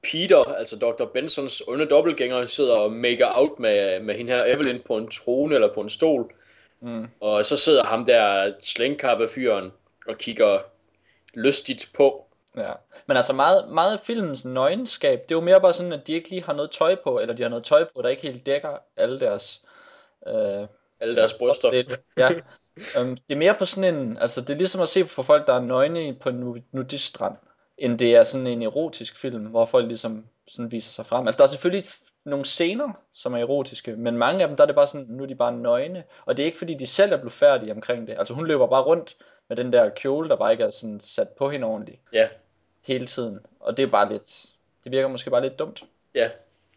[0.03, 1.05] Peter, altså Dr.
[1.05, 5.55] Bensons onde dobbeltgænger, sidder og maker out med, med hende her Evelyn på en trone
[5.55, 6.33] eller på en stol.
[6.81, 7.07] Mm.
[7.21, 9.73] Og så sidder ham der slængkappe fyren
[10.07, 10.59] og kigger
[11.35, 12.27] lystigt på.
[12.57, 12.73] Ja.
[13.07, 16.13] Men altså meget, meget af filmens nøgenskab, det er jo mere bare sådan, at de
[16.13, 18.47] ikke lige har noget tøj på, eller de har noget tøj på, der ikke helt
[18.47, 19.63] dækker alle deres...
[20.27, 20.67] Øh,
[21.01, 21.71] Alle deres bryster.
[21.71, 22.31] Det, ja.
[23.01, 25.47] Um, det er mere på sådan en, altså det er ligesom at se på folk,
[25.47, 27.37] der er nøgne på en nu- nudiststrand,
[27.79, 31.27] end det er sådan en erotisk film, hvor folk ligesom sådan viser sig frem.
[31.27, 31.89] Altså der er selvfølgelig
[32.25, 35.23] nogle scener, som er erotiske, men mange af dem, der er det bare sådan, nu
[35.23, 38.07] er de bare nøgne, og det er ikke fordi, de selv er blevet færdige omkring
[38.07, 38.19] det.
[38.19, 39.17] Altså hun løber bare rundt
[39.49, 42.29] med den der kjole, der bare ikke er sådan sat på hende ordentligt Ja,
[42.83, 44.47] hele tiden, og det er bare lidt,
[44.85, 45.85] det virker måske bare lidt dumt.
[46.15, 46.31] ja.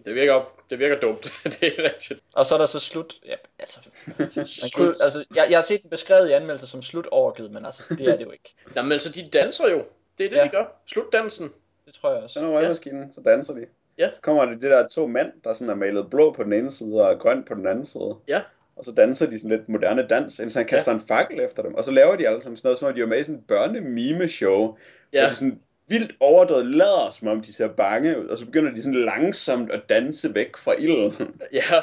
[0.06, 1.34] Det virker, det virker dumt.
[1.60, 2.20] det er rigtigt.
[2.34, 3.80] Og så er der så slut, ja, altså,
[4.20, 4.74] man Slut.
[4.76, 7.84] kunne, altså jeg, jeg har set den beskrevet i anmeldelser som slut overgivet, men altså,
[7.90, 8.56] det er det jo ikke.
[8.76, 9.84] Jamen altså, de danser jo.
[10.18, 10.44] Det er det, Ja.
[10.44, 10.66] de gør.
[10.88, 11.50] Slutdansen.
[11.86, 12.34] Det tror jeg også.
[12.34, 13.66] Så når røgmaskinen, så danser de.
[13.98, 14.10] Ja.
[14.14, 16.72] Så kommer det, det der to mænd, der sådan er malet blå på den ene
[16.72, 18.16] side og grøn på den anden side.
[18.28, 18.42] Ja.
[18.76, 21.76] Og så danser de sådan lidt moderne dans, indtil han kaster en fakkel efter dem.
[21.76, 23.40] Og så laver de alle sammen sådan noget, som om de er med i sådan
[23.40, 24.78] et børne-mime-show.
[25.14, 25.18] Ja.
[25.20, 28.28] Ja, Hvor de sådan vildt overdrevet lader, som om de ser bange ud.
[28.28, 31.42] Og så begynder de sådan langsomt at danse væk fra ilden.
[31.54, 31.82] ja.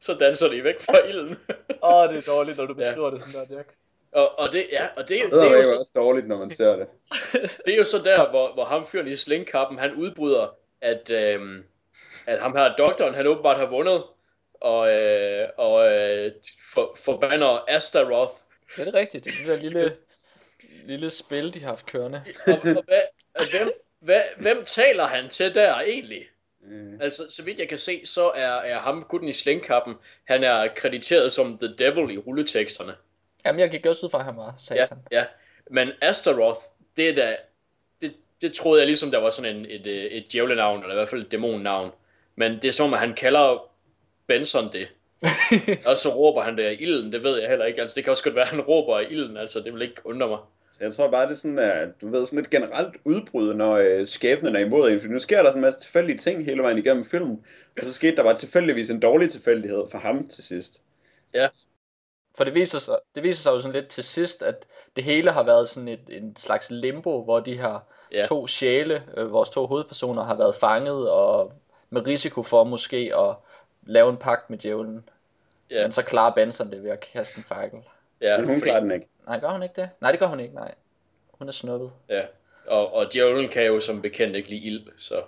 [0.00, 1.28] Så danser de væk fra ilden.
[1.82, 2.78] Åh, oh, det er dårligt, når du Ja.
[2.78, 3.66] beskriver det sådan der, Dirk.
[4.12, 6.28] og, og det, ja, og det, Det, det, er er jo jo så, også dårligt,
[6.28, 6.86] når man ser det.
[7.66, 11.64] det er jo så der, hvor, hvor ham fyren i slingkappen, han udbryder, at, øhm,
[12.26, 14.02] at ham her doktoren, han åbenbart har vundet,
[14.60, 16.32] og, øh, og øh,
[16.74, 18.32] for, forbander Astaroth.
[18.78, 19.24] Ja, det er rigtigt.
[19.24, 19.96] Det er det der lille,
[20.86, 22.22] lille spil, de har haft kørende.
[22.46, 23.00] Og, og hvad,
[23.34, 26.22] hvem, hvad, hvem taler han til der egentlig?
[26.66, 30.44] Øh, Altså, så vidt jeg kan se, så er, er ham gutten i slingkappen, han
[30.44, 32.94] er krediteret som The Devil i rulleteksterne.
[33.46, 34.98] Jamen, jeg gik også ud fra, at han var Ja, satan.
[35.10, 35.24] ja.
[35.70, 36.60] Men Astaroth,
[36.96, 37.36] det er da,
[38.00, 40.96] det, det troede jeg ligesom, der var sådan en, et, øh, et djævlenavn, eller i
[40.96, 41.90] hvert fald et dæmonnavn.
[42.36, 43.70] Men det er som, at han kalder
[44.26, 44.88] Benson det.
[45.86, 47.80] Og så råber han det i ilden, det ved jeg heller ikke.
[47.82, 50.00] Altså, det kan også godt være, at han råber i ilden, altså, det vil ikke
[50.04, 50.38] undre mig.
[50.82, 54.06] Jeg tror bare, det er sådan, at du ved, sådan et generelt udbrud, når øh,
[54.06, 55.00] skæbnen er imod en.
[55.00, 57.44] For nu sker der sådan en masse tilfældige ting hele vejen igennem filmen.
[57.78, 60.82] Og så skete der bare tilfældigvis en dårlig tilfældighed for ham til sidst.
[62.34, 65.30] For det viser, sig, det viser sig jo sådan lidt til sidst, at det hele
[65.30, 68.22] har været sådan et, en slags limbo, hvor de her Ja.
[68.22, 71.52] to sjæle, øh, vores to hovedpersoner, har været fanget og
[71.90, 73.34] med risiko for måske at
[73.86, 75.08] lave en pagt med djævlen.
[75.70, 77.78] Ja, Men så klarer Benson det ved at kaste en fakkel.
[78.22, 79.06] Ja, Men hun fordi- klarer den ikke.
[79.26, 79.90] Nej, gør hun ikke det?
[80.00, 80.74] Nej, det gør hun ikke, nej.
[81.32, 81.92] Hun er snuppet.
[82.08, 82.22] Ja,
[82.66, 85.22] og, og djævlen kan jo som bekendt ikke lide ild, så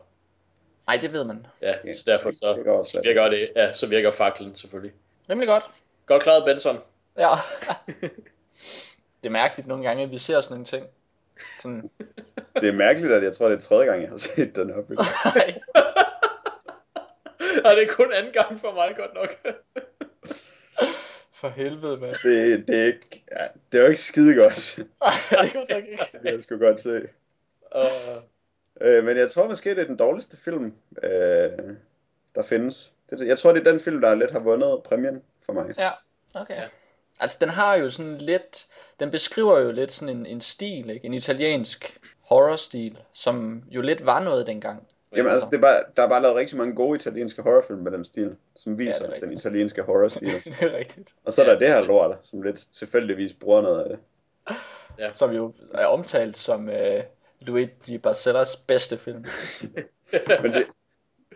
[0.86, 1.46] Nej, det ved man.
[1.62, 4.54] ja, Ja, så derfor så, det gør også så virker det, ja, så virker faklen
[4.54, 4.92] selvfølgelig.
[5.30, 5.64] Rimelig godt.
[6.06, 6.78] Godt klaret, Benson.
[7.18, 7.30] Ja.
[9.22, 10.86] det er mærkeligt nogle gange, at vi ser sådan nogle ting.
[11.60, 11.90] Sådan,
[12.60, 14.82] Det er mærkeligt, at jeg tror, det er tredje gang, jeg har set den her
[14.88, 14.98] film.
[15.24, 15.60] nej.
[17.64, 19.56] Og det er kun anden gang for mig, godt nok.
[21.34, 22.16] For helvede, mand.
[22.22, 24.78] Det, det, er ikke, ja, det er jo ikke skide godt.
[25.32, 26.08] Nej, det nok ikke.
[26.22, 27.02] Det jeg sgu godt se.
[27.70, 27.90] Og,
[28.80, 31.10] Øh, men jeg tror måske, det er den dårligste film, øh,
[32.34, 32.92] der findes.
[33.10, 35.74] Det, jeg tror, det er den film, der lidt har vundet præmien for mig.
[35.78, 35.90] Ja,
[36.34, 36.56] okay.
[36.56, 36.68] Ja.
[37.20, 38.66] Altså, den har jo sådan lidt...
[39.00, 41.06] Den beskriver jo lidt sådan en, en stil, ikke?
[41.06, 44.86] En italiensk horror-stil, som jo lidt var noget dengang.
[45.16, 47.92] Jamen altså, det er bare, der er bare lavet rigtig mange gode italienske horrorfilm med
[47.92, 50.28] den stil, som viser Ja, ja, den italienske horror-stil.
[50.44, 51.14] det er rigtigt.
[51.24, 51.58] Og så er der Ja.
[51.58, 53.98] det her lort, som lidt tilfældigvis bruger noget af det.
[55.16, 57.02] Som jo er omtalt som øh,
[57.40, 59.24] Luigi Barcellas bedste film.
[60.42, 60.66] Men det,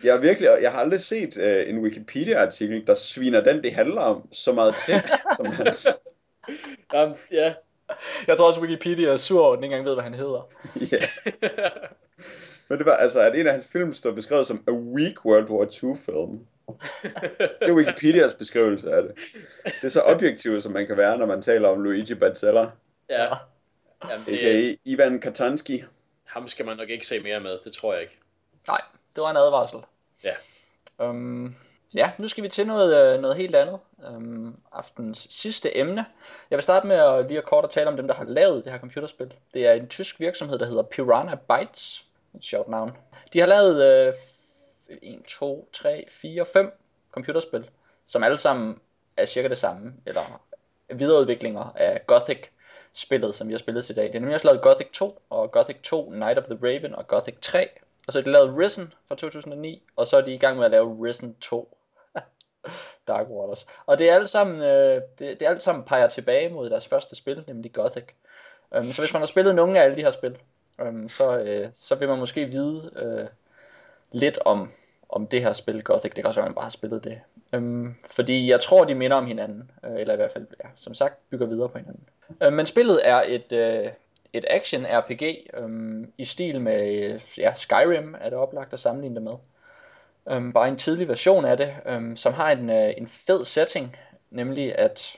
[0.05, 4.00] jeg, er virkelig, jeg har aldrig set uh, en Wikipedia-artikel, der sviner den, det handler
[4.00, 4.94] om, så meget til,
[5.36, 5.88] som hans.
[6.94, 7.55] Jamen, ja.
[8.26, 10.50] Jeg tror også, Wikipedia er sur over, den ikke engang ved, hvad han hedder.
[10.92, 10.98] Ja.
[12.69, 15.51] Men det var altså, at en af hans film står beskrevet som a weak World
[15.51, 16.47] War II-film.
[17.61, 19.12] Det er Wikipedias beskrivelse af det.
[19.65, 22.70] Det er så objektivt, som man kan være, når man taler om Luigi Bazzella,
[23.11, 23.28] ja.
[24.11, 24.74] Jamen, det, a.k.a.
[24.85, 25.85] Ivan Katanski.
[26.24, 28.19] ham skal man nok ikke se mere med, det tror jeg ikke.
[28.69, 28.81] Nej,
[29.16, 29.78] det var en advarsel.
[30.24, 30.35] Ja.
[30.99, 31.57] Um,
[31.95, 33.78] ja, nu skal vi til noget, øh, noget helt andet.
[34.09, 36.05] Um, aftens sidste emne.
[36.51, 38.65] Jeg vil starte med at lige at kort at tale om dem, der har lavet
[38.65, 39.35] det her computerspil.
[39.55, 42.07] Det er en tysk virksomhed, der hedder Piranha Bytes.
[42.34, 42.92] Et sjovt navn.
[43.32, 44.14] De har lavet øh,
[45.02, 46.72] 1, 2, 3, 4, 5
[47.12, 47.70] computerspil,
[48.06, 48.78] som alle sammen
[49.16, 50.42] er cirka det samme, eller
[50.88, 52.38] videreudviklinger af Gothic
[52.92, 54.05] spillet, som vi har spillet til i dag.
[54.05, 57.06] Det er nemlig også lavet Gothic 2, og Gothic 2 Night of the Raven, og
[57.06, 57.68] Gothic 3.
[58.06, 60.64] Og så er de lavet Risen fra 2009, og så er de i gang med
[60.64, 61.78] at lave Risen 2.
[63.09, 63.66] Dark Waters.
[63.86, 66.88] Og det er alle sammen, øh, det, det er alle sammen peger tilbage mod deres
[66.88, 68.05] første spil, nemlig Gothic.
[68.70, 70.38] Um, så hvis man har spillet nogle af alle de her spil,
[70.80, 73.28] øhm, så, øh, så vil man måske vide øh,
[74.12, 74.70] lidt om,
[75.09, 76.12] om det her spil Gothic.
[76.12, 77.20] Det kan også være, at man bare har spillet det.
[77.52, 80.94] Øhm, fordi jeg tror, de minder om hinanden, øh, eller i hvert fald, ja, som
[80.94, 82.02] sagt, bygger videre på hinanden.
[82.46, 83.90] Uh, men spillet er et, øh,
[84.32, 88.80] et action RPG um, øhm, i stil med øh, ja, Skyrim, er det oplagt at
[88.80, 89.34] sammenligne det med.
[90.36, 93.96] Um, bare en tidlig version af det, um, som har en, øh, en fed setting,
[94.30, 95.16] nemlig at,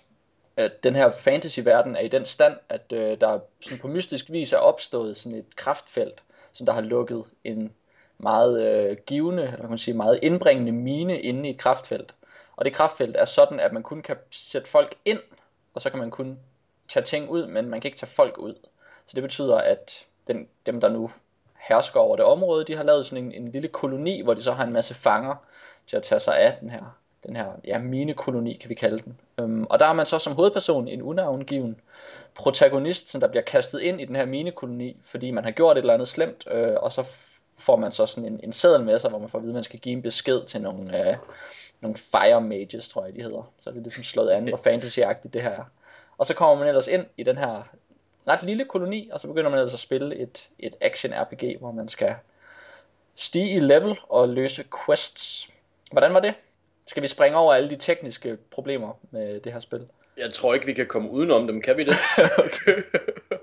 [0.61, 4.53] at den her fantasy-verden er i den stand, at øh, der sådan på mystisk vis
[4.53, 6.23] er opstået sådan et kraftfelt,
[6.53, 7.73] som der har lukket en
[8.19, 12.15] meget øh, givende, eller kan man sige, meget indbringende mine inde i et kraftfelt.
[12.57, 15.21] Og det kraftfelt er sådan, at man kun kan sætte folk ind,
[15.75, 16.39] og så kan man kun
[16.89, 18.55] tage ting ud, men man kan ikke tage folk ud.
[19.07, 21.11] Så det betyder, at den, dem, der nu
[21.59, 24.53] hersker over det område, de har lavet sådan en, en lille koloni, hvor de så
[24.53, 25.35] har en masse fanger
[25.87, 26.97] til at tage sig af den her,
[27.27, 29.21] den her ja, minekoloni, kan vi kalde den.
[29.41, 31.81] Øhm, og der har man så som hovedperson en unavngiven
[32.35, 35.81] protagonist, som der bliver kastet ind i den her minekoloni, fordi man har gjort et
[35.81, 37.11] eller andet slemt, øh, og så
[37.59, 39.55] får man så sådan en, en seddel med sig, hvor man får at vide, at
[39.55, 41.17] man skal give en besked til nogle, øh,
[41.81, 43.53] nogle fire mages, tror jeg de hedder.
[43.59, 45.65] Så er det ligesom slået an, hvor fantasyagtigt det her er.
[46.19, 47.63] Og så kommer man ellers ind i den her
[48.29, 51.73] ret lille koloni, og så begynder man ellers at spille et, et action RPG, hvor
[51.73, 52.15] man skal
[53.15, 55.51] stige i level og løse quests.
[55.93, 56.35] Hvordan var det?
[56.91, 59.89] Skal vi springe over alle de tekniske problemer med det her spil?
[60.17, 61.95] Jeg tror ikke, vi kan komme udenom dem, kan vi det?
[62.47, 62.83] okay.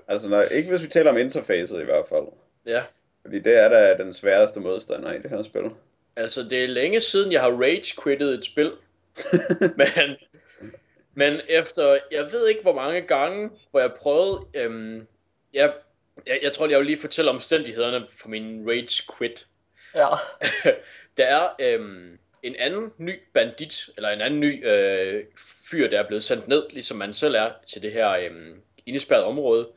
[0.08, 2.24] Altså, når, ikke hvis vi taler om interfacet i hvert fald.
[2.66, 2.82] ja.
[3.22, 5.62] Fordi det er da den sværeste modstander i det her spil.
[6.16, 8.72] Altså, det er længe siden, jeg har rage-quittet et spil.
[9.80, 10.16] men,
[11.14, 15.06] men efter, jeg ved ikke hvor mange gange, hvor jeg prøvede, øhm,
[15.54, 15.72] jeg,
[16.26, 19.46] jeg, jeg tror, jeg vil lige fortælle omstændighederne for min rage-quit.
[19.94, 20.08] Ja.
[21.16, 25.24] Der er øhm, en anden ny bandit, eller en anden ny øh,
[25.70, 28.30] fyr, der er blevet sendt ned, ligesom man selv er, til det her øh,
[28.86, 29.68] indespærrede område.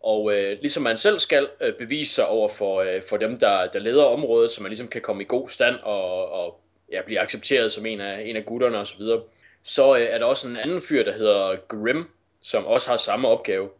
[0.00, 3.66] Og øh, ligesom man selv skal øh, bevise sig over for, øh, for dem, der,
[3.66, 6.60] der leder området, så man ligesom kan komme i god stand og, og
[6.92, 9.22] ja, blive accepteret som en af, en af gutterne osv., så, videre.
[9.62, 12.10] så øh, er der også en anden fyr, der hedder Grim,
[12.42, 13.70] som også har samme opgave.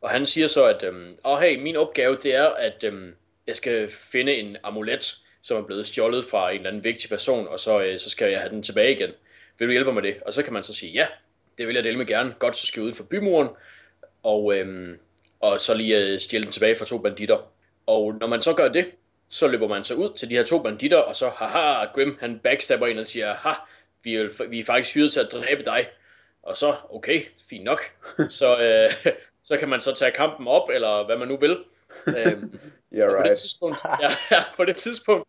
[0.00, 3.12] Og han siger så, at øh, oh, hey, min opgave det er, at øh,
[3.46, 7.48] jeg skal finde en amulet, som er blevet stjålet fra en eller anden vigtig person,
[7.48, 9.10] og så, øh, så skal jeg have den tilbage igen.
[9.58, 10.22] Vil du hjælpe mig med det?
[10.22, 11.06] Og så kan man så sige, ja,
[11.58, 12.34] det vil jeg dele med gerne.
[12.38, 13.48] Godt, så skal jeg ud for bymuren.
[14.22, 14.98] Og, øhm,
[15.40, 17.52] og så lige øh, stjæle den tilbage fra to banditter.
[17.86, 18.86] Og når man så gør det,
[19.28, 22.38] så løber man så ud til de her to banditter, og så, haha, Grim, han
[22.38, 23.52] backstabber ind og siger, ha,
[24.02, 25.88] vi er, vi er faktisk hyret til at dræbe dig.
[26.42, 27.80] Og så, okay, fint nok.
[28.40, 29.12] så, øh,
[29.48, 31.58] så kan man så tage kampen op, eller hvad man nu vil.
[32.18, 32.60] øhm,
[32.92, 33.38] Yeah, og på det right.
[33.38, 35.28] tidspunkt, ja, ja, på det tidspunkt,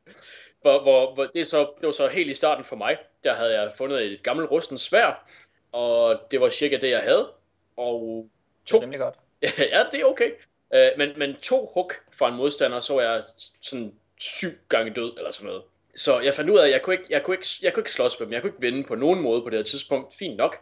[0.61, 3.61] hvor, hvor, hvor det, så, det var så helt i starten for mig, der havde
[3.61, 5.25] jeg fundet et gammelt rustent svær,
[5.71, 7.31] og det var cirka det, jeg havde.
[7.77, 8.29] Og
[8.63, 9.15] Det er to, nemlig godt.
[9.73, 10.31] ja, det er okay.
[10.73, 13.23] Øh, men, men to hug fra en modstander, så var jeg
[13.61, 15.63] sådan syv gange død, eller sådan noget.
[15.95, 17.91] Så jeg fandt ud af, at jeg kunne ikke, jeg kunne ikke, jeg kunne ikke
[17.91, 18.33] slås med dem.
[18.33, 20.15] Jeg kunne ikke vinde på nogen måde på det her tidspunkt.
[20.15, 20.57] Fint nok.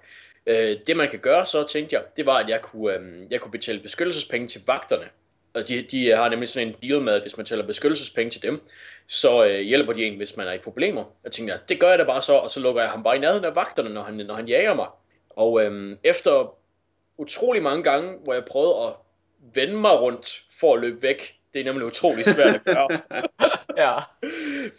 [0.46, 3.42] Øh, det man kan gøre, så tænkte jeg, det var, at jeg kunne, øh, jeg
[3.42, 5.10] kunne betale beskyttelsespenge til vagterne.
[5.60, 8.42] Og de, de har nemlig sådan en deal med, at hvis man tæller beskyttelsespenge til
[8.42, 8.62] dem,
[9.08, 11.04] så øh, hjælper de en, hvis man er i problemer.
[11.24, 13.16] Jeg tænkte, ja, det gør jeg da bare så, og så lukker jeg ham bare
[13.16, 14.88] i nærheden af vagterne, når han, når han jager mig.
[15.30, 16.56] Og øh, efter
[17.18, 18.94] utrolig mange gange, hvor jeg prøvede at
[19.54, 21.36] vende mig rundt for at løbe væk.
[21.54, 22.88] Det er nemlig utrolig svært at gøre.
[23.78, 23.98] Ja.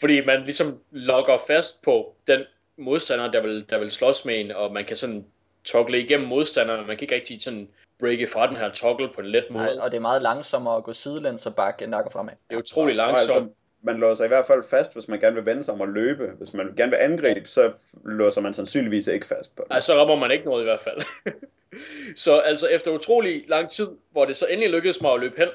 [0.01, 2.41] Fordi man ligesom logger fast på den
[2.77, 5.25] modstander, der vil, der vil slås med en, og man kan sådan
[5.65, 7.69] toggle igennem modstanderen, man kan ikke rigtig sådan
[8.01, 9.65] breake fra den her toggle på en let måde.
[9.65, 12.33] Nej, og det er meget langsommere at gå sidelæns og bakke, end gå fremad.
[12.51, 13.37] Det er utrolig Og langsomt.
[13.37, 13.49] altså,
[13.83, 16.31] man låser i hvert fald fast, hvis man gerne vil vende sig om at løbe.
[16.39, 17.73] Hvis man gerne vil angribe, så
[18.05, 19.71] låser man sandsynligvis ikke fast på det.
[19.71, 21.03] Nej, så rammer man ikke noget i hvert fald.
[22.25, 25.49] så altså efter utrolig lang tid, hvor det så endelig lykkedes mig at løbe hen,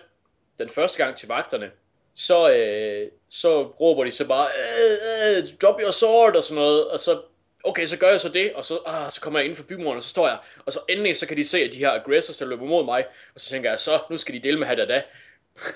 [0.59, 1.72] den første gang til vagterne,
[2.15, 6.88] så, øh, så råber de så bare, øh, øh, drop your sword og sådan noget,
[6.88, 7.22] og så,
[7.65, 9.97] okay, så gør jeg så det, og så, ah, så kommer jeg inden for bymuren,
[9.97, 12.37] og så står jeg, og så endelig så kan de se, at de her aggressors,
[12.37, 13.05] der løber mod mig,
[13.35, 15.03] og så tænker jeg, så, nu skal de dele med da.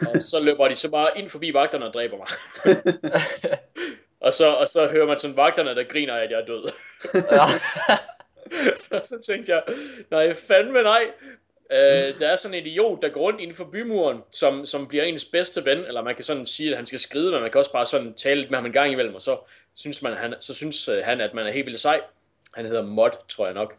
[0.08, 2.28] og så løber de så bare ind forbi vagterne og dræber mig.
[4.26, 6.64] og, så, og så hører man sådan vagterne, der griner at jeg er død.
[8.92, 9.64] og så tænkte jeg,
[10.12, 11.06] nej, fandme nej.
[11.72, 15.04] Øh, der er sådan en idiot, der går rundt inden for bymuren, som, som bliver
[15.04, 17.60] ens bedste ven, eller man kan sådan sige, at han skal skride, men man kan
[17.60, 19.38] også bare sådan tale lidt med ham en gang imellem, og så
[19.76, 22.02] synes, man, han, så synes øh, han, at man er helt vildt sej.
[22.54, 23.76] Han hedder Mod, tror jeg nok.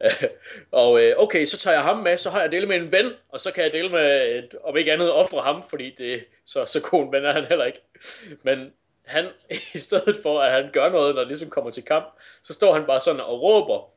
[0.70, 3.12] og øh, okay, så tager jeg ham med, så har jeg delt med en ven,
[3.28, 6.66] og så kan jeg dele med, et, om ikke andet, ofre ham, fordi det så,
[6.66, 7.80] så god en ven er han heller ikke.
[8.42, 8.72] Men
[9.04, 9.26] han,
[9.74, 12.06] i stedet for at han gør noget, når det ligesom kommer til kamp,
[12.42, 13.90] så står han bare sådan og råber,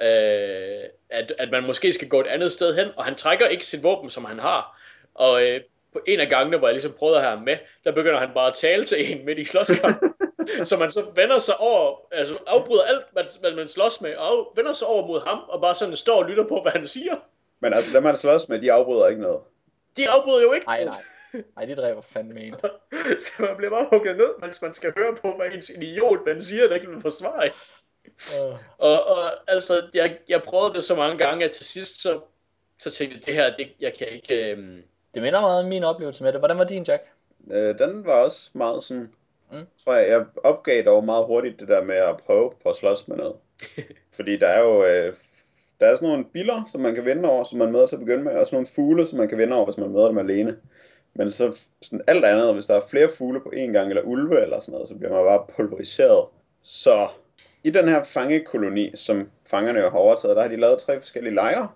[0.00, 3.66] øh, at, at man måske skal gå et andet sted hen, og han trækker ikke
[3.66, 4.80] sit våben, som han har.
[5.14, 5.60] Og øh,
[5.92, 8.30] på en af gangene, hvor jeg ligesom prøvede at have ham med, der begynder han
[8.34, 10.14] bare at tale til en midt i slåskampen.
[10.70, 14.52] så man så vender sig over, altså afbryder alt, hvad, hvad man slås med, og
[14.56, 17.16] vender sig over mod ham, og bare sådan står og lytter på, hvad han siger.
[17.60, 19.40] Men altså, dem man slås med, de afbryder ikke noget.
[19.96, 20.66] De afbryder jo ikke.
[20.66, 21.02] Nej, nej.
[21.56, 22.52] Nej, det dræber fandme en.
[22.52, 22.70] Så,
[23.20, 26.42] så man bliver bare hugget ned, mens man skal høre på, hvad ens idiot, man
[26.42, 27.50] siger, der ikke vil forsvare.
[28.06, 28.58] Uh.
[28.78, 32.20] Og, og altså, jeg, jeg prøvede det så mange gange, at til sidst, så,
[32.78, 34.50] så tænkte jeg, det her, det, jeg kan ikke...
[34.50, 34.82] Øhm...
[35.14, 36.40] Det minder meget om min oplevelse med det.
[36.40, 37.02] Hvordan var din, Jack?
[37.50, 39.12] Øh, den var også meget sådan...
[39.52, 39.66] Mm.
[39.84, 43.08] Tror jeg, jeg opgav dog meget hurtigt det der med at prøve på at slås
[43.08, 43.36] med noget.
[44.16, 44.84] Fordi der er jo...
[44.84, 45.14] Øh,
[45.80, 48.00] der er sådan nogle biller, som man kan vinde over, som man møder til at
[48.00, 50.18] begynde med, og sådan nogle fugle, som man kan vinde over, hvis man møder dem
[50.18, 50.56] alene.
[51.14, 54.42] Men så sådan alt andet, hvis der er flere fugle på én gang, eller ulve
[54.42, 56.26] eller sådan noget, så bliver man bare pulveriseret.
[56.62, 57.08] Så
[57.64, 61.34] i den her fangekoloni, som fangerne jo har overtaget, der har de lavet tre forskellige
[61.34, 61.68] lejre,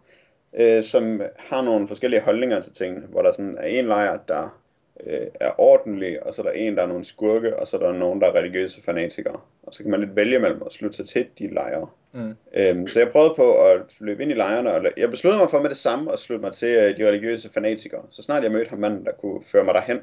[0.54, 4.60] øh, som har nogle forskellige holdninger til tingene, hvor der sådan er en lejr, der
[5.06, 7.80] øh, er ordentlig, og så er der en, der er nogle skurke, og så er
[7.80, 9.40] der nogen, der er religiøse fanatikere.
[9.62, 11.88] Og så kan man lidt vælge mellem at slutte sig til de lejre.
[12.12, 12.34] Mm.
[12.54, 15.62] Øhm, så jeg prøvede på at løbe ind i lejrene, og jeg besluttede mig for
[15.62, 18.02] med det samme at slutte mig til øh, de religiøse fanatikere.
[18.10, 20.00] Så snart jeg mødte ham manden, der kunne føre mig derhen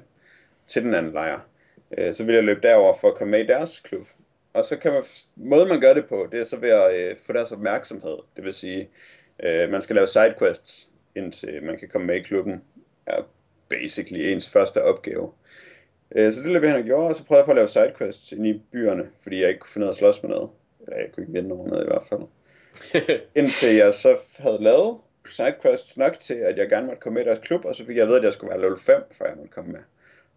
[0.67, 1.39] til den anden lejr,
[1.97, 4.07] øh, så ville jeg løbe derover for at komme med i deres klub.
[4.53, 5.03] Og så kan man,
[5.35, 8.17] måden man gør det på, det er så ved at øh, få deres opmærksomhed.
[8.35, 8.89] Det vil sige,
[9.43, 12.63] øh, man skal lave sidequests, indtil man kan komme med i klubben.
[13.05, 13.21] Er
[13.69, 15.31] basically ens første opgave.
[16.15, 17.67] Øh, så det løb jeg hen og gjorde, og så prøvede jeg på at lave
[17.67, 20.49] sidequests ind i byerne, fordi jeg ikke kunne finde ud af at slås med noget.
[20.79, 22.21] Eller jeg kunne ikke vinde over noget i hvert fald.
[23.39, 24.97] Indtil jeg så havde lavet
[25.29, 27.97] sidequests nok til, at jeg gerne måtte komme med i deres klub, og så fik
[27.97, 29.79] jeg vide, at jeg skulle være level 5, før jeg måtte komme med.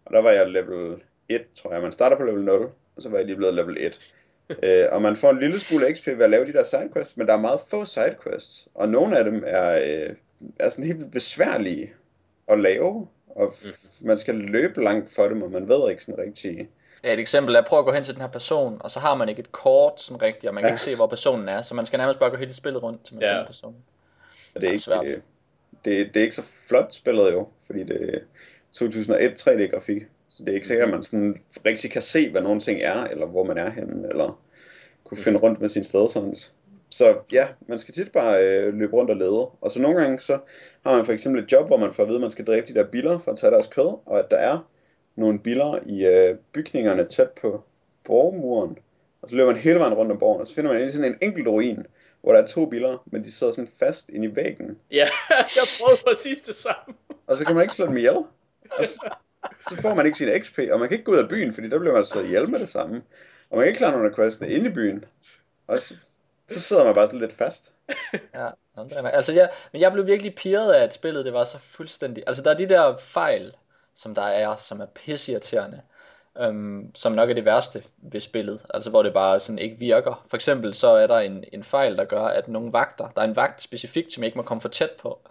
[0.05, 1.81] Og der var jeg level 1, tror jeg.
[1.81, 3.99] Man starter på level 0, og så var jeg lige blevet level 1.
[4.63, 7.27] øh, og man får en lille smule XP ved at lave de der sidequests, men
[7.27, 10.15] der er meget få sidequests, og nogle af dem er, øh,
[10.59, 11.93] er sådan helt besværlige
[12.47, 13.07] at lave,
[13.39, 13.55] og
[14.01, 16.69] man skal løbe langt for dem, og man ved ikke sådan rigtig...
[17.03, 19.15] Ja, et eksempel er, prøv at gå hen til den her person, og så har
[19.15, 20.73] man ikke et kort sådan rigtigt, og man kan Ja.
[20.73, 23.15] ikke se, hvor personen er, så man skal nærmest bare gå hele spillet rundt, til
[23.15, 23.31] man Ja.
[23.33, 23.77] finder personen.
[24.55, 25.05] Og det er, Det er ikke, svært.
[25.05, 25.21] det,
[25.85, 28.19] det, det er ikke så flot spillet jo, fordi det er
[28.73, 30.01] 2001 3D-grafik.
[30.29, 33.03] Så det er ikke sikkert, at man sådan rigtig kan se, hvad nogle ting er,
[33.03, 34.39] eller hvor man er henne, eller
[35.03, 36.53] kunne finde rundt med sin stedsans.
[36.89, 39.47] Så ja, man skal tit bare øh, løbe rundt og lede.
[39.61, 40.39] Og så nogle gange, så
[40.85, 42.67] har man for eksempel et job, hvor man får at vide, at man skal dræbe
[42.67, 44.59] de der biller for at tage deres kød, og at der er
[45.15, 47.63] nogle biller i øh, bygningerne tæt på
[48.03, 48.77] borgmuren.
[49.21, 51.17] Og så løber man hele vejen rundt om borgen, og så finder man sådan en
[51.21, 51.85] enkelt ruin,
[52.21, 54.77] hvor der er to biller, men de sidder sådan fast inde i væggen.
[54.91, 55.07] ja,
[55.57, 56.95] jeg prøvede præcis det samme.
[57.27, 58.15] Og så kan man ikke slå dem ihjel.
[58.71, 59.09] Og så,
[59.69, 61.69] så får man ikke sin XP, og man kan ikke gå ud af byen, fordi
[61.69, 63.01] der bliver man slået ihjel med det samme.
[63.49, 65.05] Og man kan ikke klare nogle af questene inde i byen.
[65.67, 65.95] Og så,
[66.47, 67.73] så sidder man bare sådan lidt fast.
[68.33, 68.49] Ja,
[69.13, 72.23] altså jeg, men jeg blev virkelig pirret af, at spillet det var så fuldstændig...
[72.27, 73.55] Altså der er de der fejl,
[73.95, 75.81] som der er, som er pissirriterende.
[76.39, 80.25] øhm, som nok er det værste ved spillet, altså hvor det bare sådan ikke virker.
[80.29, 83.25] For eksempel så er der en, en fejl, der gør, at nogle vagter, der er
[83.25, 85.21] en vagt specifikt, som jeg ikke må komme for tæt på,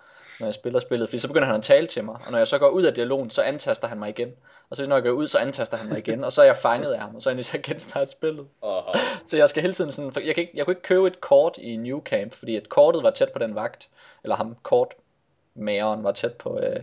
[0.41, 2.49] når jeg spiller spillet, fordi så begynder han at tale til mig, og når jeg
[2.49, 4.33] så går ud af dialogen, så antaster han mig igen.
[4.71, 6.57] Og så når jeg går ud, så antaster han mig igen, og så er jeg
[6.57, 8.47] fanget af ham, og så er jeg nødt at spillet.
[8.63, 8.99] Uh-huh.
[9.25, 11.59] Så jeg skal hele tiden sådan, jeg, kan ikke, jeg kunne ikke købe et kort
[11.59, 13.89] i New Camp, fordi at kortet var tæt på den vagt,
[14.23, 16.81] eller ham kortmageren var tæt på, øh,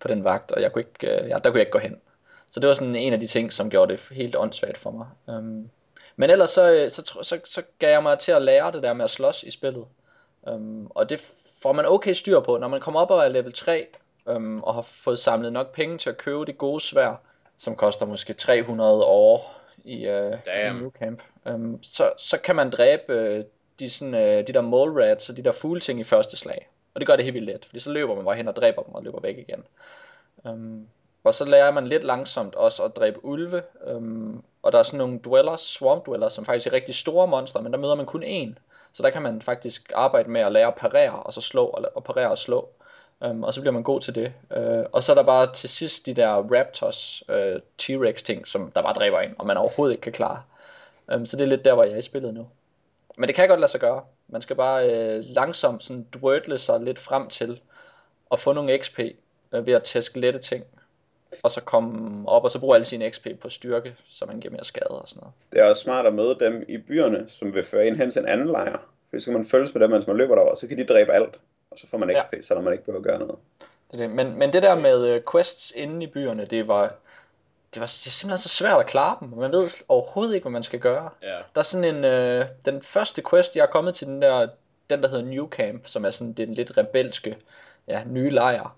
[0.00, 2.00] på den vagt, og jeg kunne ikke, øh, ja, der kunne jeg ikke gå hen.
[2.50, 5.06] Så det var sådan en af de ting, som gjorde det helt åndssvagt for mig.
[5.26, 5.70] Um,
[6.16, 8.82] men ellers så, øh, så, så, så, så gav jeg mig til at lære det
[8.82, 9.84] der med at slås i spillet.
[10.42, 12.58] Um, og det får man okay styr på.
[12.58, 13.86] Når man kommer op og er level 3,
[14.26, 17.20] um, og har fået samlet nok penge til at købe det gode svær,
[17.56, 22.70] som koster måske 300 år i, uh, i New Camp, um, så, så kan man
[22.70, 23.44] dræbe uh,
[23.78, 26.68] de, sådan, uh, de der mole rats og de der fugleting i første slag.
[26.94, 28.82] Og det gør det helt vildt let, fordi så løber man bare hen og dræber
[28.82, 29.64] dem og løber væk igen.
[30.44, 30.86] Um,
[31.24, 33.62] og så lærer man lidt langsomt også at dræbe ulve.
[33.94, 37.62] Um, og der er sådan nogle dwellers, swamp dwellers, som faktisk er rigtig store monstre,
[37.62, 38.54] men der møder man kun én.
[38.92, 41.64] Så der kan man faktisk arbejde med at lære at parere, og så slå,
[41.94, 42.68] og parere og slå.
[43.20, 44.32] Um, og så bliver man god til det.
[44.56, 48.70] Uh, og så er der bare til sidst de der Raptors, uh, T-Rex ting, som
[48.70, 50.42] der bare dræber en, og man overhovedet ikke kan klare.
[51.14, 52.48] Um, så det er lidt der, hvor jeg er i spillet nu.
[53.16, 54.02] Men det kan godt lade sig gøre.
[54.28, 54.86] Man skal bare
[55.18, 57.60] uh, langsomt sådan drødle sig lidt frem til
[58.32, 59.00] at få nogle XP
[59.52, 60.64] uh, ved at tæske lette ting
[61.42, 64.52] og så komme op og så bruge alle sine XP på styrke, så man giver
[64.52, 65.34] mere skade og sådan noget.
[65.52, 68.22] Det er også smart at møde dem i byerne, som vil føre en hen til
[68.22, 68.78] en anden lejr.
[69.10, 71.12] For så kan man følges med dem, mens man løber derover, så kan de dræbe
[71.12, 71.38] alt,
[71.70, 72.42] og så får man XP, ja.
[72.42, 73.36] selvom man ikke behøver at gøre noget.
[73.90, 74.10] Det er det.
[74.10, 76.94] Men, men det der med uh, quests inde i byerne, det var,
[77.74, 79.28] det var simpelthen så svært at klare dem.
[79.28, 81.10] Man ved overhovedet ikke, hvad man skal gøre.
[81.22, 81.36] Ja.
[81.54, 82.04] Der er sådan en,
[82.40, 84.48] uh, den første quest, jeg er kommet til, den der,
[84.90, 87.36] den der hedder New Camp, som er sådan den lidt rebelske,
[87.88, 88.76] ja, nye lejr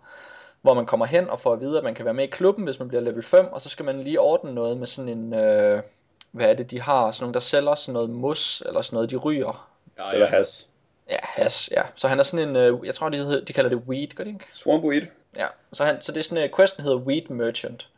[0.62, 2.64] hvor man kommer hen og får at vide, at man kan være med i klubben,
[2.64, 5.34] hvis man bliver level 5, og så skal man lige ordne noget med sådan en,
[5.34, 5.82] øh,
[6.30, 9.10] hvad er det, de har, sådan nogle, der sælger sådan noget mus, eller sådan noget,
[9.10, 9.68] de ryger.
[9.98, 10.26] Ja, ja.
[10.26, 10.68] has.
[11.10, 11.82] Ja, has, ja.
[11.94, 14.24] Så han er sådan en, øh, jeg tror, de, hedder, de kalder det weed, gør
[14.24, 14.46] det ikke?
[14.52, 15.02] Swamp weed.
[15.36, 17.88] Ja, så, han, så det er sådan en, uh, questen hedder weed merchant.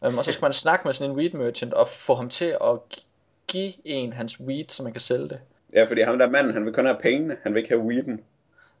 [0.00, 2.56] Um, og så skal man snakke med sådan en weed merchant, og få ham til
[2.64, 2.78] at
[3.46, 5.40] give en hans weed, så man kan sælge det.
[5.72, 8.20] Ja, fordi ham der manden, han vil kun have pengene, han vil ikke have weeden.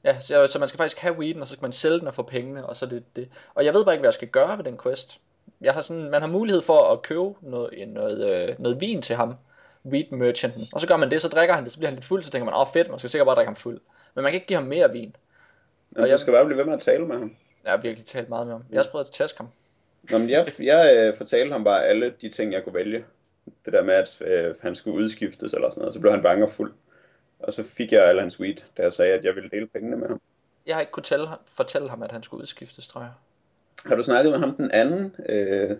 [0.04, 2.14] Ja, så, så man skal faktisk have weeden, og så skal man sælge den og
[2.14, 3.28] få pengene, og så det, det.
[3.54, 5.20] Og jeg ved bare ikke, hvad jeg skal gøre ved den quest.
[5.60, 9.16] Jeg har sådan, man har mulighed for at købe noget, noget, øh, noget vin til
[9.16, 9.34] ham,
[9.84, 12.04] weed merchanten, og så gør man det, så drikker han det, så bliver han lidt
[12.04, 13.80] fuld, så tænker man, åh oh, fedt, man skal sikkert bare drikke ham fuld.
[14.14, 15.16] Men man kan ikke give ham mere vin.
[15.90, 17.36] Men og jeg skal bare blive ved med at tale med ham.
[17.64, 18.64] Jeg har virkelig talt meget med ham.
[18.70, 19.48] Jeg har prøvet at tæske ham.
[20.10, 23.04] Nå, men jeg, jeg øh, fortalte ham bare alle de ting, jeg kunne vælge.
[23.64, 26.44] Det der med, at øh, han skulle udskiftes eller sådan noget, så blev han bange
[26.44, 26.72] og fuld.
[27.38, 29.96] Og så fik jeg alle hans weed, da jeg sagde, at jeg ville dele pengene
[29.96, 30.20] med ham.
[30.66, 33.10] Jeg har ikke kunnet tælle, fortælle ham, at han skulle udskiftes, tror jeg.
[33.86, 35.76] Har du snakket med ham, den anden øh,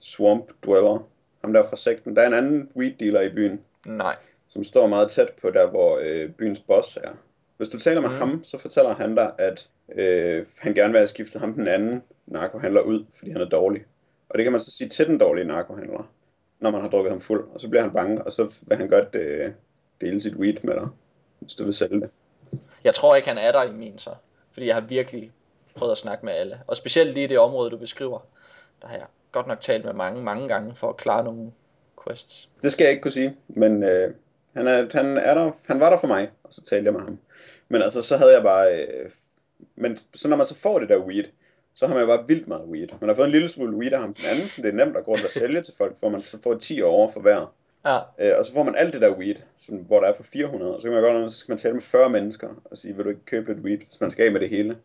[0.00, 1.08] Swamp Dweller?
[1.40, 2.16] Ham der fra sekten.
[2.16, 3.60] Der er en anden weed dealer i byen.
[3.86, 4.16] Nej.
[4.48, 7.10] Som står meget tæt på der, hvor øh, byens boss er.
[7.56, 8.16] Hvis du taler med mm.
[8.16, 12.02] ham, så fortæller han dig, at øh, han gerne vil have skiftet ham den anden
[12.26, 13.84] narkohandler ud, fordi han er dårlig.
[14.28, 16.12] Og det kan man så sige til den dårlige narkohandler,
[16.60, 17.48] når man har drukket ham fuld.
[17.54, 19.50] Og så bliver han bange, og så vil han godt øh,
[20.00, 20.88] dele sit weed med dig,
[21.40, 22.10] hvis du vil sælge det.
[22.84, 24.10] Jeg tror ikke, han er der i min så.
[24.52, 25.32] Fordi jeg har virkelig
[25.74, 26.60] prøvet at snakke med alle.
[26.66, 28.18] Og specielt lige i det område, du beskriver.
[28.82, 31.52] Der har jeg godt nok talt med mange, mange gange for at klare nogle
[32.04, 32.48] quests.
[32.62, 34.14] Det skal jeg ikke kunne sige, men øh,
[34.56, 37.00] han, er, han, er der, han var der for mig, og så talte jeg med
[37.00, 37.18] ham.
[37.68, 38.82] Men altså, så havde jeg bare...
[38.82, 39.10] Øh,
[39.76, 41.24] men så når man så får det der weed,
[41.74, 42.88] så har man jo bare vildt meget weed.
[43.00, 44.96] Man har fået en lille smule weed af ham den anden, så det er nemt
[44.96, 47.54] at gå rundt og sælge til folk, for man så får 10 år for hver.
[47.86, 47.98] Ja.
[48.18, 50.74] Øh, og så får man alt det der weed, sådan, hvor der er for 400,
[50.74, 53.04] og så kan man godt så skal man tale med 40 mennesker og sige, vil
[53.04, 54.76] du ikke købe lidt weed, hvis man skal af med det hele.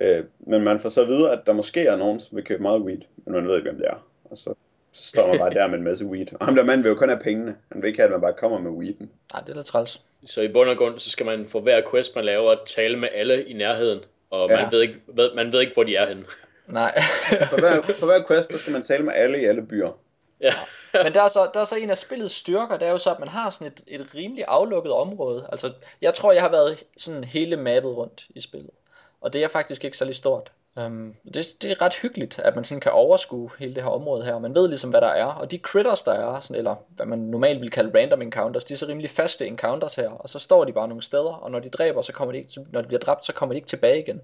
[0.00, 2.80] Øh, men man får så videre, at der måske er nogen, som vil købe meget
[2.80, 4.06] weed, men man ved ikke, hvem det er.
[4.24, 4.54] Og så,
[4.92, 6.26] så står man bare der med en masse weed.
[6.40, 7.56] Og ham der mand vil jo kun have pengene.
[7.72, 9.10] Han vil ikke have, at man bare kommer med weeden.
[9.32, 10.00] Nej, det er lidt træls.
[10.26, 13.08] Så i bund og grund, så skal man for hver quest, man laver, tale med
[13.12, 14.00] alle i nærheden.
[14.30, 14.62] Og ja.
[14.62, 15.00] man, ved ikke,
[15.34, 16.24] man ved ikke, hvor de er henne.
[16.66, 17.00] Nej.
[17.50, 19.98] for, hver, for hver quest, der skal man tale med alle i alle byer.
[20.40, 20.54] Ja.
[21.04, 23.10] Men der er, så, der er så en af spillets styrker, det er jo så,
[23.10, 25.48] at man har sådan et, et rimelig aflukket område.
[25.52, 28.70] Altså, jeg tror, jeg har været sådan hele mappet rundt i spillet.
[29.20, 30.52] Og det er faktisk ikke særlig stort.
[30.76, 34.24] Um, det, det er ret hyggeligt, at man sådan kan overskue hele det her område
[34.24, 34.34] her.
[34.34, 35.24] og Man ved ligesom, hvad der er.
[35.24, 38.74] Og de critters, der er, sådan, eller hvad man normalt vil kalde random encounters, de
[38.74, 40.08] er så rimelig faste encounters her.
[40.08, 42.66] Og så står de bare nogle steder, og når de dræber, så kommer de ikke,
[42.70, 44.20] når de bliver dræbt, så kommer de ikke tilbage igen.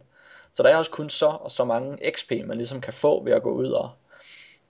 [0.53, 3.33] Så der er også kun så og så mange XP, man ligesom kan få ved
[3.33, 3.91] at gå ud og,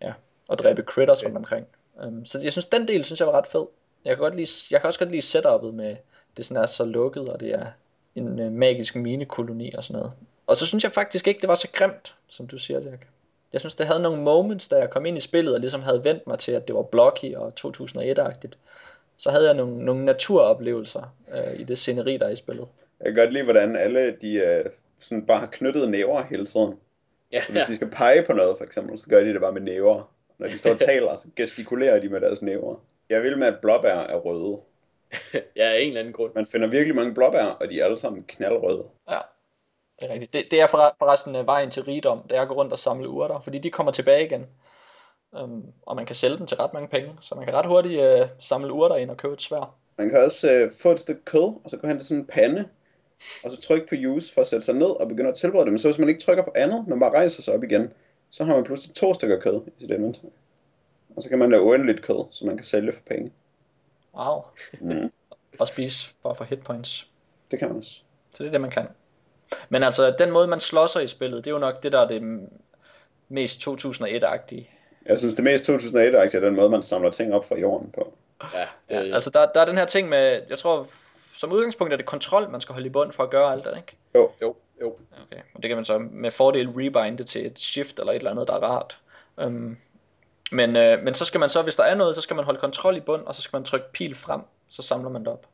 [0.01, 0.13] ja,
[0.51, 1.67] og dræbe critters rundt omkring.
[2.05, 3.67] Um, så jeg synes, den del synes jeg var ret fed.
[4.05, 5.97] Jeg kan, godt lide, jeg kan også godt lide setupet med,
[6.37, 7.67] det sådan er så lukket, og det er
[8.15, 10.13] en uh, magisk minekoloni og sådan noget.
[10.47, 13.07] Og så synes jeg faktisk ikke, det var så grimt, som du siger, Dirk.
[13.53, 16.05] Jeg synes, det havde nogle moments, da jeg kom ind i spillet, og ligesom havde
[16.05, 18.57] vendt mig til, at det var blocky og 2001-agtigt.
[19.17, 22.69] Så havde jeg nogle, nogle naturoplevelser uh, i det sceneri, der er i spillet.
[23.01, 26.75] Jeg kan godt lide, hvordan alle de uh, sådan bare har knyttet næver hele tiden.
[27.33, 29.53] Ja, Så hvis de skal pege på noget, for eksempel, så gør de det bare
[29.53, 30.11] med næver.
[30.41, 32.77] Når de står og taler, så gestikulerer de med deres næver.
[33.09, 34.61] Jeg vil med, at blåbær er røde.
[35.57, 36.33] ja, af en eller anden grund.
[36.35, 38.85] Man finder virkelig mange blåbær, og de er alle sammen knaldrøde.
[39.11, 39.19] Ja,
[40.01, 40.33] det er rigtigt.
[40.33, 42.79] Det, det er forre- forresten øh, vejen til rigdom, det er at gå rundt og
[42.79, 44.47] samle urter, fordi de kommer tilbage igen.
[45.33, 48.01] Um, og man kan sælge dem til ret mange penge, så man kan ret hurtigt
[48.01, 49.75] uh, samle urter ind og købe et svær.
[49.99, 52.27] Man kan også øh, få et stykke kød, og så gå hen til sådan en
[52.27, 52.69] pande,
[53.45, 55.73] og så trykke på use for at sætte sig ned og begynde at tilberede det.
[55.73, 57.93] Men så hvis man ikke trykker på andet, men bare rejser sig op igen,
[58.31, 60.31] så har man pludselig to stykker kød i sit inventory.
[61.17, 63.33] Og så kan man lave uendeligt kød, som man kan sælge for penge.
[64.15, 64.43] Wow.
[64.81, 65.13] Mm.
[65.59, 67.09] Og spise for at få hit points.
[67.51, 68.01] Det kan man også.
[68.31, 68.87] Så det er det, man kan.
[69.69, 72.09] Men altså, den måde, man slåsser i spillet, det er jo nok det, der er
[72.09, 72.49] det
[73.29, 74.71] mest 2001-agtige.
[75.07, 78.13] Jeg synes, det mest 2001-aktie er den måde, man samler ting op fra jorden på.
[78.55, 78.69] Ja, det,
[79.09, 80.87] Ja, altså, der, der er den her ting med, jeg tror,
[81.35, 83.77] som udgangspunkt er det kontrol, man skal holde i bund for at gøre alt det,
[83.77, 83.97] ikke?
[84.15, 84.97] Jo, jo, jo.
[85.27, 88.31] Okay, og det kan man så med fordel rebinde til et shift eller et eller
[88.31, 88.99] andet, der er rart.
[89.37, 89.77] Um,
[90.53, 92.61] men, øh, men så skal man så, hvis der er noget, så skal man holde
[92.61, 95.47] kontrol i bund, og så skal man trykke pil frem, så samler man det op.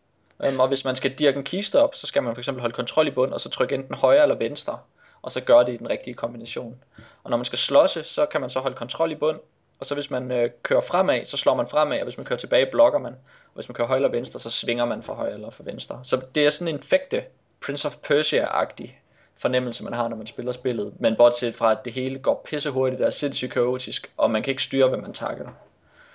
[0.49, 2.75] Um, og hvis man skal dirke en kiste op, så skal man for eksempel holde
[2.75, 4.79] kontrol i bund, og så trykke enten højre eller venstre,
[5.23, 6.83] og så gøre det i den rigtige kombination.
[7.25, 9.41] Og når man skal slåsse, så kan man så holde kontrol i bund,
[9.79, 12.39] og så hvis man øh, kører fremad, så slår man fremad, og hvis man kører
[12.39, 13.13] tilbage, blokker man.
[13.47, 16.01] Og hvis man kører højre eller venstre, så svinger man fra højre eller fra venstre.
[16.03, 17.25] Så det er sådan en fægte
[17.61, 18.91] Prince of Persia-agtig
[19.39, 20.93] fornemmelse, man har, når man spiller spillet.
[21.01, 24.43] Men bortset fra, at det hele går pisse hurtigt, og er sindssygt kaotisk, og man
[24.43, 25.49] kan ikke styre, hvad man takker.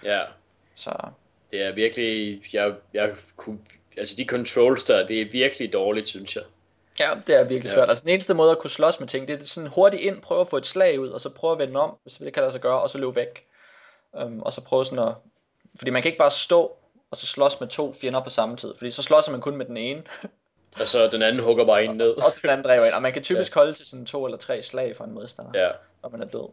[0.03, 0.21] Ja,
[0.75, 0.91] Så
[1.51, 3.59] det er virkelig, jeg, jeg kunne,
[3.97, 6.43] altså de controls der, det er virkelig dårligt, synes jeg.
[6.99, 7.73] ja, det er virkelig Ja.
[7.73, 7.89] svært.
[7.89, 10.41] Altså den eneste måde at kunne slås med ting, det er sådan hurtigt ind, prøve
[10.41, 12.51] at få et slag ud, og så prøve at vende om, hvis det kan lade
[12.51, 13.45] sig gøre, og så løbe væk.
[14.13, 15.13] Um, og så prøve sådan at...
[15.77, 16.75] Fordi man kan ikke bare stå,
[17.11, 19.65] og så slås med to fjender på samme tid, fordi så slås man kun med
[19.65, 20.03] den ene,
[20.79, 22.09] Og så den anden hugger bare en ned.
[22.09, 22.93] og så den anden dræber ind.
[22.93, 25.69] Og man kan typisk holde til sådan to eller tre slag for en modstander, Ja,
[26.03, 26.49] når man er død.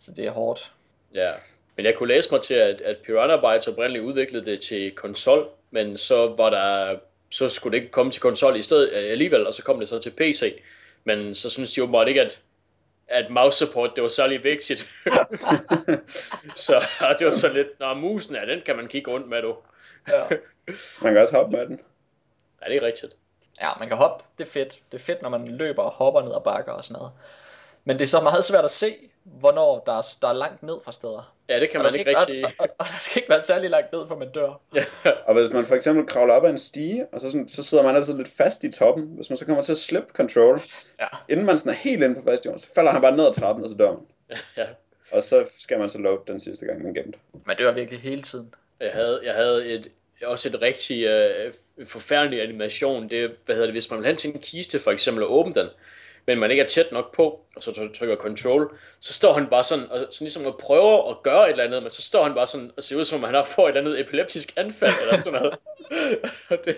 [0.00, 0.72] Så det er hårdt.
[1.14, 1.32] ja.
[1.76, 5.48] Men jeg kunne læse mig til, at, at Piranha Bytes oprindeligt udviklede det til konsol,
[5.70, 6.98] men så var der,
[7.30, 9.88] så skulle det ikke komme til konsol i stedet øh, alligevel, og så kom det
[9.88, 10.62] så til PC.
[11.04, 12.40] Men så synes de åbenbart ikke, at,
[13.08, 14.88] at mouse support, det var særlig vigtigt.
[16.54, 19.42] så ja, det var så lidt, når musen er, den kan man kigge rundt med,
[19.42, 19.56] du.
[20.08, 20.22] Ja.
[21.02, 21.80] Man kan også hoppe med den.
[22.62, 23.12] Ja, det er rigtigt.
[23.62, 24.78] Ja, man kan hoppe, det er fedt.
[24.92, 27.12] Det er fedt, når man løber og hopper ned ad bakker og sådan noget.
[27.84, 30.74] Men det er så meget svært at se, hvornår der er, der er langt ned
[30.84, 31.34] fra steder.
[31.48, 32.44] Ja, det kan Og man ikke, rigtig...
[32.46, 34.60] og, og, og der skal ikke være særlig langt ned, for man dør.
[34.74, 34.84] Ja,
[35.26, 37.84] Og hvis man for eksempel kravler op ad en stige, og så, sådan, så sidder
[37.84, 39.04] man altid lidt fast i toppen.
[39.06, 40.60] Hvis man så kommer til at slippe control,
[41.00, 41.06] Ja.
[41.28, 43.34] inden man sådan er helt inde på fast jorden, så falder han bare ned ad
[43.34, 44.06] trappen, og så dør man.
[44.56, 44.66] ja.
[45.12, 47.18] Og så skal man så load den sidste gang, man gemte.
[47.46, 48.54] Man dør virkelig hele tiden.
[48.80, 49.90] Jeg havde, jeg havde et,
[50.24, 51.52] også et rigtig øh,
[51.86, 53.10] forfærdelig animation.
[53.10, 55.52] Det, hvad hedder det, hvis man vil hen til en kiste for eksempel og åbne
[55.54, 55.68] den,
[56.26, 59.46] men man ikke er tæt nok på, og så try- trykker control, så står han
[59.46, 62.24] bare sådan, og sådan ligesom at prøver at gøre et eller andet, men så står
[62.24, 64.52] han bare sådan og ser ud som om han har fået et eller andet epileptisk
[64.56, 65.58] anfald eller sådan noget.
[66.50, 66.76] Og det,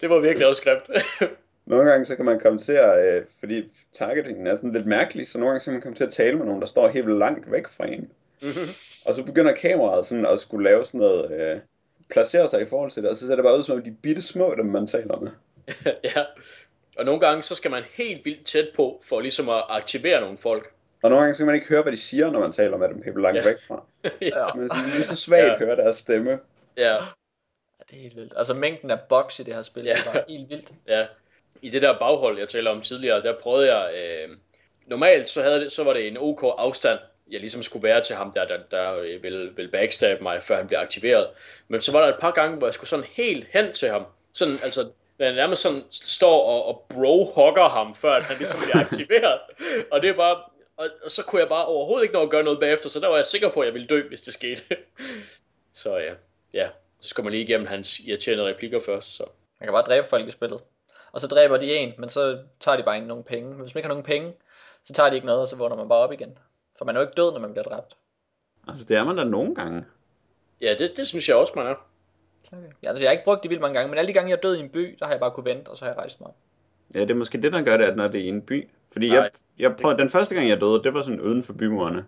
[0.00, 1.04] det var virkelig også grimt.
[1.66, 5.28] Nogle gange så kan man komme til at, øh, fordi targetingen er sådan lidt mærkelig,
[5.28, 7.18] så nogle gange så kan man komme til at tale med nogen, der står helt
[7.18, 8.10] langt væk fra en.
[8.42, 8.68] Mhm.
[9.04, 11.60] Og så begynder kameraet sådan at skulle lave sådan noget, øh,
[12.10, 13.90] placere sig i forhold til det, og så ser det bare ud som om de
[14.02, 15.30] bitte små, dem man taler med.
[16.16, 16.24] ja.
[16.98, 20.38] Og nogle gange så skal man helt vildt tæt på, for ligesom at aktivere nogle
[20.38, 20.72] folk.
[21.02, 22.88] Og nogle gange så kan man ikke høre, hvad de siger, når man taler med
[22.88, 23.44] dem helt langt Ja.
[23.44, 23.82] væk fra.
[24.20, 24.54] Ja.
[24.54, 25.58] Men så lige så svagt Ja.
[25.58, 26.38] hører deres stemme.
[26.76, 26.98] Ja, Ja,
[27.90, 28.32] det er helt vildt.
[28.36, 29.90] Altså mængden af boks i det her spil, Ja.
[29.90, 29.96] ja.
[30.10, 30.72] er bare helt vildt.
[30.88, 31.06] Ja,
[31.62, 33.94] i det der baghold, jeg taler om tidligere, der prøvede jeg...
[33.94, 34.36] Øh,
[34.86, 36.98] normalt så, havde det, så var det en OK afstand,
[37.30, 40.56] jeg ligesom skulle være til ham, der, der, der øh, ville, ville backstab mig, før
[40.56, 41.28] han blev aktiveret.
[41.68, 44.04] Men så var der et par gange, hvor jeg skulle sådan helt hen til ham.
[44.32, 48.84] Sådan, altså, når jeg nærmest sådan står og, og bro-hugger ham, før han ligesom bliver
[48.84, 49.40] aktiveret.
[49.92, 50.42] og det er bare...
[50.76, 53.08] Og, og, så kunne jeg bare overhovedet ikke nå at gøre noget bagefter, så der
[53.08, 54.62] var jeg sikker på, at jeg ville dø, hvis det skete.
[55.82, 56.12] så ja,
[56.54, 56.68] ja.
[57.00, 59.24] Så skal man lige igennem hans irriterende replikker først, så...
[59.60, 60.60] Man kan bare dræbe folk i spillet.
[61.12, 63.50] Og så dræber de en, men så tager de bare ikke nogen penge.
[63.50, 64.32] Men hvis man ikke har nogen penge,
[64.84, 66.38] så tager de ikke noget, og så vågner man bare op igen.
[66.78, 67.96] For man er jo ikke død, når man bliver dræbt.
[68.68, 69.84] Altså, det er man da nogle gange.
[70.60, 71.74] Ja, det, det synes jeg også, man er.
[72.52, 72.62] Okay.
[72.82, 74.36] Ja, altså, jeg har ikke brugt det vildt mange gange, men alle de gange, jeg
[74.36, 75.98] er død i en by, der har jeg bare kunne vente, og så har jeg
[75.98, 76.30] rejst mig.
[76.94, 78.68] Ja, det er måske det, der gør det, at når det er i en by.
[78.92, 79.16] Fordi Nej.
[79.18, 82.04] jeg, jeg prøvede, den første gang, jeg døde, det var sådan uden for bymurene.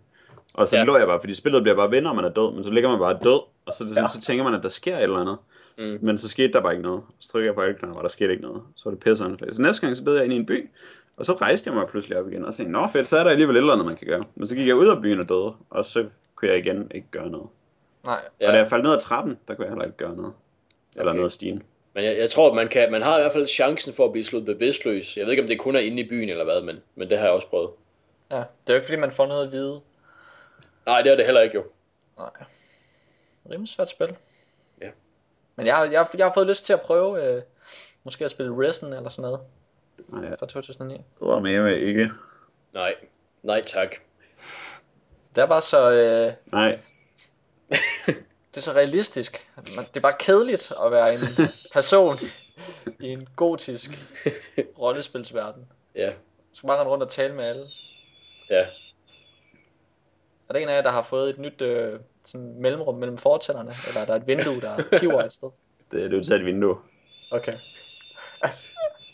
[0.55, 0.85] Og så Ja.
[0.85, 2.91] lå jeg bare, fordi spillet bliver bare ved, når man er død, men så ligger
[2.91, 4.09] man bare død, og så, det sådan, Ja.
[4.09, 5.37] så tænker man, at der sker et eller andet.
[5.79, 5.99] Mm.
[6.03, 7.03] Men så skete der bare ikke noget.
[7.19, 8.63] Så trykker jeg på alle knapper, og der skete ikke noget.
[8.77, 10.71] Så var det pisse Så næste gang, så døde jeg ind i en by,
[11.21, 13.31] og så rejste jeg mig pludselig op igen, og tænkte, nå fedt, så er der
[13.31, 14.25] alligevel et eller andet, man kan gøre.
[14.35, 17.07] Men så gik jeg ud af byen og døde, og så kunne jeg igen ikke
[17.11, 17.49] gøre noget.
[18.05, 18.47] Nej, Ja.
[18.47, 20.33] Og da jeg faldt ned ad trappen, der kunne jeg heller ikke gøre noget.
[20.97, 21.17] Eller Okay.
[21.17, 21.63] noget af stigen.
[21.95, 24.25] Men jeg, jeg tror, man, kan, man har i hvert fald chancen for at blive
[24.25, 25.17] slået bevidstløs.
[25.17, 27.19] Jeg ved ikke, om det kun er inde i byen eller hvad, men, men det
[27.19, 27.71] har jeg også prøvet.
[28.31, 29.81] Ja, det er jo ikke fordi, man får noget at vide.
[30.87, 31.65] Nej, det er det heller ikke jo.
[32.19, 32.31] Nej.
[33.51, 34.17] Rimelig svært spil.
[34.83, 34.91] Ja.
[35.57, 37.43] Men jeg, har- jeg, jeg har fået lyst til at prøve, øh,
[38.05, 39.41] måske at spille Risen eller sådan noget,
[40.09, 40.95] Nej, fra 2009.
[40.95, 42.11] det var med ikke.
[42.73, 42.95] Nej,
[43.43, 43.95] nej tak.
[45.35, 46.79] Det er bare så, øh, Nej,
[48.51, 49.51] det er så realistisk.
[49.57, 51.21] Man- Det er bare kedeligt at være en
[51.73, 52.19] person
[53.01, 53.91] i en gotisk
[54.79, 55.69] rollespilsverden.
[55.95, 56.13] Ja,
[56.51, 57.67] Du skal bare rende rundt og tale med alle.
[58.51, 58.67] ja.
[60.49, 63.71] Er der en af jer, der har fået et nyt øh, sådan mellemrum mellem fortænderne?
[63.89, 65.49] Eller er der et vindue, der piver et sted?
[65.91, 66.79] det er nødt til et vindue.
[67.31, 67.55] Okay.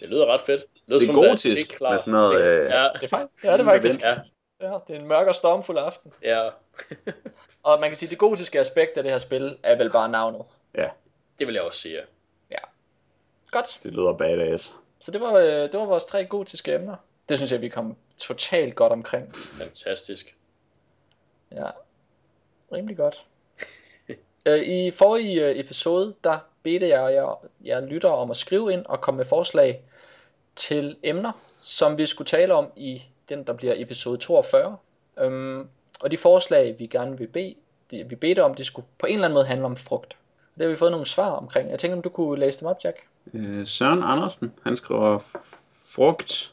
[0.00, 0.64] Det lyder ret fedt.
[0.88, 1.90] Det, lyder Det er gotisk tik klar.
[1.92, 4.00] med sådan noget, øh, Ja, Det er faktisk, ja, det er faktisk.
[4.00, 4.14] ja,
[4.60, 6.12] Ja, det er en mørk og stormfuld aften.
[6.22, 6.48] ja.
[7.62, 10.08] Og man kan sige, at det gotiske aspekt af det her spil er vel bare
[10.08, 10.42] navnet.
[10.74, 10.88] Ja,
[11.38, 12.00] Det vil jeg også sige,
[12.50, 12.56] ja.
[13.50, 13.80] Godt.
[13.82, 14.74] det lyder badass.
[14.98, 16.96] Så det var, øh, det var vores tre gotiske emner.
[17.28, 19.34] Det synes jeg, vi kom totalt godt omkring.
[19.58, 20.34] Fantastisk.
[21.52, 21.66] Ja,
[22.72, 23.24] rimelig godt.
[24.46, 28.86] Øh, I forrige øh, episode, der bedte jeg jer, jer lytter om at skrive ind
[28.86, 29.82] og komme med forslag
[30.56, 34.76] til emner, som vi skulle tale om i den, der bliver episode 42.
[35.18, 35.68] Øhm,
[36.00, 37.54] og de forslag, vi gerne vil bede,
[37.90, 40.16] de, vi bedte om, de skulle på en eller anden måde handle om frugt.
[40.54, 41.70] Det har vi fået nogle svar omkring.
[41.70, 42.96] Jeg tænker, om du kunne læse dem op, Jack?
[43.34, 45.18] Øh, Søren Andersen, han skriver
[45.94, 46.52] frugt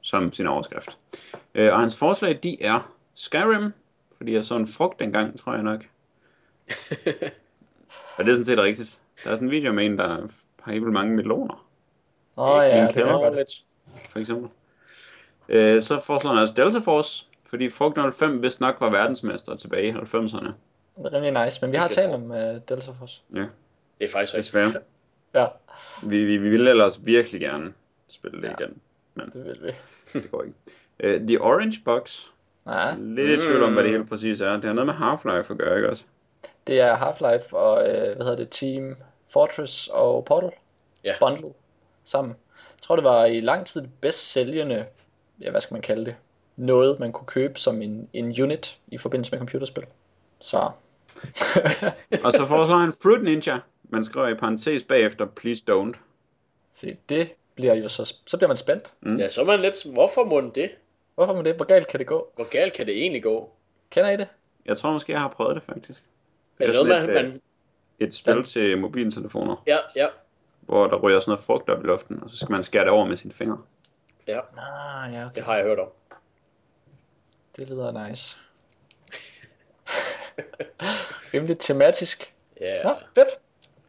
[0.00, 0.98] som sin overskrift.
[1.54, 3.72] Øh, og hans forslag, de er Skyrim,
[4.16, 5.84] fordi jeg så en frugt dengang, tror jeg nok.
[8.16, 9.00] og det er sådan set rigtigt.
[9.24, 10.28] Der er sådan en video med en, der
[10.60, 11.63] har helt mange meloner,
[12.36, 13.34] Åh oh, en ja, det kælder.
[13.34, 13.50] lidt.
[14.10, 14.48] for eksempel.
[15.48, 19.88] Øh, så foreslår han også Delta Force, fordi Frugt 05 vist nok var verdensmester tilbage
[19.88, 20.48] i 90'erne.
[20.96, 23.20] Det er rimelig nice, men vi har talt om uh, Delta Force.
[23.34, 23.48] Ja, Det
[24.00, 24.54] er faktisk rigtigt.
[24.54, 24.72] desværre.
[25.34, 25.46] Ja,
[26.02, 27.72] Vi, vi, vi ville ellers virkelig gerne
[28.08, 28.64] spille det Ja.
[28.64, 28.78] igen,
[29.14, 29.72] men det vil vi.
[30.20, 30.54] det går ikke.
[31.00, 32.24] Øh, The Orange Box,
[32.66, 33.96] Ja, Lidt i tvivl om, hvad det Mm.
[33.96, 34.52] helt præcis er.
[34.52, 36.04] Det har noget med Half-Life at gøre, ikke også?
[36.66, 38.96] det er Half-Life og, øh, hvad hedder det, Team
[39.32, 40.50] Fortress og Portal.
[41.04, 41.12] Ja.
[41.20, 41.52] Bundle
[42.04, 42.34] sammen.
[42.58, 44.86] Jeg tror, det var i lang tid det bedst sælgende,
[45.40, 46.16] ja, hvad skal man kalde det,
[46.56, 49.84] noget, man kunne købe som en, en unit i forbindelse med computerspil.
[50.40, 50.58] Så,
[52.24, 53.58] Og så foreslår han Fruit Ninja.
[53.82, 55.92] Man skriver i parentes bagefter, please don't.
[56.72, 58.92] se, det bliver jo så, så bliver man spændt.
[59.00, 59.16] Mm.
[59.18, 60.70] Ja, så er man lidt, hvorfor må den det?
[61.14, 61.54] Hvorfor med det?
[61.56, 62.28] Hvor galt kan det gå?
[62.34, 63.52] Hvor galt kan det egentlig gå?
[63.90, 64.28] Kender I det?
[64.66, 66.02] Jeg tror måske, jeg har prøvet det faktisk.
[66.60, 67.40] Er det sådan noget, man, et, øh, man...
[67.98, 68.42] Et spil Ja.
[68.42, 70.06] til mobiltelefoner, Ja, ja,
[70.66, 72.90] hvor der ryger sådan noget frugt op i luften, og så skal man skære det
[72.90, 73.58] over med sine fingre.
[74.26, 74.40] ja.
[74.58, 75.34] Ah, ja, okay.
[75.34, 75.88] Det har jeg hørt om.
[77.56, 78.38] Det lyder nice.
[81.34, 82.34] Rimelig tematisk.
[82.60, 83.28] Ja, Nå, fedt.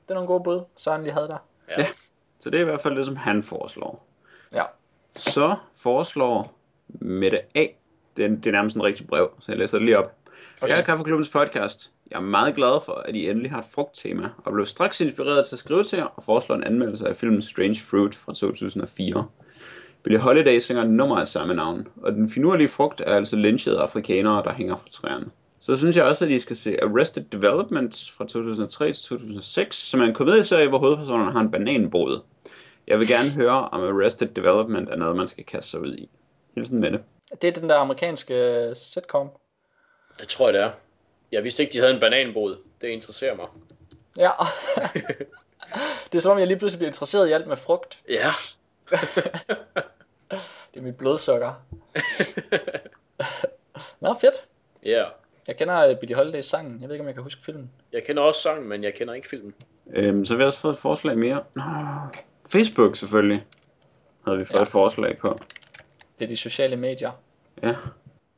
[0.04, 1.38] Det er nogle gode bud, Søren lige havde der.
[1.78, 1.88] ja.
[2.40, 4.06] Så det er i hvert fald det, som han foreslår.
[4.54, 4.64] Ja.
[5.16, 6.54] Så foreslår
[6.88, 7.66] Mette A.
[8.18, 10.16] Det er, det er nærmest en rigtig brev, så jeg læser det lige op.
[10.62, 10.68] Okay.
[10.72, 11.92] Jeg er Kaffeklubbens podcast.
[12.12, 15.48] Jeg er meget glad for, at I endelig har et frugttema, og blev straks inspireret
[15.48, 19.28] til at skrive til jer og foreslå en anmeldelse af filmen Strange Fruit fra 2004.
[20.04, 23.80] Billie Holiday synger et nummer af samme navn, og den finurlige frugt er altså lynchede
[23.80, 25.26] afrikanere, der hænger fra træerne.
[25.60, 30.02] Så synes jeg også, at I skal se Arrested Development fra 2003 til 2006, som
[30.02, 32.22] er en komedieserie, hvor hovedpersonerne har en bananbod.
[32.88, 36.10] Jeg vil gerne høre, om Arrested Development er noget, man skal kaste sig ud i.
[36.56, 37.00] Hilsen Mette.
[37.42, 39.30] Det er den der amerikanske sitcom.
[40.20, 40.72] Det tror jeg, det er.
[41.36, 42.58] Jeg vidste ikke, de havde en bananbrud.
[42.82, 43.48] Det interesserer mig.
[44.18, 44.32] Ja.
[46.12, 48.00] det er som om, jeg lige pludselig bliver interesseret i alt med frugt.
[48.10, 48.30] Ja.
[50.74, 51.54] Det er mit blodsukker.
[54.02, 54.34] Nå, fedt.
[54.84, 55.04] Ja.
[55.48, 56.82] Jeg kender uh, Billie Holidays sangen.
[56.82, 57.72] Jeg ved ikke, om jeg kan huske filmen.
[57.92, 59.54] Jeg kender også sangen, men jeg kender ikke filmen.
[59.94, 61.44] Øhm, så har vi også fået et forslag mere.
[61.56, 61.64] Nå,
[62.52, 63.46] Facebook selvfølgelig.
[64.26, 64.64] Havde vi fået ja.
[64.64, 65.40] et forslag på.
[66.20, 67.12] Det er de sociale medier.
[67.64, 67.76] Ja.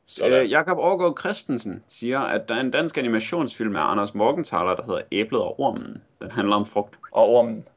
[0.08, 0.32] Sådan.
[0.32, 4.82] Øh, Jakob Aargaard Christensen siger, at der er en dansk animationsfilm af Anders Morgenthaler, der
[4.82, 6.02] hedder Æblet og Ormen.
[6.20, 6.98] Den handler om frugt.
[7.12, 7.68] Og ormen.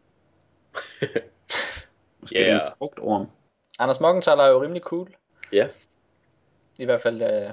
[2.22, 2.46] Måske yeah.
[2.46, 3.28] det er en frugtorm.
[3.80, 5.16] Anders Morgenthaler er jo rimelig cool.
[5.52, 5.68] Ja.
[6.78, 7.52] I hvert fald uh,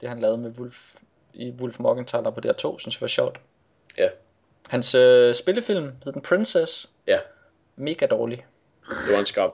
[0.00, 0.94] det, han lavede med Wolf
[1.32, 3.40] i Wolf Morgenthaler på DR2, synes jeg var sjovt.
[3.98, 4.08] Ja.
[4.68, 6.90] Hans uh, spillefilm hed Den Princess.
[7.06, 7.18] Ja.
[7.76, 8.46] Mega dårlig.
[8.88, 9.50] Det var en skam.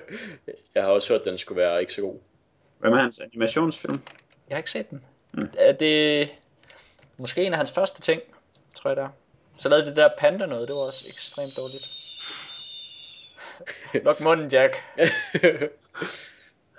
[0.74, 2.18] jeg har også hørt, at den skulle være ikke så god.
[2.78, 4.00] Hvad med hans animationsfilm?
[4.48, 5.04] Jeg har ikke set den.
[5.32, 5.50] Mm.
[5.58, 6.28] Er det
[7.16, 8.22] måske en af hans første ting,
[8.76, 9.08] tror jeg der.
[9.58, 11.90] Så lavede det der panda noget, det var også ekstremt dårligt.
[14.04, 14.76] Luk munden, Jack.
[14.96, 15.08] ja,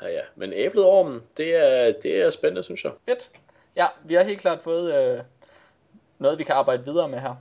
[0.15, 0.21] ja.
[0.35, 2.91] Men æblet ormen, det er, det er spændende, synes jeg.
[3.05, 3.29] Fedt.
[3.75, 5.23] Ja, vi har helt klart fået øh,
[6.19, 7.35] noget, vi kan arbejde videre med her.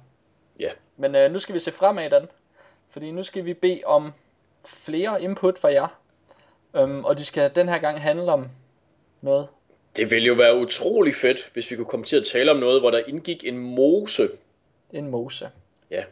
[0.59, 0.71] Ja.
[0.97, 2.29] Men øh, nu skal vi se fremad, Dan.
[2.91, 4.13] Fordi nu skal vi bede om
[4.65, 5.89] flere input fra jer.
[6.77, 8.47] Øhm, og de skal den her gang handle om
[9.21, 9.49] noget.
[9.97, 12.81] Det ville jo være utrolig fedt, hvis vi kunne komme til at tale om noget,
[12.81, 14.29] hvor der indgik en mose.
[14.93, 15.51] En mose.
[15.91, 16.05] Ja.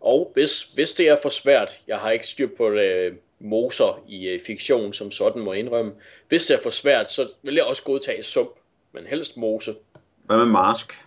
[0.00, 4.28] Og hvis, hvis det er for svært, jeg har ikke styr på øh, moser i
[4.28, 5.92] øh, fiktion, som sådan må indrømme.
[6.28, 8.50] Hvis det er for svært, så vil jeg også godtage sump,
[8.92, 9.74] men helst mose.
[10.22, 11.06] Hvad med Mask?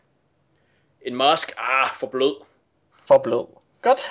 [1.02, 2.36] En mask, ah, for blød.
[3.08, 3.46] For blød.
[3.82, 4.02] Godt.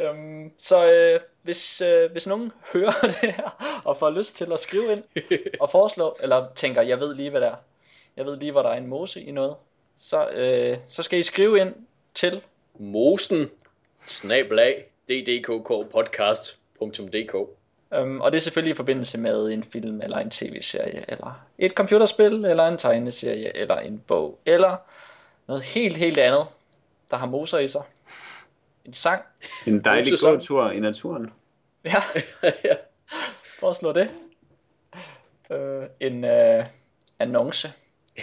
[0.00, 4.60] Øhm, så øh, hvis, øh, hvis nogen hører det her, og får lyst til at
[4.60, 5.04] skrive ind,
[5.60, 7.56] og foreslå, eller tænker, jeg ved lige, hvad det er.
[8.16, 9.56] Jeg ved lige, hvor der er en mose i noget.
[9.96, 11.74] Så, øh, så skal I skrive ind
[12.14, 12.42] til
[12.78, 13.50] Mosen,
[14.06, 17.34] snablag, ddkkpodcast.dk
[17.94, 21.72] Øhm, og det er selvfølgelig i forbindelse med en film, eller en tv-serie, eller et
[21.72, 24.76] computerspil, eller en tegneserie, eller en bog, eller
[25.46, 26.46] noget helt, helt andet,
[27.10, 27.82] der har moser i sig.
[28.84, 29.22] En sang.
[29.66, 31.32] En dejlig gåtur i naturen.
[31.84, 32.02] Ja,
[32.64, 32.76] ja.
[33.60, 34.10] foreslå det.
[35.50, 36.66] Øh, en øh,
[37.18, 37.72] annonce.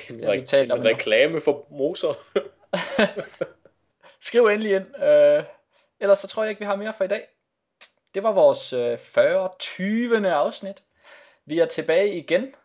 [0.10, 2.14] En, vi talt om en reklame for moser.
[4.28, 5.04] Skriv endelig ind.
[5.04, 5.44] Øh,
[6.00, 7.28] ellers så tror jeg ikke, vi har mere for i dag.
[8.14, 9.50] Det var vores øh, 40.
[9.60, 10.30] 20.
[10.32, 10.84] afsnit.
[11.46, 12.56] Vi er tilbage igen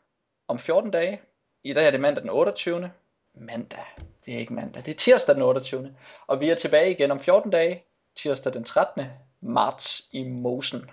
[0.49, 1.21] om 14 dage.
[1.65, 2.91] I dag er det mandag den 28.
[3.35, 3.85] Mandag.
[4.27, 4.85] Det er ikke mandag.
[4.85, 5.97] Det er tirsdag den 28.
[6.27, 7.85] Og vi er tilbage igen om 14 dage.
[8.17, 9.05] Tirsdag den 13.
[9.41, 10.91] marts i Mosen.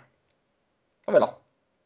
[1.05, 1.27] Farvel.